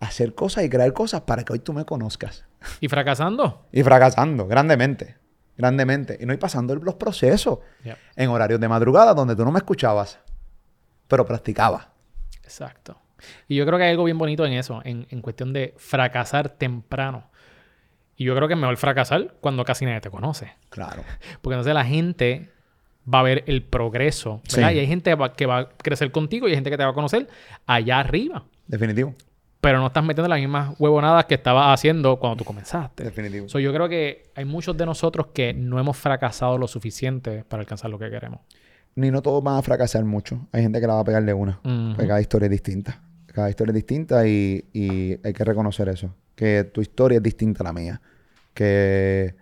[0.00, 2.44] hacer cosas y crear cosas para que hoy tú me conozcas.
[2.80, 3.66] ¿Y fracasando?
[3.72, 5.16] y fracasando, grandemente.
[5.56, 6.18] Grandemente.
[6.20, 7.60] Y no ir pasando los procesos
[8.16, 10.18] en horarios de madrugada donde tú no me escuchabas,
[11.06, 11.92] pero practicaba.
[12.42, 13.00] Exacto.
[13.48, 17.30] Y yo creo que hay algo bien bonito en eso, en, cuestión de fracasar temprano.
[18.16, 20.52] Y yo creo que es mejor fracasar cuando casi nadie te conoce.
[20.68, 21.02] Claro.
[21.40, 22.50] Porque entonces la gente
[23.12, 24.72] va a ver el progreso, ¿verdad?
[24.72, 26.94] Y hay gente que va a crecer contigo y hay gente que te va a
[26.94, 27.28] conocer
[27.66, 28.44] allá arriba.
[28.66, 29.14] Definitivo.
[29.64, 33.04] Pero no estás metiendo las mismas huevonadas que estabas haciendo cuando tú comenzaste.
[33.04, 33.46] Definitivo.
[33.46, 37.90] yo creo que hay muchos de nosotros que no hemos fracasado lo suficiente para alcanzar
[37.90, 38.40] lo que queremos
[38.96, 40.46] ni no todos van a fracasar mucho.
[40.52, 41.60] Hay gente que la va a pegar de una.
[41.62, 43.02] Porque cada historia es distinta.
[43.26, 44.64] Cada historia es distinta y,
[45.22, 46.14] hay que reconocer eso.
[46.34, 48.00] Que tu historia es distinta a la mía.
[48.52, 49.34] Que,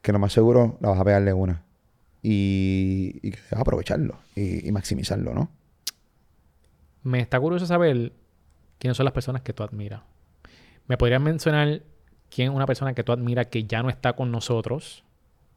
[0.00, 1.62] que lo más seguro la vas a pegar de una.
[2.22, 5.50] Y, y que debes aprovecharlo y, maximizarlo, ¿no?
[7.02, 8.12] Me está curioso saber
[8.78, 10.02] quiénes son las personas que tú admiras.
[10.86, 11.82] ¿Me podrías mencionar
[12.30, 15.04] quién es una persona que tú admiras que ya no está con nosotros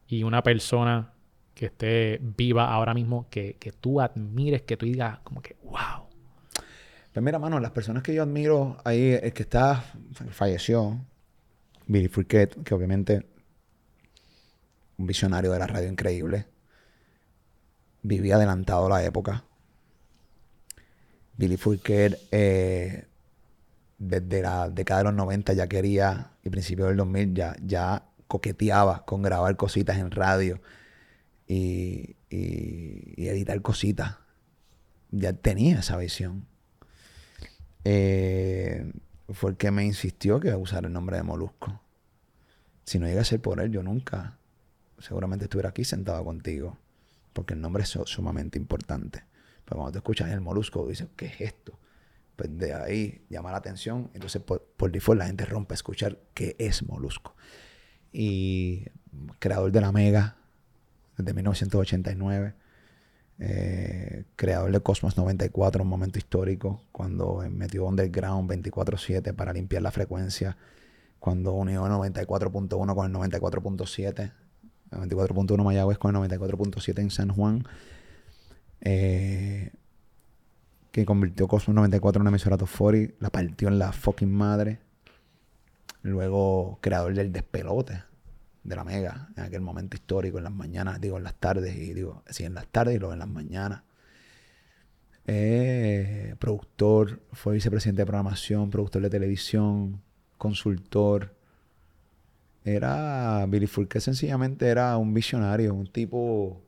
[0.08, 1.14] y una persona
[1.54, 6.08] que esté viva ahora mismo, que, tú admires, que tú digas como que, wow.
[7.12, 9.84] Pues mira, mano, las personas que yo admiro ahí, el que está,
[10.30, 10.98] falleció,
[11.86, 13.26] Billy Fourquet, que obviamente
[14.98, 16.46] un visionario de la radio increíble,
[18.04, 19.44] vivía adelantado la época.
[21.36, 23.09] Billy Fourquet, eh,
[24.00, 29.06] desde la década de los 90 ya quería, y principios del 2000 ya, ya coqueteaba
[29.06, 30.62] con grabar cositas en radio
[31.48, 34.18] y, editar cositas.
[35.12, 36.46] Ya tenía esa visión.
[37.84, 38.92] Eh,
[39.34, 41.82] fue el que me insistió que usar el nombre de Molusco.
[42.86, 44.38] Si no llega a ser por él, yo nunca,
[45.00, 46.78] seguramente estuviera aquí sentado contigo.
[47.34, 49.24] Porque el nombre es sumamente importante.
[49.66, 51.80] Pero cuando te escuchas el Molusco, dices, ¿qué es esto?
[52.40, 54.12] Pues de ahí llama la atención.
[54.14, 57.36] Entonces, por, por default, la gente rompe a escuchar qué es Molusco.
[58.14, 58.86] Y
[59.40, 60.38] creador de la Mega,
[61.18, 62.56] desde 1989.
[63.40, 69.92] Eh, creador de Cosmos 94, un momento histórico, cuando metió Underground 24-7 para limpiar la
[69.92, 70.56] frecuencia,
[71.20, 74.32] cuando unió el 94.1 con el 94.7,
[74.92, 77.66] 94.1 Mayagüez con el 94.7 en San Juan,
[78.80, 79.74] eh,
[80.92, 84.80] que convirtió Cosmos 94 en una emisora top 40, la partió en la fucking madre.
[86.02, 88.04] Luego, creador del despelote
[88.64, 91.94] de la Mega, en aquel momento histórico, en las mañanas, digo, en las tardes, y
[91.94, 93.84] digo, sí, en las tardes y luego en las mañanas.
[95.28, 100.02] Eh, productor, fue vicepresidente de programación, productor de televisión,
[100.38, 101.36] consultor.
[102.66, 106.62] Era, Billy Fourquet sencillamente era un visionario, un tipo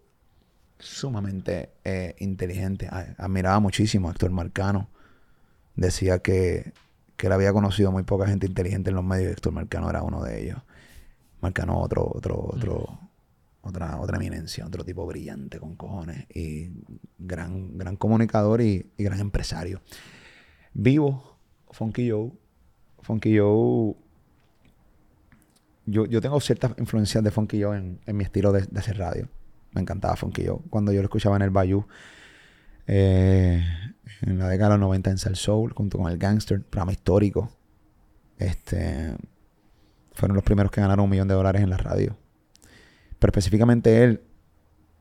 [0.82, 2.90] sumamente eh, inteligente.
[3.18, 4.90] Admiraba muchísimo a Héctor Marcano.
[5.76, 6.74] Decía que,
[7.16, 10.04] que él había conocido muy poca gente inteligente en los medios y Héctor Marcano era
[10.04, 10.62] uno de ellos.
[11.40, 13.00] Marcano otro, otro, otro,
[13.62, 16.72] otra, otra eminencia, otro tipo brillante con cojones y
[17.18, 19.82] gran, gran comunicador y, gran empresario.
[20.74, 21.38] Vivo,
[21.72, 22.32] Funky Joe.
[23.02, 23.96] Funky Joe.
[25.88, 28.98] Yo, yo tengo ciertas influencias de Funky Joe en, en mi estilo de, de hacer
[28.98, 29.28] radio.
[29.72, 30.60] Me encantaba Funky Joe.
[30.70, 31.86] Cuando yo lo escuchaba en el Bayou,
[32.88, 33.64] eh,
[34.22, 37.50] en la década de los 90 en Sal Soul, junto con el Gangster, programa histórico.
[38.38, 39.16] Este,
[40.14, 42.18] fueron los primeros que ganaron un millón de dólares en la radio.
[43.20, 44.22] Pero específicamente él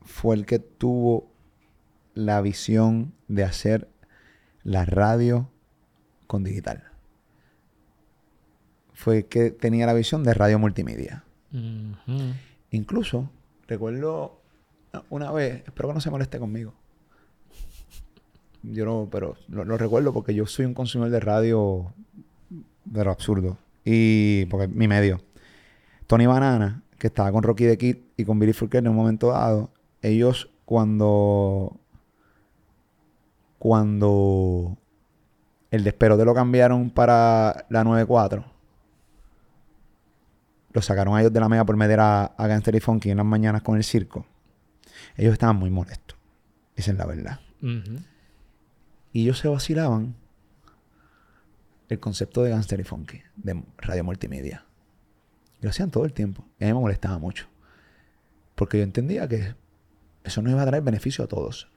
[0.01, 1.31] fue el que tuvo
[2.13, 3.89] la visión de hacer
[4.63, 5.49] la radio
[6.27, 6.83] con digital.
[8.93, 11.23] Fue el que tenía la visión de radio multimedia.
[12.69, 13.29] Incluso,
[13.67, 14.40] recuerdo
[15.09, 16.73] una vez, espero que no se moleste conmigo.
[18.63, 21.93] Yo no, pero lo, recuerdo porque yo soy un consumidor de radio
[22.85, 23.57] de lo absurdo.
[23.83, 25.21] Y porque mi medio.
[26.05, 29.29] Tony Banana, que estaba con Rocky the Kid y con Billy Fourquet en un momento
[29.29, 31.77] dado, ellos cuando
[33.57, 34.77] cuando
[35.69, 38.43] el desperote lo cambiaron para la 94
[40.73, 43.17] lo sacaron a ellos de la mega por meter a, a Gangster y Funky en
[43.17, 44.25] las mañanas con el circo
[45.15, 46.17] ellos estaban muy molestos.
[46.75, 47.39] Esa es la verdad.
[49.13, 50.15] Y ellos se vacilaban
[51.89, 54.65] el concepto de Gangster y Funky, de radio multimedia.
[55.59, 56.45] Lo hacían todo el tiempo.
[56.59, 57.47] Y a mí me molestaba mucho.
[58.55, 59.55] Porque yo entendía que
[60.23, 61.69] eso no iba a traer beneficio a todos.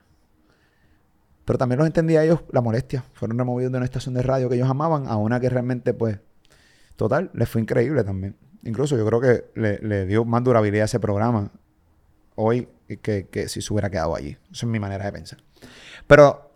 [1.44, 3.04] Pero también los entendía ellos la molestia.
[3.12, 6.18] Fueron removidos de una estación de radio que ellos amaban a una que realmente, pues,
[6.96, 8.36] total, les fue increíble también.
[8.62, 11.50] Incluso yo creo que le, le dio más durabilidad a ese programa
[12.36, 14.36] hoy que, si se hubiera quedado allí.
[14.52, 15.38] Esa es mi manera de pensar.
[16.06, 16.50] Pero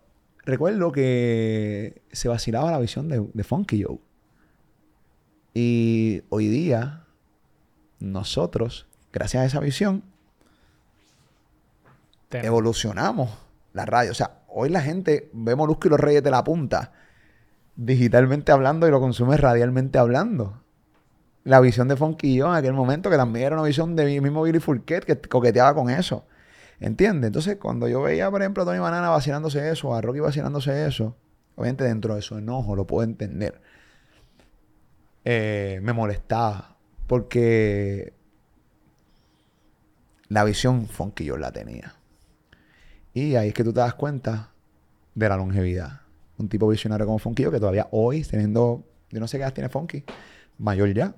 [0.45, 3.99] recuerdo que se vacilaba la visión de, Funky Joe.
[5.53, 7.05] Y hoy día,
[7.99, 10.03] nosotros, gracias a esa visión,
[12.31, 13.31] evolucionamos
[13.73, 14.11] la radio.
[14.11, 16.93] O sea, hoy la gente ve Molusco y los Reyes de la Punta
[17.75, 20.61] digitalmente hablando y lo consume radialmente hablando
[21.49, 24.43] la visión de Fonquillo en aquel momento, que también era una visión de mi mismo
[24.43, 26.27] Billy Fourquet, que coqueteaba con eso.
[26.79, 27.29] ¿Entiendes?
[27.29, 31.17] Entonces, cuando yo veía, por ejemplo, a Tony Banana vacilándose eso, a Rocky vacilándose eso,
[31.55, 33.59] obviamente dentro de su enojo, lo puedo entender.
[35.25, 36.77] Eh, me molestaba.
[37.07, 38.13] Porque
[40.27, 41.95] la visión Funky la tenía.
[43.11, 44.51] Y ahí es que tú te das cuenta
[45.15, 46.01] de la longevidad.
[46.37, 49.69] Un tipo visionario como Funky que todavía hoy, teniendo, yo no sé qué edad tiene
[49.69, 50.03] Funky,
[50.59, 51.15] mayor ya,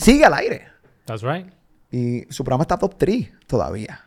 [0.00, 0.66] sigue al aire.
[1.04, 1.52] That's right.
[1.90, 4.04] Y su programa está top 3 todavía.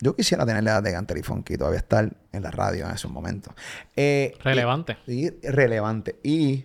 [0.00, 2.92] Yo quisiera tener la edad de Ganter y Funky, todavía estar en la radio en
[2.92, 3.54] esos momentos.
[3.94, 4.98] Eh, relevante.
[5.06, 6.16] Y, relevante.
[6.24, 6.64] Y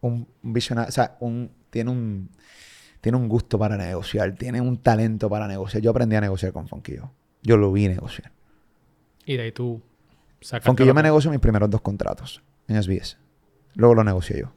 [0.00, 2.30] un visionario, o sea, un, tiene un
[3.02, 5.82] tiene un gusto para negociar, tiene un talento para negociar.
[5.82, 6.98] Yo aprendí a negociar con Funky.
[7.42, 8.30] Yo, lo vi negociar.
[9.26, 9.82] Y de ahí tú
[10.40, 10.86] sacaste.
[10.86, 13.18] Yo me negocio mis primeros dos contratos en SBS.
[13.74, 14.52] Luego lo negocié yo.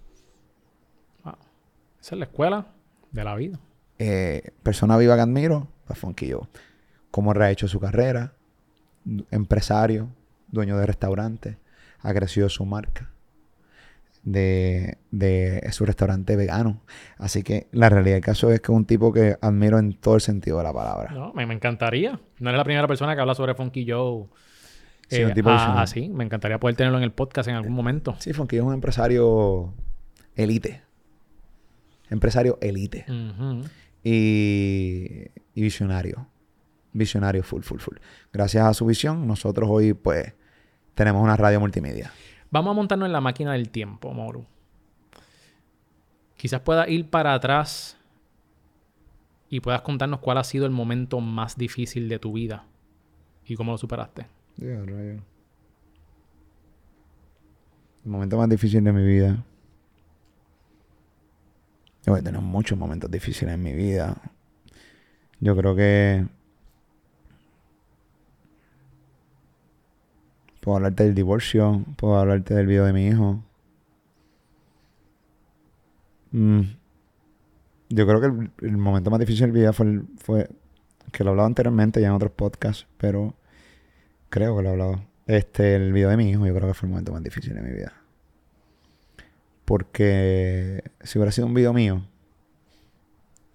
[1.99, 2.67] Esa es la escuela
[3.15, 3.59] de la vida.
[3.97, 6.47] Eh, persona viva que admiro, pues Funky Joe.
[7.11, 8.33] Cómo rehecho su carrera,
[9.31, 10.09] empresario,
[10.49, 11.57] dueño de restaurante,
[12.01, 13.09] ha crecido su marca
[14.23, 16.81] de, de su restaurante vegano.
[17.17, 20.15] Así que la realidad del caso es que es un tipo que admiro en todo
[20.15, 21.11] el sentido de la palabra.
[21.11, 22.19] No, me, encantaría.
[22.39, 24.25] No eres la primera persona que habla sobre Funky Joe.
[25.07, 26.09] Sí, un eh, tipo así.
[26.09, 28.15] Me encantaría poder tenerlo en el podcast en algún momento.
[28.19, 29.73] Sí, Funky es un empresario
[30.35, 30.81] elite
[32.09, 33.05] empresario elite.
[34.03, 36.27] y, visionario.
[36.93, 37.97] Visionario full, full, full.
[38.31, 40.33] Gracias a su visión, nosotros hoy, pues,
[40.93, 42.11] tenemos una radio multimedia.
[42.51, 44.45] Vamos a montarnos en la máquina del tiempo, Mauro.
[46.37, 47.97] Quizás puedas ir para atrás
[49.49, 52.65] y puedas contarnos cuál ha sido el momento más difícil de tu vida
[53.45, 54.27] y cómo lo superaste.
[58.05, 59.43] El momento más difícil de mi vida.
[62.05, 64.21] Yo a tener muchos momentos difíciles en mi vida.
[65.39, 66.25] Yo creo que
[70.65, 71.85] Puedo hablarte del divorcio.
[71.95, 73.43] Puedo hablarte del video de mi hijo.
[76.31, 76.61] Mm.
[77.89, 80.49] Yo creo que el, momento más difícil del video fue, el- fue
[81.11, 83.35] que lo he hablado anteriormente ya en otros podcasts, pero
[84.29, 85.01] creo que lo he hablado.
[85.27, 87.61] Este, el video de mi hijo, yo creo que fue el momento más difícil de
[87.61, 87.93] mi vida.
[89.65, 92.05] Porque si hubiera sido un video mío,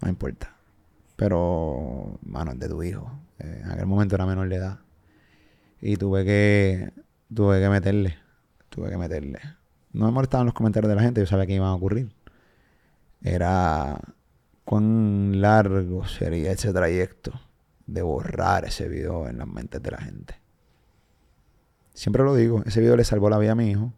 [0.00, 0.56] no importa.
[1.16, 3.10] Pero, mano, es de tu hijo.
[3.38, 4.80] Eh, en aquel momento era menor de edad.
[5.80, 6.92] Y tuve que,
[7.32, 8.16] tuve que meterle.
[8.68, 9.40] Tuve que meterle.
[9.92, 12.12] No me molestaban los comentarios de la gente, yo sabía que iban a ocurrir.
[13.22, 14.00] Era
[14.64, 17.32] cuán largo sería ese trayecto
[17.86, 20.34] de borrar ese video en las mentes de la gente.
[21.92, 23.92] Siempre lo digo, ese video le salvó la vida a mi hijo.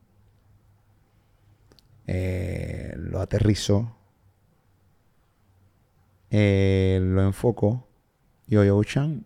[2.06, 3.96] Eh, lo aterrizó.
[6.30, 7.86] Eh, lo enfocó.
[8.46, 9.24] Y Oyo Chan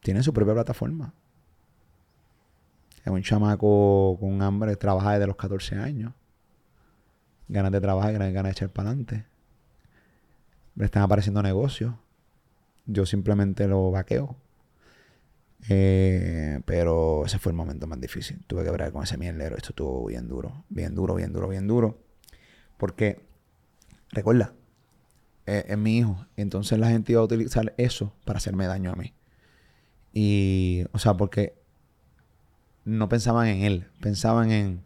[0.00, 1.12] tiene su propia plataforma.
[3.04, 6.12] Es un chamaco con hambre, trabaja desde los 14 años.
[7.48, 9.24] Ganas de trabajar, ganas, ganas de echar para adelante.
[10.74, 11.94] Le están apareciendo negocios.
[12.84, 14.36] Yo simplemente lo vaqueo.
[15.68, 18.40] Eh, pero ese fue el momento más difícil.
[18.46, 19.56] Tuve que ver con ese mierdero.
[19.56, 20.64] Esto estuvo bien duro.
[20.68, 21.98] Bien duro, bien duro, bien duro.
[22.76, 23.24] Porque,
[24.10, 24.52] recuerda,
[25.46, 26.26] eh, es mi hijo.
[26.36, 29.14] Entonces la gente iba a utilizar eso para hacerme daño a mí.
[30.12, 31.58] Y, o sea, porque
[32.84, 33.86] no pensaban en él.
[34.00, 34.84] Pensaban en,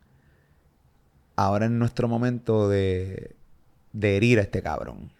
[1.36, 3.36] ahora es nuestro momento de,
[3.92, 5.12] de herir a este cabrón.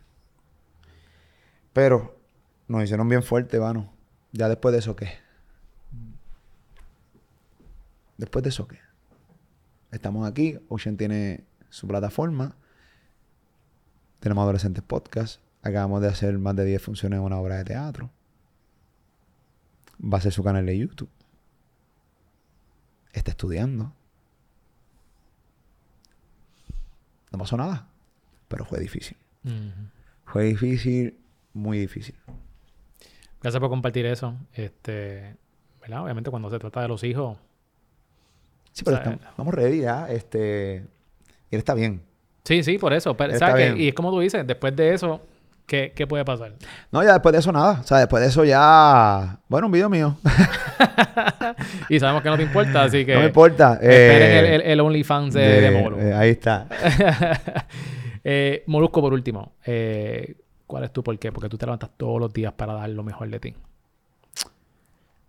[1.72, 2.18] Pero
[2.68, 3.92] nos hicieron bien fuerte, vano.
[4.32, 5.08] Ya después de eso, ¿qué?
[8.20, 8.78] Después de eso, ¿qué?
[9.92, 10.58] Estamos aquí.
[10.68, 12.54] Ocean tiene su plataforma.
[14.18, 15.40] Tenemos Adolescentes Podcast.
[15.62, 18.10] Acabamos de hacer más de 10 funciones en una obra de teatro.
[20.02, 21.08] Va a ser su canal de YouTube.
[23.14, 23.94] Está estudiando.
[27.32, 27.88] No pasó nada.
[28.48, 29.16] Pero fue difícil.
[30.26, 31.18] Fue difícil,
[31.54, 32.16] muy difícil.
[33.40, 34.36] Gracias por compartir eso.
[34.52, 35.38] Este,
[35.80, 36.02] ¿verdad?
[36.02, 37.38] Obviamente cuando se trata de los hijos,
[38.72, 40.10] Sí, pero O sea, estamos, estamos ready ya.
[40.10, 40.84] Este,
[41.50, 42.02] y él está bien.
[42.44, 43.16] Sí, sí, por eso.
[43.76, 45.20] Y es como tú dices, después de eso,
[45.66, 46.54] ¿qué, qué puede pasar?
[46.90, 47.80] No, ya después de eso nada.
[47.80, 49.38] O sea, después de eso ya...
[49.48, 50.16] Bueno, un video mío.
[51.88, 53.74] y sabemos que no te importa, así que no me importa.
[53.74, 56.00] esperen Eh, el, el, el OnlyFans de, de- de Molo.
[56.00, 56.66] eh, ahí está.
[58.22, 59.54] Eh, Molusco, por último.
[59.64, 60.34] eh,
[60.66, 61.32] ¿Cuál es tu por qué?
[61.32, 63.54] Porque tú te levantas todos los días para dar lo mejor de ti.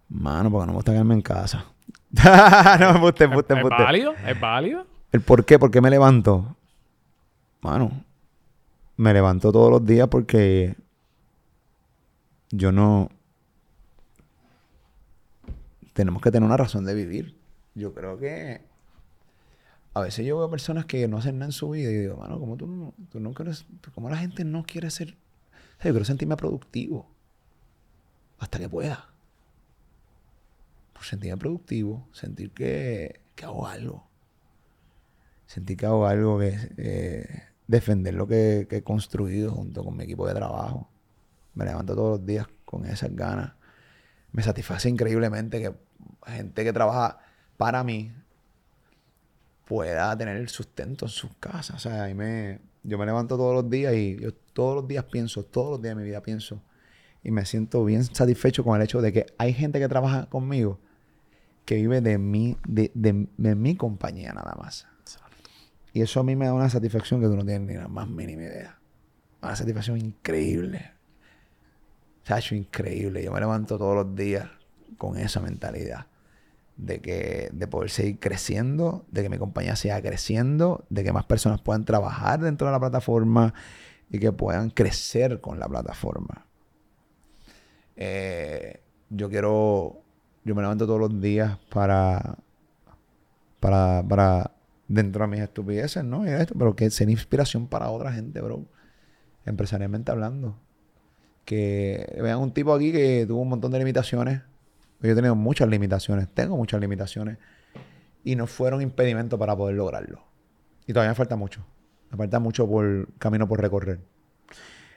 [0.10, 1.66] Mano, porque no me gusta quedarme en casa.
[2.80, 3.84] no, embuste, embuste, ¿Es embuste.
[3.84, 4.14] válido?
[4.26, 4.86] ¿Es válido?
[5.12, 5.60] ¿El por qué?
[5.60, 6.56] ¿Por qué me levanto?
[7.62, 8.04] Mano,
[8.98, 10.76] me levanto todos los días porque
[12.50, 13.10] yo no...
[15.94, 17.38] Tenemos que tener una razón de vivir.
[17.76, 18.62] Yo creo que
[19.94, 22.40] a veces yo veo personas que no hacen nada en su vida y digo, mano,
[22.40, 25.10] ¿cómo tú no, tú no quieres, cómo la gente no quiere ser...
[25.10, 27.10] O sea, yo quiero sentirme productivo
[28.40, 29.11] hasta que pueda.
[31.02, 34.11] Sentirme productivo, sentir que, que hago algo
[35.52, 40.06] sentir que hago algo que eh, defender lo que, que he construido junto con mi
[40.06, 40.90] equipo de trabajo.
[41.56, 43.52] Me levanto todos los días con esas ganas.
[44.32, 45.73] Me satisface increíblemente que
[46.26, 47.19] gente que trabaja
[47.57, 48.14] para mí
[49.65, 51.76] pueda tener el sustento en sus casas.
[51.76, 54.88] O sea, a mí me, yo me levanto todos los días y yo todos los
[54.88, 56.61] días pienso, todos los días de mi vida pienso.
[57.23, 60.80] Y me siento bien satisfecho con el hecho de que hay gente que trabaja conmigo
[61.66, 64.88] que vive de mi, de, de- de mi compañía nada más.
[65.94, 68.08] Y eso a mí me da una satisfacción que tú no tienes ni la más
[68.08, 68.80] mínima idea.
[69.42, 70.92] Una satisfacción increíble.
[72.24, 73.24] Chacho, increíble.
[73.24, 74.48] Yo me levanto todos los días
[74.98, 76.08] con esa mentalidad.
[76.78, 81.26] De que, de poder seguir creciendo, de que mi compañía siga creciendo, de que más
[81.26, 83.54] personas puedan trabajar dentro de la plataforma
[84.10, 86.48] y que puedan crecer con la plataforma.
[87.98, 90.02] Eh, yo quiero,
[90.44, 92.38] yo me levanto todos los días para,
[93.60, 94.52] para, para
[94.88, 96.26] dentro de mis estupideces, ¿no?
[96.26, 98.66] Y esto, pero que ser inspiración para otra gente, bro.
[99.46, 100.58] Empresarialmente hablando.
[101.46, 104.42] Que vean un tipo aquí que tuvo un montón de limitaciones.
[105.02, 107.38] Yo he tenido muchas limitaciones, tengo muchas limitaciones.
[108.24, 110.24] Y no fueron impedimento para poder lograrlo.
[110.86, 111.66] Y todavía me falta mucho.
[112.12, 114.00] Me falta mucho por camino por recorrer.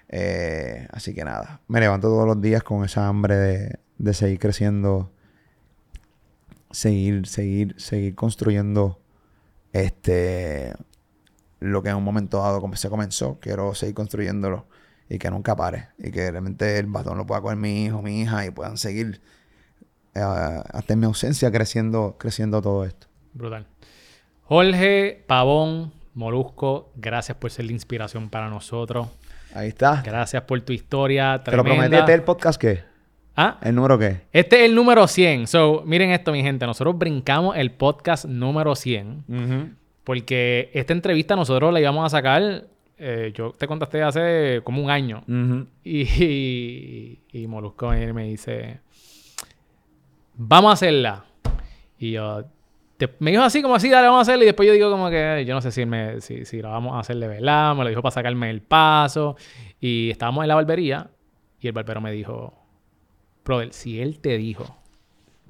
[0.09, 4.39] Eh, así que nada, me levanto todos los días con esa hambre de, de seguir
[4.39, 5.13] creciendo,
[6.75, 9.01] seguir, seguir, seguir construyendo
[9.73, 10.75] este
[11.61, 13.39] lo que en un momento dado se comenzó.
[13.41, 14.67] Quiero seguir construyéndolo
[15.09, 15.89] y que nunca pare.
[15.99, 19.23] Y que realmente el bastón lo pueda coger mi hijo, mi hija y puedan seguir
[20.15, 23.07] eh, hasta en mi ausencia creciendo, creciendo todo esto.
[23.33, 23.67] Brutal.
[24.43, 29.09] Jorge Pavón Molusco, gracias por ser la inspiración para nosotros.
[29.55, 30.03] Ahí está.
[30.05, 31.43] Gracias por tu historia.
[31.43, 32.94] ¿Te lo prometí ¿Este el podcast qué?
[33.37, 33.59] ¿Ah?
[33.63, 34.23] ¿El número qué?
[34.33, 35.49] Este es el número 100.
[35.49, 36.67] So, miren esto, mi gente.
[36.67, 39.77] Nosotros brincamos el podcast número 100.
[40.05, 42.65] Porque esta entrevista nosotros la íbamos a sacar.
[42.97, 45.25] Eh, yo te contacté hace como un año.
[45.83, 48.81] y, y, Molusco me dice:
[50.37, 51.25] Vamos a hacerla.
[51.99, 52.45] Y yo,
[53.19, 54.45] me dijo así, como así, dale, vamos a hacerlo.
[54.45, 56.95] Y después yo digo como que yo no sé si, me, si, si lo vamos
[56.95, 57.75] a hacer de verdad.
[57.75, 59.37] Me lo dijo para sacarme el paso.
[59.81, 61.11] Y estábamos en la barbería
[61.61, 62.64] y el barbero me dijo,
[63.45, 64.77] brother, si él te dijo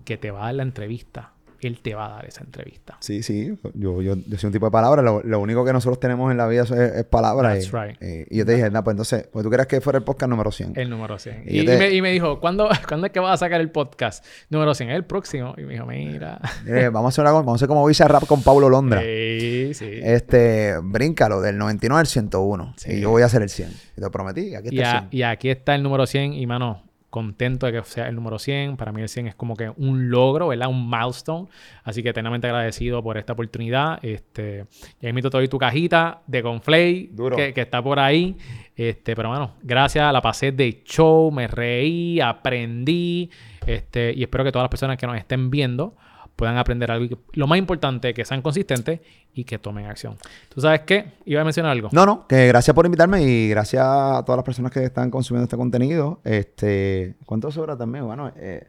[0.04, 1.34] que te va a dar la entrevista,
[1.66, 2.96] él te va a dar esa entrevista.
[3.00, 3.56] Sí, sí.
[3.74, 5.04] Yo, yo, yo soy un tipo de palabras.
[5.24, 7.70] Lo, único que nosotros tenemos en la vida es, palabras.
[7.70, 8.30] That's y, right.
[8.30, 10.72] y, yo te dije, pues entonces, pues tú crees que fuera el podcast número 100.
[10.76, 11.44] El número 100.
[11.46, 14.90] Y, y, me, dijo, ¿cuándo, ¿cuándo es que vas a sacar el podcast número 100?
[14.90, 15.54] El próximo.
[15.56, 16.40] Y me dijo, mira.
[16.92, 19.00] vamos a hacer algo, vamos a hacer como Visa Rap con Pablo Londra.
[19.00, 20.00] Sí, sí.
[20.02, 22.74] Este, bríncalo, del 99 al 101.
[22.86, 23.70] Y yo voy a hacer el 100.
[23.96, 25.08] Y te prometí, aquí está el 100.
[25.12, 26.34] Y aquí está el número 100.
[26.34, 26.82] Y mano,
[27.14, 28.76] contento de que sea el número 100.
[28.76, 30.68] Para mí el 100 es como que un logro, ¿verdad?
[30.68, 31.46] Un milestone.
[31.84, 34.04] Así que eternamente agradecido por esta oportunidad.
[34.04, 34.66] Este,
[35.00, 38.36] ya invito todo tu cajita de Conflay que, que, está por ahí.
[38.74, 43.30] Este, pero bueno, gracias, la pasé de show, me reí, aprendí.
[43.64, 45.94] Este, y espero que todas las personas que nos estén viendo
[46.36, 47.04] puedan aprender algo.
[47.04, 49.00] Y lo más importante es que sean consistentes
[49.34, 50.16] y que tomen acción.
[50.48, 51.12] ¿Tú sabes qué?
[51.24, 51.88] ¿Iba a mencionar algo?
[51.92, 55.44] No, no, que gracias por invitarme y gracias a todas las personas que están consumiendo
[55.44, 56.20] este contenido.
[56.24, 58.06] Este, ¿Cuántas horas también?
[58.06, 58.68] Bueno, eh,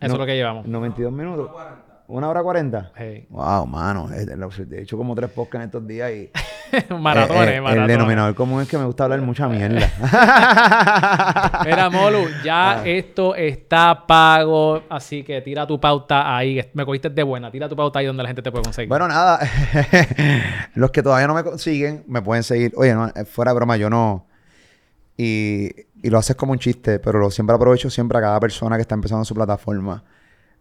[0.00, 0.66] eso es lo que llevamos.
[0.66, 1.50] 92 minutos.
[2.10, 2.90] ¿Una hora cuarenta?
[3.28, 4.08] Wow, mano.
[4.12, 6.30] He hecho como tres podcasts en estos días y...
[7.00, 9.88] maratones, eh, eh, El denominador común es que me gusta hablar mucha mierda.
[11.64, 12.82] Mira, Molu, ya ah.
[12.84, 16.60] esto está pago, así que tira tu pauta ahí.
[16.74, 17.50] Me cogiste de buena.
[17.50, 18.88] Tira tu pauta ahí donde la gente te puede conseguir.
[18.88, 19.38] Bueno, nada.
[20.74, 22.72] Los que todavía no me consiguen, me pueden seguir.
[22.76, 24.26] Oye, no, eh, fuera de broma, yo no...
[25.16, 25.70] Y,
[26.02, 28.82] y lo haces como un chiste, pero lo siempre aprovecho siempre a cada persona que
[28.82, 30.02] está empezando su plataforma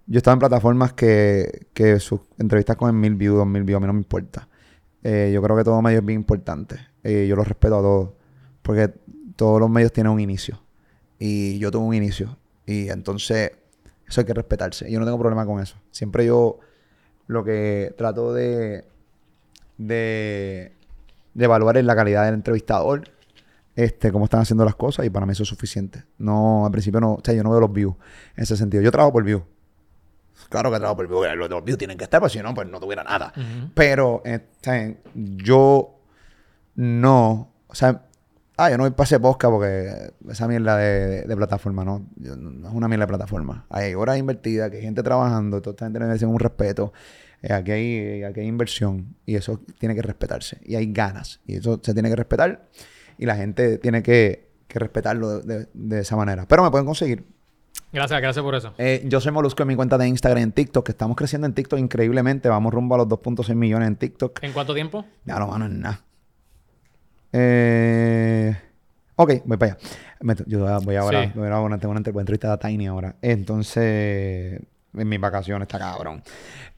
[0.10, 3.80] yo estaba en plataformas que, que sus entrevistas con mil views, dos mil views, a
[3.80, 4.50] mí no me importa.
[5.04, 6.80] Eh, yo creo que todo medio es bien importante.
[7.04, 8.10] Eh, yo lo respeto a todos.
[8.64, 8.92] Porque
[9.36, 10.64] todos los medios tienen un inicio.
[11.20, 12.40] Y yo tuve un inicio.
[12.66, 13.52] Y entonces,
[14.08, 14.92] eso hay que respetarse.
[14.92, 15.78] Yo no tengo problema con eso.
[15.92, 16.60] Siempre yo
[17.28, 18.86] lo que trato de,
[19.78, 20.72] de,
[21.36, 23.04] de evaluar es la calidad del entrevistador,
[23.76, 26.04] este, cómo están haciendo las cosas, y para mí eso es suficiente.
[26.18, 27.96] No, al principio no, o sea, yo no veo los views
[28.36, 28.82] en ese sentido.
[28.82, 29.44] Yo trabajo por views.
[30.48, 32.80] Claro que trabajo por view, los, views tienen que estar, porque si no, pues no
[32.80, 33.34] tuviera nada.
[33.74, 36.00] Pero, eh, yo
[36.76, 38.04] no, o sea,
[38.58, 42.74] ah, yo no me pasé posca porque esa mierda de, de, plataforma, no, no es
[42.74, 43.66] una mierda de plataforma.
[43.70, 46.94] Hay horas invertidas, que hay gente trabajando, toda esta gente merece un respeto.
[47.42, 50.60] Eh, aquí, hay, aquí hay inversión y eso tiene que respetarse.
[50.64, 52.68] Y hay ganas y eso se tiene que respetar
[53.18, 56.48] y la gente tiene que, que respetarlo de, de esa manera.
[56.48, 57.26] Pero me pueden conseguir
[57.92, 58.74] Gracias, gracias por eso.
[58.78, 61.48] Eh, yo soy Molusco en mi cuenta de Instagram y en TikTok, que estamos creciendo
[61.48, 62.48] en TikTok increíblemente.
[62.48, 64.44] Vamos rumbo a los 2.6 millones en TikTok.
[64.44, 65.06] ¿En cuánto tiempo?
[65.26, 66.02] Ya no, mano, en nada.
[67.34, 68.56] Eh,
[69.16, 70.44] ok, voy para allá.
[70.46, 73.16] yo voy ahora, voy a una, tengo una entrevista a Tiny ahora.
[73.22, 74.62] Entonces,
[74.94, 76.22] en mis vacaciones está cabrón.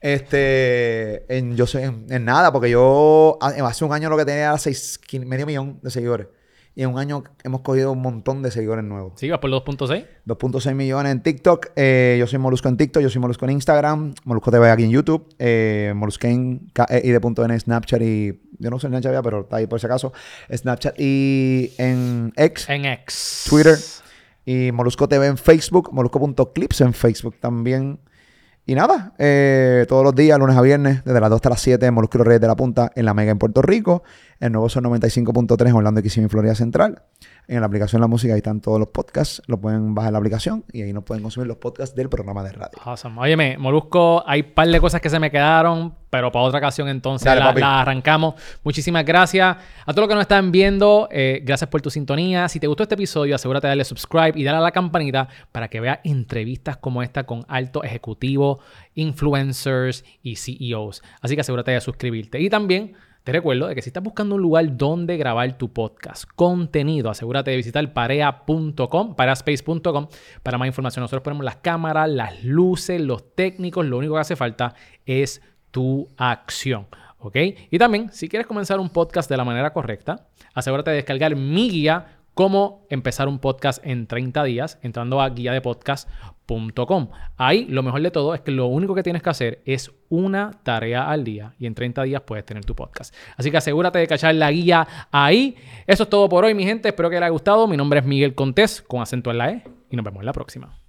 [0.00, 4.58] Este, en, yo sé, en, nada, porque yo hace un año lo que tenía era
[4.58, 6.28] seis, medio millón de seguidores.
[6.74, 9.12] Y en un año hemos cogido un montón de seguidores nuevos.
[9.16, 9.28] ¿Sí?
[9.28, 10.06] ¿Vas por 2.6?
[10.26, 11.68] 2.6 millones en TikTok.
[11.76, 14.14] Eh, yo soy Molusco en TikTok, yo soy Molusco en Instagram.
[14.24, 15.26] Molusco TV aquí en YouTube.
[15.38, 18.40] Eh, y en Snapchat y...
[18.58, 20.12] Yo no sé en Snapchat pero está ahí por si acaso.
[20.50, 22.68] Snapchat y en X.
[22.70, 23.46] En X.
[23.50, 23.76] Twitter.
[24.46, 25.90] Y Molusco TV en Facebook.
[25.92, 27.98] Molusco.clips en Facebook también.
[28.64, 31.90] Y nada, eh, todos los días, lunes a viernes, desde las 2 hasta las 7,
[31.90, 34.04] Molusco Reyes de la Punta en la Mega en Puerto Rico.
[34.42, 37.02] El nuevo son 95.3 en Orlando, Kissimmee, Florida Central.
[37.46, 39.40] En la aplicación La Música ahí están todos los podcasts.
[39.46, 42.50] Lo pueden bajar la aplicación y ahí nos pueden consumir los podcasts del programa de
[42.50, 42.76] radio.
[42.84, 43.20] Awesome.
[43.20, 46.88] Óyeme, Molusco, hay un par de cosas que se me quedaron, pero para otra ocasión
[46.88, 48.34] entonces la, arrancamos.
[48.64, 51.06] Muchísimas gracias a todos los que nos están viendo.
[51.12, 52.48] Eh, gracias por tu sintonía.
[52.48, 55.68] Si te gustó este episodio, asegúrate de darle subscribe y darle a la campanita para
[55.68, 58.58] que veas entrevistas como esta con altos ejecutivos,
[58.96, 61.00] influencers y CEOs.
[61.20, 62.40] Así que asegúrate de suscribirte.
[62.40, 66.24] Y también te recuerdo de que si estás buscando un lugar donde grabar tu podcast,
[66.34, 70.08] contenido, asegúrate de visitar parea.com, paraspace.com
[70.42, 71.02] para más información.
[71.02, 74.74] Nosotros ponemos las cámaras, las luces, los técnicos, lo único que hace falta
[75.06, 75.40] es
[75.70, 76.88] tu acción.
[77.18, 77.36] ¿Ok?
[77.70, 81.70] Y también, si quieres comenzar un podcast de la manera correcta, asegúrate de descargar mi
[81.70, 85.62] guía cómo empezar un podcast en 30 días entrando a guía de.
[87.36, 90.50] Ahí lo mejor de todo es que lo único que tienes que hacer es una
[90.62, 93.14] tarea al día y en 30 días puedes tener tu podcast.
[93.36, 95.56] Así que asegúrate de cachar la guía ahí.
[95.86, 96.88] Eso es todo por hoy, mi gente.
[96.88, 97.66] Espero que les haya gustado.
[97.66, 100.32] Mi nombre es Miguel Contés con acento en la E y nos vemos en la
[100.32, 100.81] próxima.